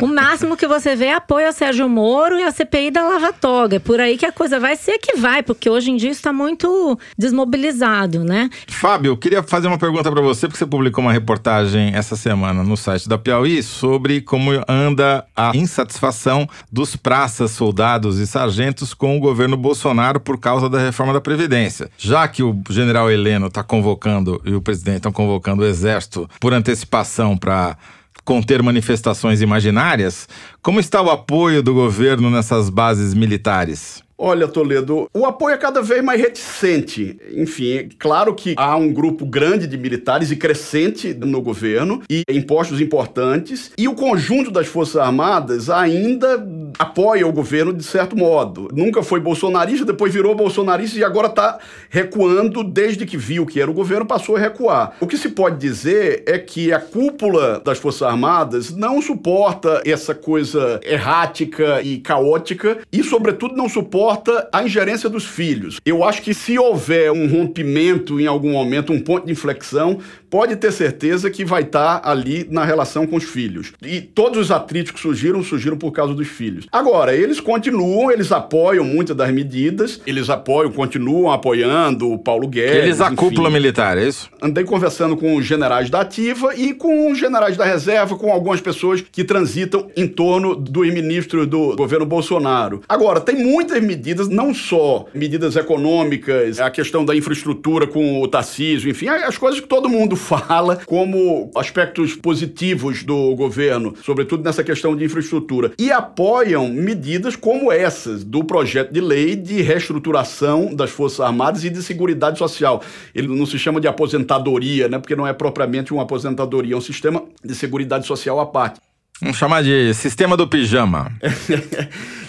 O 0.00 0.06
máximo 0.06 0.56
que 0.56 0.68
você 0.68 0.94
vê 0.94 1.06
é 1.06 1.14
apoio 1.14 1.48
a 1.48 1.52
Sérgio 1.52 1.88
Moro 1.88 2.38
e 2.38 2.44
a 2.44 2.52
CPI 2.52 2.92
da 2.92 3.02
Lava 3.02 3.32
Toga. 3.32 3.74
É 3.76 3.78
por 3.80 3.98
aí 3.98 4.19
que 4.20 4.26
a 4.26 4.32
coisa 4.32 4.60
vai 4.60 4.76
ser 4.76 4.98
que 4.98 5.16
vai, 5.16 5.42
porque 5.42 5.70
hoje 5.70 5.90
em 5.90 5.96
dia 5.96 6.10
está 6.10 6.30
muito 6.30 6.98
desmobilizado, 7.16 8.22
né? 8.22 8.50
Fábio, 8.68 9.12
eu 9.12 9.16
queria 9.16 9.42
fazer 9.42 9.66
uma 9.66 9.78
pergunta 9.78 10.12
para 10.12 10.20
você, 10.20 10.46
porque 10.46 10.58
você 10.58 10.66
publicou 10.66 11.02
uma 11.02 11.10
reportagem 11.10 11.92
essa 11.94 12.14
semana 12.16 12.62
no 12.62 12.76
site 12.76 13.08
da 13.08 13.16
Piauí 13.16 13.62
sobre 13.62 14.20
como 14.20 14.50
anda 14.68 15.24
a 15.34 15.52
insatisfação 15.56 16.46
dos 16.70 16.94
praças, 16.96 17.52
soldados 17.52 18.18
e 18.18 18.26
sargentos 18.26 18.92
com 18.92 19.16
o 19.16 19.20
governo 19.20 19.56
Bolsonaro 19.56 20.20
por 20.20 20.38
causa 20.38 20.68
da 20.68 20.78
reforma 20.78 21.14
da 21.14 21.20
Previdência. 21.22 21.90
Já 21.96 22.28
que 22.28 22.42
o 22.42 22.60
general 22.68 23.10
Heleno 23.10 23.46
está 23.46 23.62
convocando 23.62 24.38
e 24.44 24.52
o 24.52 24.60
presidente 24.60 24.98
estão 24.98 25.12
convocando 25.12 25.62
o 25.62 25.66
exército 25.66 26.28
por 26.38 26.52
antecipação 26.52 27.38
para 27.38 27.74
conter 28.22 28.62
manifestações 28.62 29.40
imaginárias, 29.40 30.28
como 30.60 30.78
está 30.78 31.00
o 31.00 31.10
apoio 31.10 31.62
do 31.62 31.72
governo 31.72 32.30
nessas 32.30 32.68
bases 32.68 33.14
militares? 33.14 34.02
Olha, 34.22 34.46
Toledo, 34.46 35.08
o 35.14 35.24
apoio 35.24 35.54
é 35.54 35.56
cada 35.56 35.80
vez 35.80 36.04
mais 36.04 36.20
reticente. 36.20 37.16
Enfim, 37.34 37.72
é 37.72 37.88
claro 37.98 38.34
que 38.34 38.52
há 38.54 38.76
um 38.76 38.92
grupo 38.92 39.24
grande 39.24 39.66
de 39.66 39.78
militares 39.78 40.30
e 40.30 40.36
crescente 40.36 41.14
no 41.14 41.40
governo 41.40 42.02
e 42.08 42.22
em 42.28 42.42
postos 42.42 42.82
importantes, 42.82 43.72
e 43.78 43.88
o 43.88 43.94
conjunto 43.94 44.50
das 44.50 44.66
Forças 44.66 44.96
Armadas 44.96 45.70
ainda 45.70 46.46
apoia 46.78 47.26
o 47.26 47.32
governo 47.32 47.72
de 47.72 47.82
certo 47.82 48.14
modo. 48.14 48.68
Nunca 48.74 49.02
foi 49.02 49.20
bolsonarista, 49.20 49.86
depois 49.86 50.12
virou 50.12 50.34
bolsonarista 50.34 50.98
e 50.98 51.04
agora 51.04 51.28
está 51.28 51.58
recuando 51.88 52.62
desde 52.62 53.06
que 53.06 53.16
viu 53.16 53.46
que 53.46 53.58
era 53.58 53.70
o 53.70 53.74
governo, 53.74 54.04
passou 54.04 54.36
a 54.36 54.38
recuar. 54.38 54.96
O 55.00 55.06
que 55.06 55.16
se 55.16 55.30
pode 55.30 55.56
dizer 55.56 56.24
é 56.26 56.38
que 56.38 56.74
a 56.74 56.78
cúpula 56.78 57.58
das 57.64 57.78
Forças 57.78 58.02
Armadas 58.02 58.70
não 58.70 59.00
suporta 59.00 59.80
essa 59.86 60.14
coisa 60.14 60.78
errática 60.84 61.80
e 61.80 61.96
caótica 62.00 62.80
e, 62.92 63.02
sobretudo, 63.02 63.56
não 63.56 63.66
suporta 63.66 64.09
a 64.52 64.64
ingerência 64.64 65.08
dos 65.08 65.24
filhos. 65.24 65.78
Eu 65.84 66.04
acho 66.04 66.22
que 66.22 66.34
se 66.34 66.58
houver 66.58 67.10
um 67.12 67.26
rompimento 67.28 68.20
em 68.20 68.26
algum 68.26 68.52
momento, 68.52 68.92
um 68.92 69.00
ponto 69.00 69.26
de 69.26 69.32
inflexão, 69.32 69.98
pode 70.30 70.54
ter 70.56 70.72
certeza 70.72 71.28
que 71.28 71.44
vai 71.44 71.62
estar 71.62 72.00
ali 72.04 72.46
na 72.48 72.64
relação 72.64 73.06
com 73.06 73.16
os 73.16 73.24
filhos. 73.24 73.72
E 73.82 74.00
todos 74.00 74.38
os 74.38 74.50
atritos 74.50 74.92
que 74.92 75.00
surgiram, 75.00 75.42
surgiram 75.42 75.76
por 75.76 75.90
causa 75.90 76.14
dos 76.14 76.28
filhos. 76.28 76.66
Agora, 76.70 77.14
eles 77.14 77.40
continuam, 77.40 78.10
eles 78.10 78.30
apoiam 78.30 78.84
muitas 78.84 79.16
das 79.16 79.30
medidas, 79.32 80.00
eles 80.06 80.30
apoiam, 80.30 80.70
continuam 80.70 81.32
apoiando 81.32 82.10
o 82.10 82.18
Paulo 82.18 82.46
Guedes. 82.46 82.84
Eles 82.84 83.00
a 83.00 83.10
cúpula 83.10 83.50
militar, 83.50 83.98
é 83.98 84.06
isso? 84.06 84.30
Andei 84.40 84.64
conversando 84.64 85.16
com 85.16 85.36
os 85.36 85.44
generais 85.44 85.90
da 85.90 86.00
ativa 86.00 86.54
e 86.54 86.72
com 86.72 87.10
os 87.10 87.18
generais 87.18 87.56
da 87.56 87.64
reserva, 87.64 88.16
com 88.16 88.32
algumas 88.32 88.60
pessoas 88.60 89.00
que 89.00 89.24
transitam 89.24 89.90
em 89.96 90.06
torno 90.06 90.54
dos 90.54 90.86
ministros 90.92 91.46
do 91.46 91.74
governo 91.76 92.06
Bolsonaro. 92.06 92.82
Agora, 92.88 93.20
tem 93.20 93.36
muitas 93.36 93.82
medidas, 93.82 93.99
não 94.28 94.54
só 94.54 95.06
medidas 95.14 95.56
econômicas, 95.56 96.60
a 96.60 96.70
questão 96.70 97.04
da 97.04 97.14
infraestrutura 97.14 97.86
com 97.86 98.22
o 98.22 98.28
Tarcísio, 98.28 98.90
enfim, 98.90 99.08
as 99.08 99.38
coisas 99.38 99.60
que 99.60 99.66
todo 99.66 99.88
mundo 99.88 100.16
fala 100.16 100.76
como 100.86 101.50
aspectos 101.54 102.14
positivos 102.14 103.02
do 103.02 103.34
governo, 103.34 103.94
sobretudo 104.02 104.44
nessa 104.44 104.64
questão 104.64 104.96
de 104.96 105.04
infraestrutura. 105.04 105.72
E 105.78 105.90
apoiam 105.90 106.68
medidas 106.68 107.36
como 107.36 107.70
essas 107.70 108.24
do 108.24 108.44
projeto 108.44 108.92
de 108.92 109.00
lei 109.00 109.36
de 109.36 109.62
reestruturação 109.62 110.74
das 110.74 110.90
Forças 110.90 111.20
Armadas 111.20 111.64
e 111.64 111.70
de 111.70 111.82
Seguridade 111.82 112.38
Social. 112.38 112.82
Ele 113.14 113.28
não 113.28 113.46
se 113.46 113.58
chama 113.58 113.80
de 113.80 113.88
aposentadoria, 113.88 114.88
né? 114.88 114.98
Porque 114.98 115.16
não 115.16 115.26
é 115.26 115.32
propriamente 115.32 115.92
uma 115.92 116.02
aposentadoria, 116.02 116.74
é 116.74 116.76
um 116.76 116.80
sistema 116.80 117.22
de 117.44 117.54
seguridade 117.54 118.06
social 118.06 118.40
à 118.40 118.46
parte. 118.46 118.80
Vamos 119.20 119.36
chamar 119.36 119.62
de 119.62 119.92
sistema 119.92 120.34
do 120.34 120.48
pijama. 120.48 121.12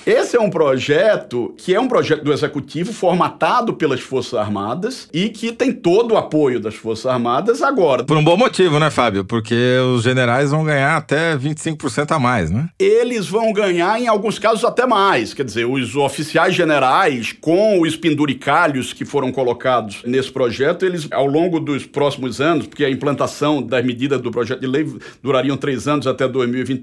Esse 0.06 0.36
é 0.36 0.42
um 0.42 0.50
projeto 0.50 1.54
que 1.58 1.76
é 1.76 1.80
um 1.80 1.88
projeto 1.88 2.24
do 2.24 2.34
Executivo 2.34 2.92
formatado 2.92 3.74
pelas 3.74 4.00
Forças 4.00 4.34
Armadas 4.34 5.08
e 5.14 5.30
que 5.30 5.52
tem 5.52 5.72
todo 5.72 6.14
o 6.14 6.18
apoio 6.18 6.60
das 6.60 6.74
Forças 6.74 7.06
Armadas 7.06 7.62
agora. 7.62 8.04
Por 8.04 8.18
um 8.18 8.24
bom 8.24 8.36
motivo, 8.36 8.80
né, 8.80 8.89
Fábio? 8.89 9.24
Porque 9.24 9.78
os 9.94 10.02
generais 10.02 10.50
vão 10.50 10.64
ganhar 10.64 10.98
até 10.98 11.38
25% 11.38 12.16
a 12.16 12.20
mais, 12.20 12.50
né? 12.50 12.68
Eles 12.80 13.28
vão 13.28 13.54
ganhar, 13.54 14.02
em 14.02 14.08
alguns 14.08 14.39
casos, 14.39 14.66
até 14.66 14.88
mais. 14.88 15.36
Quer 15.36 15.46
dizer, 15.46 15.66
os 15.66 15.96
oficiais 15.96 16.56
generais, 16.56 17.32
com 17.39 17.80
os 17.82 17.96
penduricalhos 17.96 18.94
que 18.94 19.06
foram 19.06 19.32
colocados 19.32 20.02
nesse 20.04 20.32
projeto, 20.32 20.84
eles, 20.84 21.08
ao 21.12 21.28
longo 21.28 21.60
dos 21.60 21.86
próximos 21.86 22.42
anos, 22.42 22.66
porque 22.66 22.84
a 22.84 22.89
implantação 22.89 23.62
das 23.62 23.86
medidas 23.86 24.20
do 24.20 24.32
projeto 24.32 24.62
de 24.62 24.68
lei 24.68 24.92
durariam 25.22 25.56
três 25.58 25.88
anos 25.88 26.08
até 26.08 26.28
2023, 26.28 26.81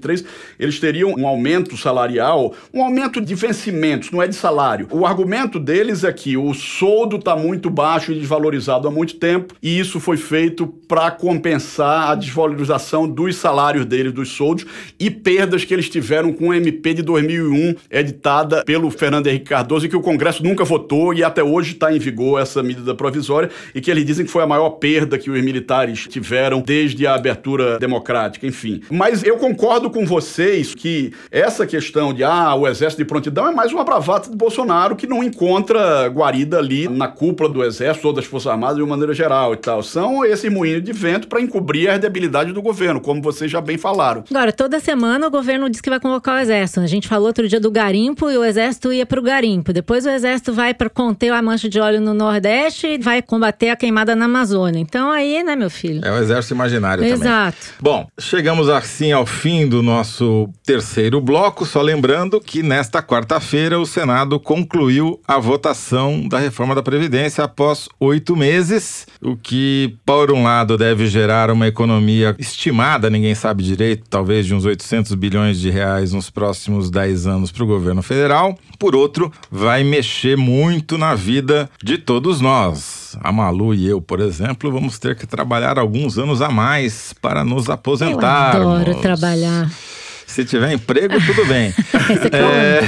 eles 0.59 0.79
teriam 0.79 1.13
um 1.17 1.27
aumento 1.27 1.75
salarial, 1.77 2.53
um 2.73 2.83
aumento 2.83 3.21
de 3.21 3.35
vencimentos, 3.35 4.11
não 4.11 4.21
é 4.21 4.27
de 4.27 4.35
salário. 4.35 4.87
O 4.91 5.05
argumento 5.05 5.59
deles 5.59 6.03
é 6.03 6.11
que 6.11 6.37
o 6.37 6.53
soldo 6.53 7.17
está 7.17 7.35
muito 7.35 7.69
baixo 7.69 8.11
e 8.11 8.19
desvalorizado 8.19 8.87
há 8.87 8.91
muito 8.91 9.15
tempo, 9.15 9.55
e 9.61 9.79
isso 9.79 9.99
foi 9.99 10.17
feito 10.17 10.67
para 10.87 11.11
compensar 11.11 12.11
a 12.11 12.15
desvalorização 12.15 13.07
dos 13.07 13.35
salários 13.35 13.85
deles, 13.85 14.13
dos 14.13 14.29
soldos, 14.29 14.65
e 14.99 15.09
perdas 15.09 15.63
que 15.63 15.73
eles 15.73 15.89
tiveram 15.89 16.31
com 16.31 16.49
o 16.49 16.53
MP 16.53 16.93
de 16.93 17.01
2001, 17.01 17.75
editada 17.91 18.63
pelo 18.63 18.89
Fernando 18.89 19.27
Henrique 19.27 19.45
Cardoso, 19.45 19.85
e 19.85 19.89
que 19.89 19.95
o 19.95 20.01
Congresso 20.01 20.43
nunca 20.43 20.63
votou, 20.63 21.13
e 21.13 21.23
até 21.23 21.43
hoje 21.43 21.73
está 21.73 21.93
em 21.93 21.99
vigor 21.99 22.41
essa 22.41 22.63
medida 22.63 22.95
provisória, 22.95 23.49
e 23.73 23.81
que 23.81 23.89
eles 23.89 24.05
dizem 24.05 24.25
que 24.25 24.31
foi 24.31 24.43
a 24.43 24.47
maior 24.47 24.71
perda 24.71 25.17
que 25.17 25.29
os 25.29 25.43
militares 25.43 26.07
tiveram 26.07 26.61
desde 26.61 27.05
a 27.05 27.15
abertura 27.15 27.77
democrática, 27.79 28.45
enfim. 28.45 28.81
Mas 28.89 29.23
eu 29.23 29.37
concordo 29.37 29.88
com 29.89 30.05
vocês 30.05 30.73
que 30.73 31.13
essa 31.31 31.65
questão 31.65 32.13
de, 32.13 32.23
ah, 32.23 32.53
o 32.55 32.67
exército 32.67 33.01
de 33.01 33.07
prontidão 33.07 33.47
é 33.47 33.53
mais 33.53 33.71
uma 33.71 33.83
bravata 33.83 34.29
de 34.29 34.35
Bolsonaro 34.35 34.95
que 34.95 35.07
não 35.07 35.23
encontra 35.23 36.07
guarida 36.07 36.57
ali 36.57 36.87
na 36.87 37.07
cúpula 37.07 37.49
do 37.49 37.63
Exército 37.63 38.07
ou 38.07 38.13
das 38.13 38.25
Forças 38.25 38.51
Armadas 38.51 38.77
de 38.77 38.81
uma 38.81 38.89
maneira 38.89 39.13
geral 39.13 39.53
e 39.53 39.57
tal. 39.57 39.81
São 39.83 40.25
esse 40.25 40.49
moinho 40.49 40.81
de 40.81 40.91
vento 40.91 41.27
para 41.27 41.41
encobrir 41.41 41.89
as 41.89 41.99
debilidades 41.99 42.53
do 42.53 42.61
governo, 42.61 42.99
como 42.99 43.21
vocês 43.21 43.49
já 43.49 43.61
bem 43.61 43.77
falaram. 43.77 44.23
Agora, 44.29 44.51
toda 44.51 44.79
semana 44.79 45.27
o 45.27 45.31
governo 45.31 45.69
diz 45.69 45.81
que 45.81 45.89
vai 45.89 45.99
convocar 45.99 46.35
o 46.35 46.39
Exército. 46.39 46.79
A 46.79 46.87
gente 46.87 47.07
falou 47.07 47.27
outro 47.27 47.47
dia 47.47 47.59
do 47.59 47.71
garimpo 47.71 48.29
e 48.29 48.37
o 48.37 48.43
Exército 48.43 48.91
ia 48.91 49.05
para 49.05 49.19
o 49.19 49.23
garimpo. 49.23 49.71
Depois 49.71 50.05
o 50.05 50.09
Exército 50.09 50.53
vai 50.53 50.73
para 50.73 50.89
conter 50.89 51.31
a 51.31 51.41
mancha 51.41 51.69
de 51.69 51.79
óleo 51.79 52.01
no 52.01 52.13
Nordeste 52.13 52.87
e 52.87 52.97
vai 52.97 53.21
combater 53.21 53.69
a 53.69 53.75
queimada 53.75 54.15
na 54.15 54.25
Amazônia. 54.25 54.79
Então 54.79 55.11
aí, 55.11 55.43
né, 55.43 55.55
meu 55.55 55.69
filho? 55.69 56.05
É 56.05 56.11
o 56.11 56.17
Exército 56.17 56.53
imaginário 56.53 57.03
Exato. 57.03 57.19
também. 57.19 57.29
Exato. 57.29 57.57
Bom, 57.79 58.07
chegamos 58.19 58.69
assim 58.69 59.11
ao 59.11 59.25
fim 59.25 59.67
do 59.69 59.83
nosso 59.83 60.49
terceiro 60.65 61.21
bloco, 61.21 61.65
só 61.65 61.81
lembrando 61.81 62.41
que 62.41 62.63
nesta 62.63 63.01
quarta-feira, 63.01 63.79
o 63.79 63.85
Senado 63.85 64.39
concluiu 64.39 65.19
a 65.27 65.37
votação 65.37 66.27
da 66.27 66.39
reforma 66.39 66.75
da 66.75 66.83
Previdência 66.83 67.43
após 67.43 67.87
oito 67.99 68.35
meses, 68.35 69.05
o 69.21 69.37
que, 69.37 69.95
por 70.05 70.31
um 70.31 70.43
lado, 70.43 70.77
deve 70.77 71.07
gerar 71.07 71.51
uma 71.51 71.67
economia 71.67 72.35
estimada, 72.39 73.09
ninguém 73.09 73.35
sabe 73.35 73.63
direito, 73.63 74.03
talvez 74.09 74.45
de 74.45 74.55
uns 74.55 74.65
800 74.65 75.13
bilhões 75.13 75.59
de 75.59 75.69
reais 75.69 76.11
nos 76.11 76.29
próximos 76.29 76.89
10 76.89 77.27
anos 77.27 77.51
para 77.51 77.63
o 77.63 77.67
governo 77.67 78.01
federal. 78.01 78.57
Por 78.77 78.95
outro, 78.95 79.31
vai 79.51 79.83
mexer 79.83 80.35
muito 80.35 80.97
na 80.97 81.15
vida 81.15 81.69
de 81.83 81.97
todos 81.97 82.41
nós. 82.41 83.08
A 83.21 83.31
Malu 83.31 83.73
e 83.73 83.87
eu, 83.87 84.01
por 84.01 84.19
exemplo, 84.19 84.71
vamos 84.71 84.97
ter 84.97 85.15
que 85.15 85.27
trabalhar 85.27 85.77
alguns 85.77 86.17
anos 86.17 86.41
a 86.41 86.49
mais 86.49 87.13
para 87.13 87.43
nos 87.43 87.69
aposentar. 87.69 88.55
Eu 88.55 88.69
adoro 88.71 88.95
trabalhar. 88.95 89.69
Se 90.25 90.45
tiver 90.45 90.73
emprego, 90.73 91.15
tudo 91.25 91.45
bem. 91.45 91.73
é... 92.31 92.81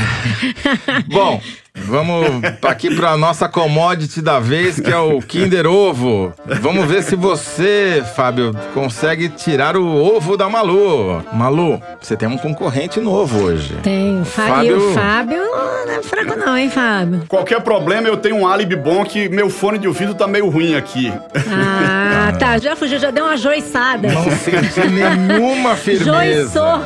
Bom, 1.08 1.42
vamos 1.76 2.26
aqui 2.62 2.94
para 2.96 3.12
a 3.12 3.18
nossa 3.18 3.48
commodity 3.48 4.22
da 4.22 4.40
vez, 4.40 4.80
que 4.80 4.92
é 4.92 4.98
o 4.98 5.20
Kinder 5.22 5.68
Ovo. 5.68 6.34
Vamos 6.62 6.86
ver 6.86 7.04
se 7.04 7.16
você, 7.16 8.04
Fábio, 8.16 8.56
consegue 8.74 9.30
tirar 9.30 9.76
o 9.78 9.86
ovo 9.86 10.38
da 10.38 10.50
Malu. 10.50 11.24
Malu, 11.34 11.82
você 12.00 12.16
tem 12.16 12.28
um 12.28 12.38
concorrente 12.38 13.00
novo 13.00 13.44
hoje. 13.44 13.76
Tem. 13.84 14.24
Fábio, 14.24 14.80
Fábio... 14.92 14.94
Fábio 14.94 15.82
não 15.86 15.94
é 15.94 16.02
fraco 16.02 16.36
não, 16.38 16.58
hein, 16.58 16.70
Fábio? 16.70 17.24
Qualquer 17.28 17.62
problema, 17.62 18.08
eu 18.08 18.18
tenho 18.18 18.38
um 18.38 18.48
álibi 18.48 18.76
bom 18.76 19.04
que 19.04 19.28
meu 19.30 19.50
fone 19.50 19.78
de 19.78 19.88
ouvido 19.88 20.14
tá 20.14 20.28
meio 20.28 20.50
ruim 20.50 20.76
aqui. 20.76 21.12
Ah, 21.50 22.32
tá. 22.40 22.58
Já 22.58 22.76
fugiu, 22.76 23.00
já 23.00 23.12
deu 23.12 23.26
uma 23.26 23.38
joiçada. 23.38 24.08
Não 24.08 24.32
senti 24.32 24.88
nenhuma 24.88 25.76
firmeza. 25.76 26.06
Joiçou. 26.06 26.82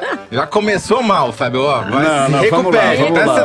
Já 0.30 0.46
começou 0.46 1.02
mal, 1.02 1.32
Fábio. 1.32 1.62
Ó, 1.62 1.84
não, 1.84 1.90
não, 2.28 2.50
vamos 2.50 2.74
lá, 2.74 2.94
vamos 2.94 3.10
presta, 3.12 3.42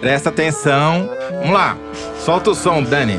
Presta 0.00 0.28
atenção. 0.28 1.08
Vamos 1.40 1.50
lá. 1.52 1.76
Solta 2.18 2.50
o 2.50 2.54
som, 2.54 2.82
Dani. 2.82 3.18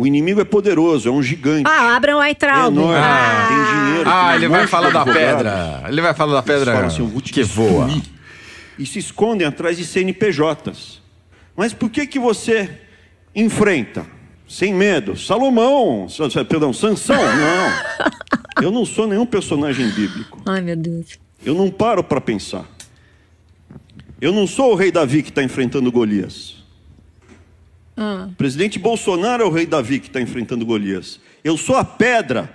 O 0.00 0.06
inimigo 0.06 0.40
é 0.40 0.44
poderoso, 0.44 1.08
é 1.08 1.12
um 1.12 1.22
gigante. 1.22 1.64
Ah, 1.70 1.94
Abraham 1.96 2.18
Weintraub. 2.18 2.64
É 2.76 2.80
enorme, 2.80 2.94
Ah. 2.98 3.46
tem 3.48 3.86
dinheiro. 3.86 4.10
Ah, 4.10 4.26
tem 4.28 4.34
ele 4.36 4.48
vai 4.48 4.66
falar 4.66 4.90
da 4.90 5.04
pedra. 5.04 5.82
Ele 5.86 6.00
vai 6.00 6.14
falar 6.14 6.32
da 6.32 6.38
Eles 6.38 6.46
pedra 6.46 6.72
falam 6.74 6.88
assim, 6.88 7.00
eu 7.02 7.06
vou 7.08 7.20
te 7.20 7.32
que 7.32 7.42
voa. 7.44 7.88
E 8.78 8.84
se 8.86 8.98
escondem 8.98 9.46
atrás 9.46 9.76
de 9.76 9.84
CNPJs. 9.84 11.00
Mas 11.56 11.72
por 11.72 11.88
que 11.90 12.06
que 12.08 12.18
você 12.18 12.68
enfrenta? 13.34 14.04
Sem 14.48 14.74
medo. 14.74 15.16
Salomão, 15.16 16.08
Sa- 16.08 16.28
Sa- 16.28 16.44
perdão, 16.44 16.72
Sansão, 16.72 17.16
não. 17.16 18.04
Eu 18.62 18.70
não 18.70 18.84
sou 18.84 19.06
nenhum 19.06 19.26
personagem 19.26 19.88
bíblico. 19.90 20.40
Ai, 20.46 20.60
meu 20.60 20.76
Deus. 20.76 21.18
Eu 21.44 21.54
não 21.54 21.70
paro 21.70 22.02
para 22.02 22.20
pensar. 22.20 22.64
Eu 24.20 24.32
não 24.32 24.46
sou 24.46 24.72
o 24.72 24.74
rei 24.74 24.90
Davi 24.90 25.22
que 25.22 25.28
está 25.28 25.42
enfrentando 25.42 25.92
Golias. 25.92 26.64
Ah. 27.96 28.28
O 28.30 28.34
presidente 28.34 28.78
Bolsonaro 28.78 29.42
é 29.42 29.46
o 29.46 29.50
rei 29.50 29.66
Davi 29.66 30.00
que 30.00 30.06
está 30.06 30.20
enfrentando 30.20 30.64
Golias. 30.64 31.20
Eu 31.42 31.56
sou 31.56 31.76
a 31.76 31.84
pedra 31.84 32.50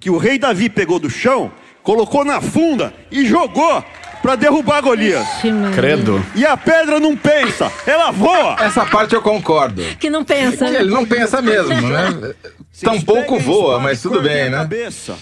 que 0.00 0.10
o 0.10 0.18
rei 0.18 0.38
Davi 0.38 0.68
pegou 0.68 0.98
do 0.98 1.08
chão, 1.08 1.52
colocou 1.82 2.24
na 2.24 2.40
funda 2.40 2.92
e 3.10 3.24
jogou 3.24 3.84
para 4.20 4.36
derrubar 4.36 4.80
Golias. 4.80 5.26
Credo. 5.74 6.24
E 6.34 6.44
a 6.44 6.56
pedra 6.56 6.98
não 6.98 7.16
pensa, 7.16 7.70
ela 7.86 8.10
voa. 8.10 8.56
Essa 8.60 8.84
parte 8.84 9.14
eu 9.14 9.22
concordo. 9.22 9.82
Que 9.98 10.10
não 10.10 10.24
pensa. 10.24 10.68
Que 10.68 10.76
ele 10.76 10.90
não 10.90 11.06
pensa 11.06 11.40
mesmo, 11.40 11.88
né? 11.88 12.34
Tampouco 12.80 13.34
Vocês 13.34 13.44
voa, 13.44 13.64
peguem 13.64 13.74
a 13.74 13.78
mas 13.80 14.02
tudo 14.02 14.20
bem, 14.20 14.50
né? 14.50 14.58
Cabeça, 14.58 15.16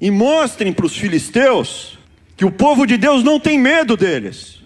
e 0.00 0.10
mostrem 0.10 0.72
para 0.72 0.86
os 0.86 0.96
filisteus 0.96 1.98
que 2.40 2.46
o 2.46 2.50
povo 2.50 2.86
de 2.86 2.96
Deus 2.96 3.22
não 3.22 3.38
tem 3.38 3.58
medo 3.58 3.98
deles. 3.98 4.59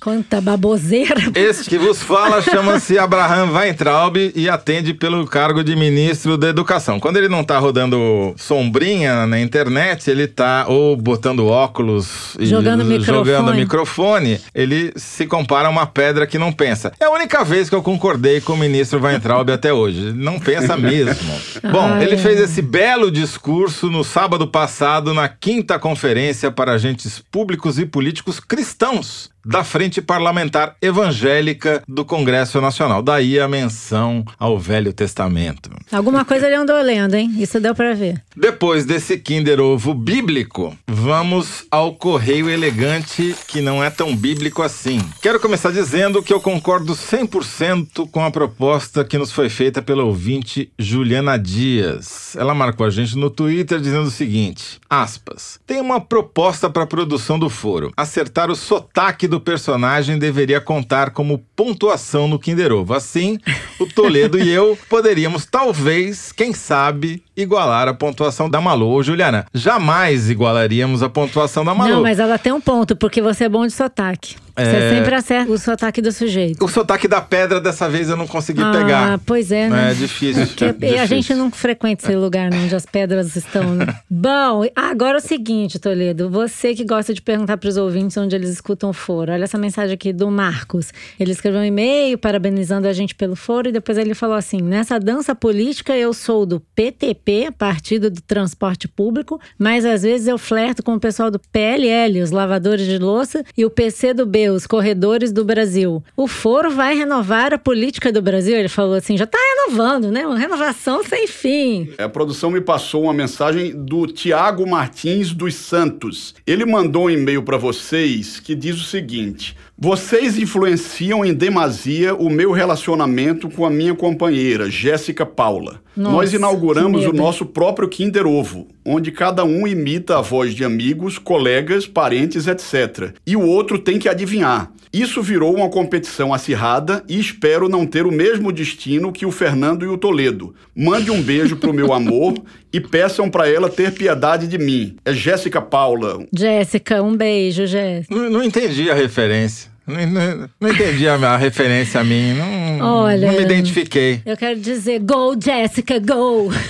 Quanta 0.00 0.40
baboseira. 0.40 1.20
Este 1.34 1.68
que 1.68 1.78
vos 1.78 2.00
fala 2.00 2.40
chama-se 2.40 2.96
Abraham 2.98 3.52
Weintraub 3.52 4.16
e 4.34 4.48
atende 4.48 4.94
pelo 4.94 5.26
cargo 5.26 5.64
de 5.64 5.74
ministro 5.74 6.38
da 6.38 6.48
Educação. 6.48 7.00
Quando 7.00 7.16
ele 7.16 7.28
não 7.28 7.42
tá 7.42 7.58
rodando 7.58 8.32
sombrinha 8.36 9.26
na 9.26 9.40
internet, 9.40 10.08
ele 10.08 10.28
tá 10.28 10.66
ou 10.68 10.96
botando 10.96 11.46
óculos 11.46 12.36
e 12.38 12.46
Jogando 12.46 12.84
jogando 13.00 13.52
microfone. 13.52 13.60
microfone, 13.60 14.40
ele 14.54 14.92
se 14.96 15.26
compara 15.26 15.66
a 15.66 15.70
uma 15.70 15.86
pedra 15.86 16.26
que 16.26 16.38
não 16.38 16.52
pensa. 16.52 16.92
É 17.00 17.06
a 17.06 17.10
única 17.10 17.44
vez 17.44 17.68
que 17.68 17.74
eu 17.74 17.82
concordei 17.82 18.40
com 18.40 18.52
o 18.52 18.56
ministro 18.56 19.02
Weintraub 19.02 19.50
até 19.50 19.72
hoje. 19.72 20.12
Não 20.12 20.38
pensa 20.38 20.76
mesmo. 20.76 21.32
Bom, 21.72 21.92
Ai, 21.94 22.04
ele 22.04 22.16
fez 22.16 22.38
esse 22.38 22.62
belo 22.62 23.10
discurso 23.10 23.90
no 23.90 24.04
sábado 24.04 24.46
passado 24.46 25.12
na 25.12 25.28
quinta 25.28 25.78
conferência 25.78 26.50
para 26.52 26.72
agentes 26.72 27.22
públicos 27.30 27.78
e 27.78 27.86
políticos 27.86 28.38
cristãos 28.38 29.30
da 29.44 29.64
Frente 29.64 30.02
Parlamentar 30.02 30.76
Evangélica 30.80 31.82
do 31.86 32.04
Congresso 32.04 32.60
Nacional. 32.60 33.02
Daí 33.02 33.38
a 33.38 33.48
menção 33.48 34.24
ao 34.38 34.58
Velho 34.58 34.92
Testamento. 34.92 35.70
Alguma 35.90 36.24
coisa 36.24 36.46
ele 36.46 36.56
andou 36.56 36.80
lendo, 36.80 37.14
hein? 37.14 37.34
Isso 37.38 37.60
deu 37.60 37.74
pra 37.74 37.94
ver. 37.94 38.22
Depois 38.36 38.84
desse 38.84 39.18
Kinder 39.18 39.60
Ovo 39.60 39.94
bíblico, 39.94 40.76
vamos 40.86 41.64
ao 41.70 41.94
Correio 41.94 42.48
Elegante, 42.50 43.34
que 43.46 43.60
não 43.60 43.82
é 43.82 43.90
tão 43.90 44.14
bíblico 44.14 44.62
assim. 44.62 45.00
Quero 45.22 45.40
começar 45.40 45.70
dizendo 45.70 46.22
que 46.22 46.32
eu 46.32 46.40
concordo 46.40 46.94
100% 46.94 48.10
com 48.10 48.24
a 48.24 48.30
proposta 48.30 49.04
que 49.04 49.18
nos 49.18 49.32
foi 49.32 49.48
feita 49.48 49.80
pela 49.80 50.04
ouvinte 50.04 50.70
Juliana 50.78 51.38
Dias. 51.38 52.34
Ela 52.36 52.54
marcou 52.54 52.86
a 52.86 52.90
gente 52.90 53.16
no 53.16 53.30
Twitter 53.30 53.80
dizendo 53.80 54.06
o 54.08 54.10
seguinte: 54.10 54.80
aspas. 54.88 55.60
Tem 55.66 55.80
uma 55.80 56.00
proposta 56.00 56.68
para 56.68 56.82
a 56.82 56.86
produção 56.86 57.38
do 57.38 57.48
foro: 57.48 57.92
acertar 57.96 58.50
o 58.50 58.56
sotaque 58.56 59.27
do 59.28 59.40
personagem 59.40 60.18
deveria 60.18 60.60
contar 60.60 61.10
como 61.10 61.44
pontuação 61.54 62.26
no 62.26 62.38
Kinder 62.38 62.72
Ovo. 62.72 62.94
Assim, 62.94 63.38
o 63.78 63.86
Toledo 63.86 64.38
e 64.38 64.48
eu 64.48 64.76
poderíamos, 64.88 65.46
talvez, 65.46 66.32
quem 66.32 66.52
sabe, 66.52 67.22
igualar 67.36 67.86
a 67.86 67.94
pontuação 67.94 68.50
da 68.50 68.60
Malu. 68.60 68.88
Ô, 68.88 69.02
Juliana, 69.02 69.46
jamais 69.54 70.28
igualaríamos 70.28 71.02
a 71.02 71.08
pontuação 71.08 71.64
da 71.64 71.74
Malu. 71.74 71.94
Não, 71.94 72.02
mas 72.02 72.18
ela 72.18 72.38
tem 72.38 72.52
um 72.52 72.60
ponto, 72.60 72.96
porque 72.96 73.22
você 73.22 73.44
é 73.44 73.48
bom 73.48 73.66
de 73.66 73.72
sotaque. 73.72 74.36
Você 74.58 74.76
É. 74.76 74.94
sempre 74.94 75.14
acerta 75.14 75.52
o 75.52 75.58
sotaque 75.58 76.02
do 76.02 76.10
sujeito. 76.12 76.64
O 76.64 76.68
sotaque 76.68 77.06
da 77.06 77.20
pedra 77.20 77.60
dessa 77.60 77.88
vez 77.88 78.08
eu 78.10 78.16
não 78.16 78.26
consegui 78.26 78.62
ah, 78.62 78.72
pegar. 78.72 79.20
pois 79.24 79.52
é, 79.52 79.68
né? 79.68 79.92
É 79.92 79.94
difícil. 79.94 80.46
Porque 80.46 80.64
a 80.64 80.72
difícil. 80.72 81.06
gente 81.06 81.34
não 81.34 81.50
frequenta 81.50 82.04
esse 82.04 82.16
lugar 82.16 82.50
né, 82.50 82.58
onde 82.64 82.74
as 82.74 82.84
pedras 82.84 83.36
estão, 83.36 83.74
né? 83.74 83.86
Bom, 84.10 84.64
agora 84.74 85.18
é 85.18 85.20
o 85.20 85.24
seguinte, 85.24 85.78
Toledo. 85.78 86.28
Você 86.30 86.74
que 86.74 86.84
gosta 86.84 87.14
de 87.14 87.22
perguntar 87.22 87.56
para 87.56 87.68
os 87.68 87.76
ouvintes 87.76 88.16
onde 88.16 88.34
eles 88.34 88.50
escutam 88.50 88.90
o 88.90 88.92
foro. 88.92 89.32
Olha 89.32 89.44
essa 89.44 89.58
mensagem 89.58 89.94
aqui 89.94 90.12
do 90.12 90.30
Marcos. 90.30 90.92
Ele 91.18 91.32
escreveu 91.32 91.60
um 91.60 91.64
e-mail 91.64 92.18
parabenizando 92.18 92.88
a 92.88 92.92
gente 92.92 93.14
pelo 93.14 93.36
foro 93.36 93.68
e 93.68 93.72
depois 93.72 93.96
ele 93.98 94.14
falou 94.14 94.36
assim: 94.36 94.60
nessa 94.60 94.98
dança 94.98 95.34
política 95.34 95.96
eu 95.96 96.12
sou 96.12 96.44
do 96.44 96.60
PTP, 96.74 97.50
Partido 97.56 98.10
do 98.10 98.20
Transporte 98.20 98.88
Público, 98.88 99.40
mas 99.58 99.84
às 99.84 100.02
vezes 100.02 100.26
eu 100.26 100.38
flerto 100.38 100.82
com 100.82 100.94
o 100.94 101.00
pessoal 101.00 101.30
do 101.30 101.38
PLL, 101.52 102.20
os 102.22 102.30
lavadores 102.30 102.86
de 102.86 102.98
louça, 102.98 103.44
e 103.56 103.64
o 103.64 103.70
PCdoB, 103.70 104.47
os 104.50 104.66
corredores 104.66 105.32
do 105.32 105.44
Brasil. 105.44 106.02
O 106.16 106.26
foro 106.26 106.70
vai 106.70 106.94
renovar 106.94 107.52
a 107.52 107.58
política 107.58 108.12
do 108.12 108.22
Brasil. 108.22 108.56
Ele 108.56 108.68
falou 108.68 108.94
assim: 108.94 109.16
já 109.16 109.26
tá 109.26 109.38
renovando, 109.38 110.10
né? 110.10 110.26
Uma 110.26 110.38
renovação 110.38 111.02
sem 111.04 111.26
fim. 111.26 111.90
A 111.98 112.08
produção 112.08 112.50
me 112.50 112.60
passou 112.60 113.04
uma 113.04 113.14
mensagem 113.14 113.72
do 113.74 114.06
Tiago 114.06 114.68
Martins 114.68 115.32
dos 115.32 115.54
Santos. 115.54 116.34
Ele 116.46 116.64
mandou 116.64 117.06
um 117.06 117.10
e-mail 117.10 117.42
para 117.42 117.56
vocês 117.56 118.40
que 118.40 118.54
diz 118.54 118.80
o 118.80 118.84
seguinte: 118.84 119.56
Vocês 119.80 120.36
influenciam 120.36 121.24
em 121.24 121.32
demasia 121.32 122.12
o 122.12 122.28
meu 122.28 122.50
relacionamento 122.50 123.48
com 123.48 123.64
a 123.64 123.70
minha 123.70 123.94
companheira, 123.94 124.68
Jéssica 124.68 125.24
Paula. 125.24 125.80
Nossa, 125.96 126.16
Nós 126.16 126.32
inauguramos 126.32 127.06
o 127.06 127.12
nosso 127.12 127.46
próprio 127.46 127.88
Kinder 127.88 128.26
Ovo, 128.26 128.66
onde 128.84 129.12
cada 129.12 129.44
um 129.44 129.68
imita 129.68 130.18
a 130.18 130.20
voz 130.20 130.52
de 130.52 130.64
amigos, 130.64 131.16
colegas, 131.16 131.86
parentes, 131.86 132.48
etc. 132.48 133.14
E 133.24 133.36
o 133.36 133.42
outro 133.42 133.78
tem 133.78 134.00
que 134.00 134.08
adivinhar. 134.08 134.72
Isso 134.92 135.22
virou 135.22 135.54
uma 135.54 135.68
competição 135.68 136.32
acirrada 136.32 137.04
e 137.08 137.18
espero 137.18 137.68
não 137.68 137.86
ter 137.86 138.06
o 138.06 138.12
mesmo 138.12 138.50
destino 138.50 139.12
que 139.12 139.26
o 139.26 139.30
Fernando 139.30 139.84
e 139.84 139.88
o 139.88 139.98
Toledo. 139.98 140.54
Mande 140.74 141.10
um 141.10 141.20
beijo 141.20 141.56
pro 141.56 141.74
meu 141.74 141.92
amor 141.92 142.34
e 142.72 142.80
peçam 142.80 143.28
para 143.28 143.48
ela 143.48 143.68
ter 143.68 143.92
piedade 143.92 144.46
de 144.46 144.56
mim. 144.56 144.96
É 145.04 145.12
Jéssica 145.12 145.60
Paula. 145.60 146.24
Jéssica, 146.32 147.02
um 147.02 147.16
beijo, 147.16 147.66
Jéssica. 147.66 148.14
Não, 148.14 148.30
não 148.30 148.42
entendi 148.42 148.90
a 148.90 148.94
referência. 148.94 149.67
Não, 149.88 150.48
não- 150.60 150.68
entendi 150.70 151.08
a, 151.08 151.14
a 151.14 151.36
referência 151.36 152.00
a 152.00 152.04
mim. 152.04 152.34
Não, 152.34 152.86
Olha. 153.04 153.26
não 153.26 153.34
me 153.38 153.42
identifiquei. 153.42 154.20
Eu 154.26 154.36
quero 154.36 154.60
dizer, 154.60 155.00
go, 155.00 155.34
Jéssica, 155.42 155.98
go! 155.98 156.50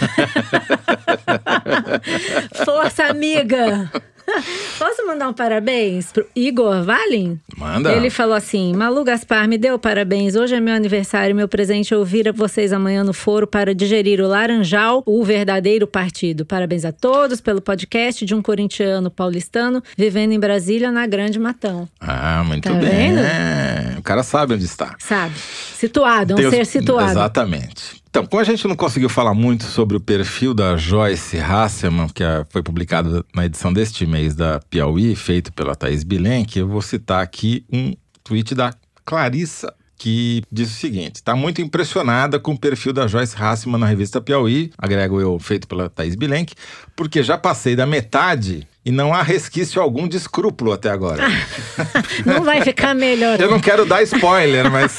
Força, 2.64 3.04
amiga! 3.06 3.90
Posso 4.78 5.06
mandar 5.06 5.28
um 5.28 5.32
parabéns 5.32 6.12
pro 6.12 6.26
Igor 6.36 6.82
Valin? 6.82 7.38
Manda. 7.56 7.92
Ele 7.92 8.10
falou 8.10 8.34
assim: 8.34 8.74
Malu 8.74 9.02
Gaspar, 9.04 9.48
me 9.48 9.56
deu 9.58 9.78
parabéns. 9.78 10.36
Hoje 10.36 10.54
é 10.54 10.60
meu 10.60 10.74
aniversário. 10.74 11.34
Meu 11.34 11.48
presente 11.48 11.92
é 11.94 11.96
ouvir 11.96 12.28
a 12.28 12.32
vocês 12.32 12.72
amanhã 12.72 13.02
no 13.02 13.12
foro 13.12 13.46
para 13.46 13.74
digerir 13.74 14.20
o 14.20 14.26
Laranjal, 14.28 15.02
o 15.06 15.24
verdadeiro 15.24 15.86
partido. 15.86 16.44
Parabéns 16.44 16.84
a 16.84 16.92
todos 16.92 17.40
pelo 17.40 17.60
podcast 17.60 18.24
de 18.24 18.34
um 18.34 18.42
corintiano 18.42 19.10
paulistano 19.10 19.82
vivendo 19.96 20.32
em 20.32 20.38
Brasília, 20.40 20.90
na 20.92 21.06
Grande 21.06 21.38
Matão. 21.38 21.88
Ah, 22.00 22.42
muito 22.44 22.64
Tá 22.68 22.74
bem. 22.74 22.80
vendo? 23.14 23.18
É, 23.20 23.94
o 23.98 24.02
cara 24.02 24.22
sabe 24.22 24.54
onde 24.54 24.64
está. 24.64 24.94
Sabe? 24.98 25.34
Situado, 25.78 26.34
um 26.34 26.36
Tem 26.36 26.46
os- 26.46 26.54
ser 26.54 26.66
situado. 26.66 27.10
Exatamente. 27.10 28.02
Então, 28.10 28.26
como 28.26 28.40
a 28.40 28.44
gente 28.44 28.66
não 28.66 28.74
conseguiu 28.74 29.08
falar 29.08 29.32
muito 29.32 29.62
sobre 29.64 29.96
o 29.96 30.00
perfil 30.00 30.52
da 30.52 30.76
Joyce 30.76 31.38
Hasselman, 31.38 32.08
que 32.08 32.24
ah, 32.24 32.44
foi 32.50 32.62
publicado 32.64 33.24
na 33.32 33.46
edição 33.46 33.72
deste 33.72 34.04
mês 34.04 34.34
da 34.34 34.58
Piauí, 34.68 35.14
feito 35.14 35.52
pela 35.52 35.76
Thaís 35.76 36.02
Bilenque, 36.02 36.58
eu 36.58 36.66
vou 36.66 36.82
citar 36.82 37.22
aqui 37.22 37.64
um 37.72 37.94
tweet 38.24 38.54
da 38.56 38.74
Clarissa 39.04 39.72
que 39.98 40.42
diz 40.50 40.70
o 40.70 40.74
seguinte: 40.74 41.16
está 41.16 41.34
muito 41.34 41.60
impressionada 41.60 42.38
com 42.38 42.52
o 42.52 42.58
perfil 42.58 42.92
da 42.92 43.06
Joyce 43.06 43.36
Hasselman 43.36 43.80
na 43.80 43.86
revista 43.86 44.20
Piauí, 44.20 44.70
agrego 44.78 45.20
eu, 45.20 45.38
feito 45.38 45.66
pela 45.66 45.90
Thaís 45.90 46.14
Bilenque, 46.14 46.54
porque 46.94 47.22
já 47.22 47.36
passei 47.36 47.74
da 47.74 47.84
metade 47.84 48.66
e 48.84 48.90
não 48.90 49.12
há 49.12 49.22
resquício 49.22 49.82
algum 49.82 50.08
de 50.08 50.16
escrúpulo 50.16 50.72
até 50.72 50.88
agora. 50.88 51.22
Não 52.24 52.42
vai 52.42 52.62
ficar 52.62 52.94
melhor. 52.94 53.38
Eu 53.38 53.50
não 53.50 53.60
quero 53.60 53.84
dar 53.84 54.02
spoiler, 54.02 54.70
mas 54.70 54.96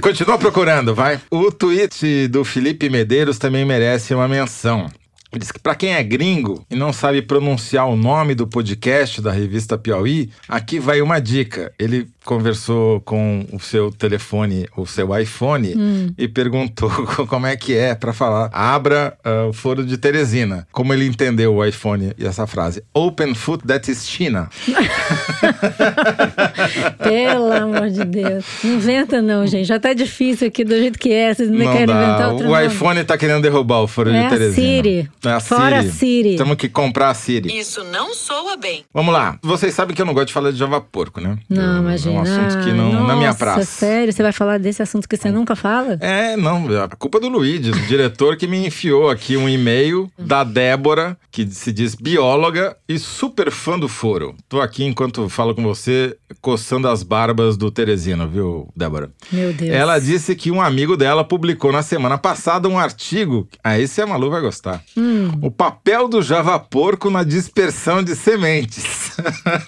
continua 0.00 0.36
procurando, 0.36 0.92
vai. 0.92 1.20
O 1.30 1.52
tweet 1.52 2.26
do 2.26 2.44
Felipe 2.44 2.90
Medeiros 2.90 3.38
também 3.38 3.64
merece 3.64 4.12
uma 4.12 4.26
menção. 4.26 4.90
Ele 5.36 5.42
diz 5.42 5.52
que 5.52 5.58
para 5.60 5.74
quem 5.74 5.92
é 5.94 6.02
gringo 6.02 6.64
e 6.70 6.74
não 6.74 6.94
sabe 6.94 7.20
pronunciar 7.20 7.86
o 7.86 7.94
nome 7.94 8.34
do 8.34 8.46
podcast 8.46 9.20
da 9.20 9.30
revista 9.30 9.76
Piauí, 9.76 10.30
aqui 10.48 10.78
vai 10.80 11.02
uma 11.02 11.20
dica. 11.20 11.70
Ele 11.78 12.08
conversou 12.24 13.00
com 13.02 13.44
o 13.52 13.60
seu 13.60 13.92
telefone, 13.92 14.66
o 14.74 14.86
seu 14.86 15.14
iPhone, 15.16 15.74
Hum. 15.76 16.14
e 16.16 16.26
perguntou 16.26 16.90
como 17.28 17.46
é 17.46 17.54
que 17.54 17.76
é 17.76 17.94
para 17.94 18.14
falar 18.14 18.48
abra 18.52 19.16
ah, 19.22 19.46
o 19.48 19.52
foro 19.52 19.84
de 19.84 19.98
Teresina. 19.98 20.66
Como 20.72 20.92
ele 20.94 21.06
entendeu 21.06 21.54
o 21.54 21.64
iPhone 21.64 22.12
e 22.18 22.24
essa 22.26 22.46
frase? 22.46 22.82
Open 22.94 23.34
foot 23.34 23.64
that 23.66 23.88
is 23.90 24.08
China. 24.08 24.48
Pelo 26.98 27.52
amor 27.52 27.90
de 27.90 28.04
Deus. 28.04 28.44
Não 28.64 28.74
inventa, 28.74 29.20
não, 29.22 29.46
gente. 29.46 29.66
Já 29.66 29.78
tá 29.78 29.92
difícil 29.92 30.48
aqui 30.48 30.64
do 30.64 30.74
jeito 30.76 30.98
que 30.98 31.12
é. 31.12 31.32
Vocês 31.34 31.48
ainda 31.50 31.64
Não 31.64 31.72
querem 31.72 31.94
inventar 31.94 32.18
dá. 32.18 32.28
outro 32.30 32.48
O 32.48 32.50
nome. 32.50 32.66
iPhone 32.66 33.04
tá 33.04 33.16
querendo 33.18 33.42
derrubar 33.42 33.82
o 33.82 33.86
foro 33.86 34.10
É 34.10 34.22
de 34.24 34.28
Teresina. 34.30 34.54
Siri. 34.54 35.10
É 35.28 35.32
a 35.34 35.40
Fora 35.40 35.82
Siri. 35.82 35.88
a 35.88 35.92
Siri. 35.92 36.36
Temos 36.36 36.56
que 36.56 36.68
comprar 36.68 37.10
a 37.10 37.14
Siri. 37.14 37.56
Isso 37.58 37.82
não 37.84 38.14
soa 38.14 38.56
bem. 38.56 38.84
Vamos 38.92 39.12
lá. 39.12 39.38
Vocês 39.42 39.74
sabem 39.74 39.94
que 39.94 40.00
eu 40.02 40.06
não 40.06 40.14
gosto 40.14 40.28
de 40.28 40.32
falar 40.34 40.50
de 40.50 40.58
Java 40.58 40.80
Porco, 40.80 41.20
né? 41.20 41.38
Não, 41.48 41.76
É 41.76 41.80
imagina. 41.80 42.14
um 42.14 42.20
assunto 42.22 42.64
que 42.64 42.72
não, 42.72 42.92
Nossa, 42.92 43.06
na 43.06 43.16
minha 43.16 43.34
praça. 43.34 43.64
sério? 43.64 44.12
Você 44.12 44.22
vai 44.22 44.32
falar 44.32 44.58
desse 44.58 44.82
assunto 44.82 45.08
que 45.08 45.16
você 45.16 45.30
nunca 45.30 45.54
fala? 45.56 45.98
É, 46.00 46.36
não, 46.36 46.66
a 46.82 46.88
culpa 46.88 47.18
é 47.18 47.20
do 47.20 47.28
Luigi, 47.28 47.70
o 47.70 47.86
diretor 47.86 48.36
que 48.36 48.46
me 48.46 48.66
enfiou 48.66 49.10
aqui 49.10 49.36
um 49.36 49.48
e-mail 49.48 50.10
da 50.18 50.44
Débora, 50.44 51.16
que 51.30 51.46
se 51.50 51.72
diz 51.72 51.94
bióloga 51.94 52.76
e 52.88 52.98
super 52.98 53.50
fã 53.50 53.78
do 53.78 53.88
foro. 53.88 54.34
Tô 54.48 54.60
aqui 54.60 54.84
enquanto 54.84 55.28
falo 55.28 55.54
com 55.54 55.62
você, 55.62 56.16
coçando 56.40 56.88
as 56.88 57.02
barbas 57.02 57.56
do 57.56 57.70
Teresino, 57.70 58.28
viu, 58.28 58.68
Débora? 58.76 59.10
Meu 59.30 59.52
Deus. 59.52 59.70
Ela 59.70 59.98
disse 59.98 60.34
que 60.34 60.50
um 60.50 60.60
amigo 60.60 60.96
dela 60.96 61.24
publicou 61.24 61.72
na 61.72 61.82
semana 61.82 62.16
passada 62.18 62.68
um 62.68 62.78
artigo. 62.78 63.48
Ah, 63.62 63.78
esse 63.78 64.00
a 64.00 64.06
Malu 64.06 64.30
vai 64.30 64.40
gostar. 64.40 64.82
Hum. 64.96 65.05
O 65.42 65.50
papel 65.50 66.08
do 66.08 66.22
Java 66.22 66.58
Porco 66.58 67.10
na 67.10 67.22
dispersão 67.22 68.02
de 68.02 68.14
sementes. 68.16 69.12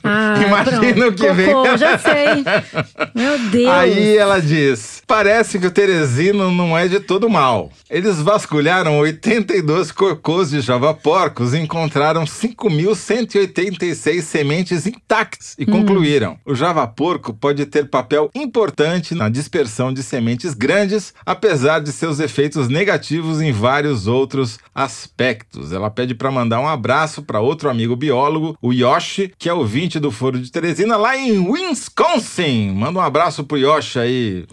Ah, 0.02 0.34
Imagina 0.44 1.08
o 1.08 1.12
que 1.12 1.32
vem. 1.32 1.52
Cocô, 1.52 1.76
já 1.76 1.98
sei. 1.98 2.44
Meu 3.14 3.38
Deus. 3.50 3.68
Aí 3.68 4.16
ela 4.16 4.40
diz: 4.40 4.97
parece 5.08 5.58
que 5.58 5.66
o 5.66 5.70
Teresino 5.70 6.52
não 6.52 6.76
é 6.76 6.86
de 6.86 7.00
todo 7.00 7.28
mal. 7.30 7.72
Eles 7.90 8.20
vasculharam 8.20 8.98
82 8.98 9.90
cocôs 9.90 10.50
de 10.50 10.60
javaporcos 10.60 11.54
e 11.54 11.58
encontraram 11.58 12.24
5.186 12.24 14.20
sementes 14.22 14.86
intactas 14.86 15.54
e 15.58 15.62
Hum. 15.62 15.72
concluíram: 15.72 16.36
o 16.44 16.54
javaporco 16.54 17.32
pode 17.32 17.64
ter 17.66 17.88
papel 17.88 18.30
importante 18.34 19.14
na 19.14 19.28
dispersão 19.30 19.92
de 19.92 20.02
sementes 20.02 20.52
grandes, 20.52 21.14
apesar 21.24 21.80
de 21.80 21.90
seus 21.90 22.20
efeitos 22.20 22.68
negativos 22.68 23.40
em 23.40 23.50
vários 23.50 24.06
outros 24.06 24.58
aspectos. 24.74 25.72
Ela 25.72 25.90
pede 25.90 26.14
para 26.14 26.30
mandar 26.30 26.60
um 26.60 26.68
abraço 26.68 27.22
para 27.22 27.40
outro 27.40 27.70
amigo 27.70 27.96
biólogo, 27.96 28.56
o 28.60 28.72
Yoshi, 28.74 29.32
que 29.38 29.48
é 29.48 29.54
ouvinte 29.54 29.98
do 29.98 30.10
Foro 30.10 30.38
de 30.38 30.52
Teresina 30.52 30.96
lá 30.98 31.16
em 31.16 31.38
Wisconsin. 31.38 32.72
Manda 32.74 32.98
um 32.98 33.02
abraço 33.02 33.42
pro 33.44 33.56
Yoshi 33.56 33.98
aí. 33.98 34.44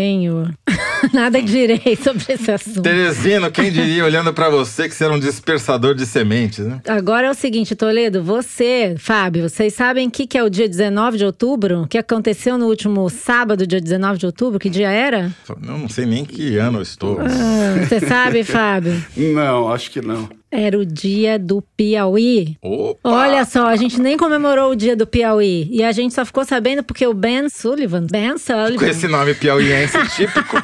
Senhor. 0.00 0.54
Nada 1.12 1.42
direi 1.42 1.96
sobre 2.02 2.24
esse 2.32 2.50
assunto. 2.50 2.82
Teresino, 2.82 3.50
quem 3.50 3.70
diria 3.70 4.04
olhando 4.04 4.32
para 4.32 4.48
você 4.48 4.88
que 4.88 4.94
você 4.94 5.04
era 5.04 5.12
um 5.12 5.18
dispersador 5.18 5.94
de 5.94 6.06
sementes, 6.06 6.64
né? 6.66 6.80
Agora 6.88 7.26
é 7.26 7.30
o 7.30 7.34
seguinte, 7.34 7.74
Toledo, 7.74 8.22
você, 8.22 8.94
Fábio, 8.98 9.48
vocês 9.48 9.74
sabem 9.74 10.08
o 10.08 10.10
que, 10.10 10.26
que 10.26 10.38
é 10.38 10.42
o 10.42 10.48
dia 10.50 10.68
19 10.68 11.18
de 11.18 11.24
outubro? 11.24 11.82
O 11.82 11.86
que 11.86 11.98
aconteceu 11.98 12.56
no 12.56 12.66
último 12.66 13.08
sábado, 13.10 13.66
dia 13.66 13.80
19 13.80 14.18
de 14.18 14.26
outubro? 14.26 14.58
Que 14.58 14.70
dia 14.70 14.90
era? 14.90 15.30
Eu 15.48 15.58
não 15.60 15.88
sei 15.88 16.06
nem 16.06 16.24
que 16.24 16.56
ano 16.56 16.78
eu 16.78 16.82
estou. 16.82 17.18
Ah, 17.20 17.84
Você 17.86 18.00
sabe, 18.00 18.42
Fábio? 18.44 19.02
Não, 19.16 19.70
acho 19.70 19.90
que 19.90 20.00
não. 20.00 20.28
Era 20.52 20.76
o 20.76 20.84
dia 20.84 21.38
do 21.38 21.62
Piauí. 21.76 22.56
Opa! 22.60 23.08
Olha 23.08 23.44
só, 23.44 23.66
a 23.66 23.76
gente 23.76 24.00
nem 24.00 24.16
comemorou 24.16 24.72
o 24.72 24.74
dia 24.76 24.96
do 24.96 25.06
Piauí. 25.06 25.68
E 25.70 25.82
a 25.84 25.92
gente 25.92 26.12
só 26.12 26.24
ficou 26.24 26.44
sabendo 26.44 26.82
porque 26.82 27.06
o 27.06 27.14
Ben 27.14 27.48
Sullivan, 27.48 28.04
Ben 28.10 28.36
Sullivan, 28.36 28.76
Com 28.78 28.86
esse 28.86 29.06
nome 29.06 29.32
piauiense 29.34 29.96
típico. 30.16 30.56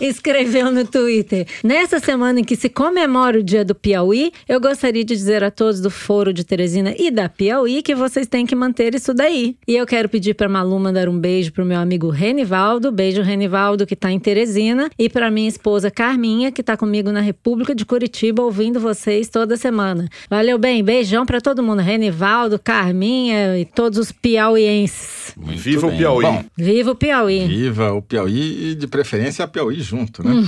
escreveu 0.00 0.70
no 0.70 0.84
Twitter. 0.86 1.46
Nessa 1.64 1.98
semana 1.98 2.38
em 2.40 2.44
que 2.44 2.54
se 2.54 2.68
comemora 2.68 3.40
o 3.40 3.42
dia 3.42 3.64
do 3.64 3.74
Piauí, 3.74 4.30
eu 4.48 4.60
gostaria 4.60 5.04
de 5.04 5.14
dizer 5.16 5.42
a 5.42 5.50
todos 5.50 5.80
do 5.80 5.90
Foro 5.90 6.32
de 6.32 6.44
Teresina 6.44 6.94
e 6.96 7.10
da 7.10 7.28
Piauí 7.28 7.82
que 7.82 7.94
vocês 7.96 8.28
têm 8.28 8.46
que 8.46 8.54
manter 8.54 8.94
isso 8.94 9.12
daí. 9.12 9.56
E 9.66 9.74
eu 9.76 9.86
quero 9.86 10.08
pedir 10.08 10.34
pra 10.34 10.48
Malu 10.48 10.78
mandar 10.78 11.08
um 11.08 11.18
beijo 11.18 11.52
pro 11.52 11.64
meu 11.64 11.78
amigo 11.80 12.10
Renivaldo. 12.10 12.92
Beijo, 12.92 13.22
Renivaldo, 13.22 13.86
que 13.86 13.96
tá 13.96 14.12
em 14.12 14.20
Teresina. 14.20 14.88
E 14.96 15.08
pra 15.08 15.30
minha 15.32 15.48
esposa 15.48 15.90
Carminha, 15.90 16.52
que 16.52 16.62
tá 16.62 16.76
comigo 16.76 17.10
na 17.10 17.20
República 17.20 17.74
de 17.74 17.84
Curitiba, 17.84 18.42
ouvindo 18.42 18.78
vocês 18.78 19.15
toda 19.24 19.56
semana. 19.56 20.08
Valeu 20.28 20.58
bem, 20.58 20.82
beijão 20.84 21.24
pra 21.24 21.40
todo 21.40 21.62
mundo. 21.62 21.80
Renivaldo, 21.80 22.58
Carminha 22.58 23.58
e 23.58 23.64
todos 23.64 23.98
os 23.98 24.12
piauienses. 24.12 25.32
Muito 25.36 25.58
Viva 25.60 25.86
o 25.86 25.90
bem. 25.90 25.98
Piauí. 25.98 26.22
Bom, 26.24 26.44
Viva 26.56 26.90
o 26.90 26.94
Piauí! 26.94 27.46
viva 27.46 27.92
o 27.92 28.02
Piauí 28.02 28.70
e 28.70 28.74
de 28.74 28.86
preferência 28.86 29.44
a 29.44 29.48
Piauí 29.48 29.80
junto, 29.80 30.22
né? 30.26 30.44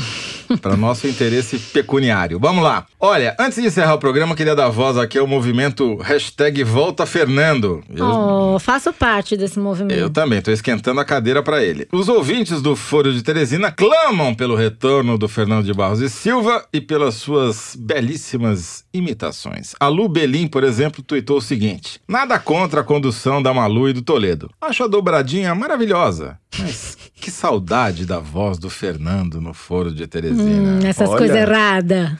Para 0.63 0.77
nosso 0.77 1.07
interesse 1.07 1.59
pecuniário. 1.59 2.39
Vamos 2.39 2.63
lá. 2.65 2.87
Olha, 2.99 3.37
antes 3.39 3.61
de 3.61 3.67
encerrar 3.67 3.95
o 3.95 3.99
programa, 3.99 4.33
eu 4.33 4.37
queria 4.37 4.55
dar 4.57 4.69
voz 4.69 4.97
aqui 4.97 5.19
ao 5.19 5.27
movimento 5.27 5.97
hashtag 5.97 6.65
Volta 6.65 7.05
Fernando. 7.07 7.83
Eu, 7.95 8.07
Oh, 8.09 8.59
faço 8.59 8.93
parte 8.93 9.37
desse 9.37 9.59
movimento. 9.59 9.99
eu 9.99 10.11
também, 10.11 10.41
tô 10.41 10.51
esquentando 10.51 11.01
a 11.01 11.05
cadeira 11.05 11.43
para 11.43 11.63
ele. 11.63 11.87
Os 11.93 12.09
ouvintes 12.09 12.61
do 12.63 12.75
Foro 12.75 13.13
de 13.13 13.23
Teresina 13.23 13.71
clamam 13.71 14.35
pelo 14.35 14.55
retorno 14.57 15.17
do 15.19 15.29
Fernando 15.29 15.65
de 15.65 15.73
Barros 15.75 16.01
e 16.01 16.09
Silva 16.09 16.65
e 16.73 16.81
pelas 16.81 17.15
suas 17.15 17.77
belíssimas 17.79 18.85
imitações. 18.93 19.75
A 19.79 19.89
Lu 19.89 20.09
Belim, 20.09 20.47
por 20.47 20.65
exemplo, 20.65 21.03
tuitou 21.03 21.39
o 21.39 21.43
seguinte: 21.43 22.01
Nada 22.09 22.39
contra 22.39 22.81
a 22.81 22.85
condução 22.85 23.43
da 23.43 23.53
Malu 23.53 23.89
e 23.89 23.93
do 23.93 24.03
Toledo. 24.03 24.51
Acho 24.61 24.85
a 24.85 24.87
dobradinha 24.89 25.55
maravilhosa. 25.55 26.39
Mas 26.59 26.97
que 27.21 27.31
saudade 27.31 28.07
da 28.07 28.19
voz 28.19 28.59
do 28.59 28.71
Fernando 28.71 29.41
no 29.41 29.53
Foro 29.53 29.93
de 29.93 30.07
Teresina. 30.07 30.79
Hum, 30.83 30.87
essas 30.87 31.09
coisas 31.09 31.37
erradas. 31.37 32.13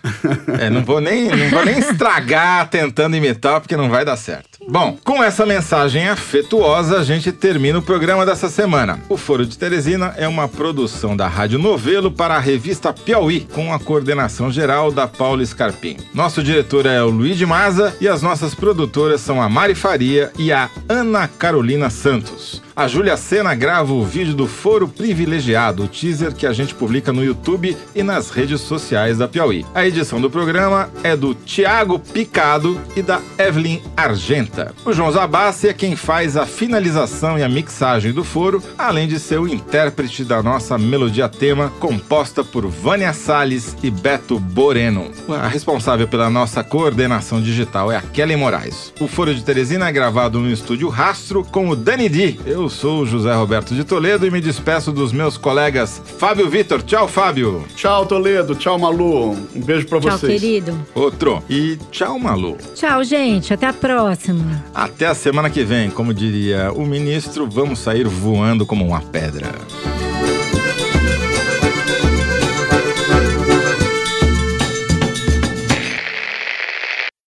É, 0.61 0.69
não 0.69 0.85
vou 0.85 1.01
nem, 1.01 1.29
não 1.29 1.51
vou 1.51 1.65
nem 1.65 1.79
estragar 1.79 2.69
tentando 2.69 3.17
imitar, 3.17 3.61
porque 3.61 3.77
não 3.77 3.89
vai 3.89 4.05
dar 4.05 4.17
certo. 4.17 4.59
Bom, 4.69 4.99
com 5.05 5.23
essa 5.23 5.47
mensagem 5.47 6.09
afetuosa, 6.09 6.99
a 6.99 7.05
gente 7.05 7.31
termina 7.31 7.79
o 7.79 7.83
programa 7.83 8.27
dessa 8.27 8.49
semana. 8.49 8.99
O 9.09 9.17
Foro 9.17 9.47
de 9.47 9.57
Teresina 9.57 10.15
é 10.17 10.27
uma 10.27 10.49
produção 10.49 11.17
da 11.17 11.29
Rádio 11.29 11.59
Novelo 11.59 12.11
para 12.11 12.35
a 12.35 12.41
revista 12.41 12.93
Piauí, 12.93 13.47
com 13.53 13.73
a 13.73 13.79
coordenação 13.79 14.51
geral 14.51 14.91
da 14.91 15.07
Paula 15.07 15.45
Scarpim. 15.45 15.97
Nosso 16.13 16.43
diretor 16.43 16.87
é 16.87 17.03
o 17.03 17.09
Luiz 17.09 17.39
de 17.39 17.47
Maza 17.47 17.97
e 18.01 18.09
as 18.09 18.21
nossas 18.21 18.55
produtoras 18.55 19.21
são 19.21 19.41
a 19.41 19.49
Mari 19.49 19.75
Faria 19.75 20.33
e 20.39 20.53
a 20.53 20.69
Ana 20.89 21.29
Carolina 21.29 21.89
Santos. 21.89 22.63
A 22.79 22.87
Júlia 22.87 23.17
Sena 23.17 23.57
grava 23.57 23.93
o 23.93 24.05
vídeo 24.19 24.35
do 24.35 24.49
Foro 24.49 24.89
Privilegiado, 24.89 25.85
o 25.85 25.87
teaser 25.87 26.35
que 26.35 26.45
a 26.45 26.53
gente 26.53 26.75
publica 26.75 27.13
no 27.13 27.25
YouTube 27.25 27.77
e 27.95 28.03
nas 28.03 28.31
redes 28.31 28.61
sociais 28.61 29.17
da 29.17 29.29
Piauí. 29.29 29.65
A 29.73 29.87
edição 29.87 30.21
do 30.21 30.29
programa 30.29 30.91
é 31.05 31.15
do 31.15 31.37
Tiago 31.37 32.01
Picado 32.01 32.81
e 32.97 33.03
da 33.03 33.21
Evelyn 33.39 33.81
Argenta. 33.97 34.75
O 34.85 34.93
João 34.93 35.13
Zabassi 35.13 35.69
é 35.69 35.73
quem 35.73 35.95
faz 35.95 36.37
a 36.37 36.47
finalização 36.47 37.39
e 37.39 37.45
a 37.45 37.49
mixagem 37.49 38.13
do 38.13 38.25
foro, 38.25 38.61
além 38.77 39.07
de 39.07 39.21
ser 39.21 39.39
o 39.39 39.47
intérprete 39.47 40.25
da 40.25 40.43
nossa 40.43 40.77
melodia 40.77 41.29
tema, 41.29 41.73
composta 41.79 42.43
por 42.43 42.67
Vânia 42.67 43.13
Salles 43.13 43.77
e 43.85 43.89
Beto 43.89 44.41
Boreno. 44.41 45.13
A 45.29 45.47
responsável 45.47 46.09
pela 46.09 46.29
nossa 46.29 46.65
coordenação 46.65 47.41
digital 47.41 47.93
é 47.93 47.97
a 47.97 48.03
Kelly 48.03 48.35
Moraes. 48.35 48.93
O 48.99 49.07
Foro 49.07 49.33
de 49.33 49.45
Teresina 49.45 49.89
é 49.89 49.93
gravado 49.93 50.41
no 50.41 50.51
estúdio 50.51 50.89
Rastro 50.89 51.45
com 51.45 51.69
o 51.69 51.77
Dani 51.77 52.09
Di. 52.09 52.41
Eu 52.45 52.69
sou 52.69 53.03
o 53.03 53.07
José 53.07 53.33
Roberto 53.33 53.77
de 53.77 53.85
Toledo 53.85 54.08
e 54.09 54.31
me 54.31 54.41
despeço 54.41 54.91
dos 54.91 55.13
meus 55.13 55.37
colegas 55.37 56.01
Fábio 56.19 56.49
Vitor. 56.49 56.83
Tchau, 56.83 57.07
Fábio. 57.07 57.65
Tchau, 57.77 58.07
Toledo. 58.07 58.55
Tchau, 58.55 58.79
Malu. 58.79 59.33
Um 59.55 59.61
beijo 59.61 59.87
pra 59.87 60.01
Tchau, 60.01 60.19
vocês. 60.19 60.41
querido. 60.41 60.79
Outro. 60.95 61.43
E 61.49 61.77
tchau, 61.91 62.19
Malu. 62.19 62.57
Tchau, 62.75 63.05
gente. 63.05 63.53
Até 63.53 63.67
a 63.67 63.73
próxima. 63.73 64.65
Até 64.75 65.07
a 65.07 65.15
semana 65.15 65.51
que 65.51 65.63
vem, 65.63 65.91
como 65.91 66.15
diria 66.15 66.73
o 66.73 66.87
ministro, 66.87 67.49
vamos 67.49 67.79
sair 67.79 68.07
voando 68.09 68.65
como 68.65 68.85
uma 68.87 69.01
pedra. 69.01 69.53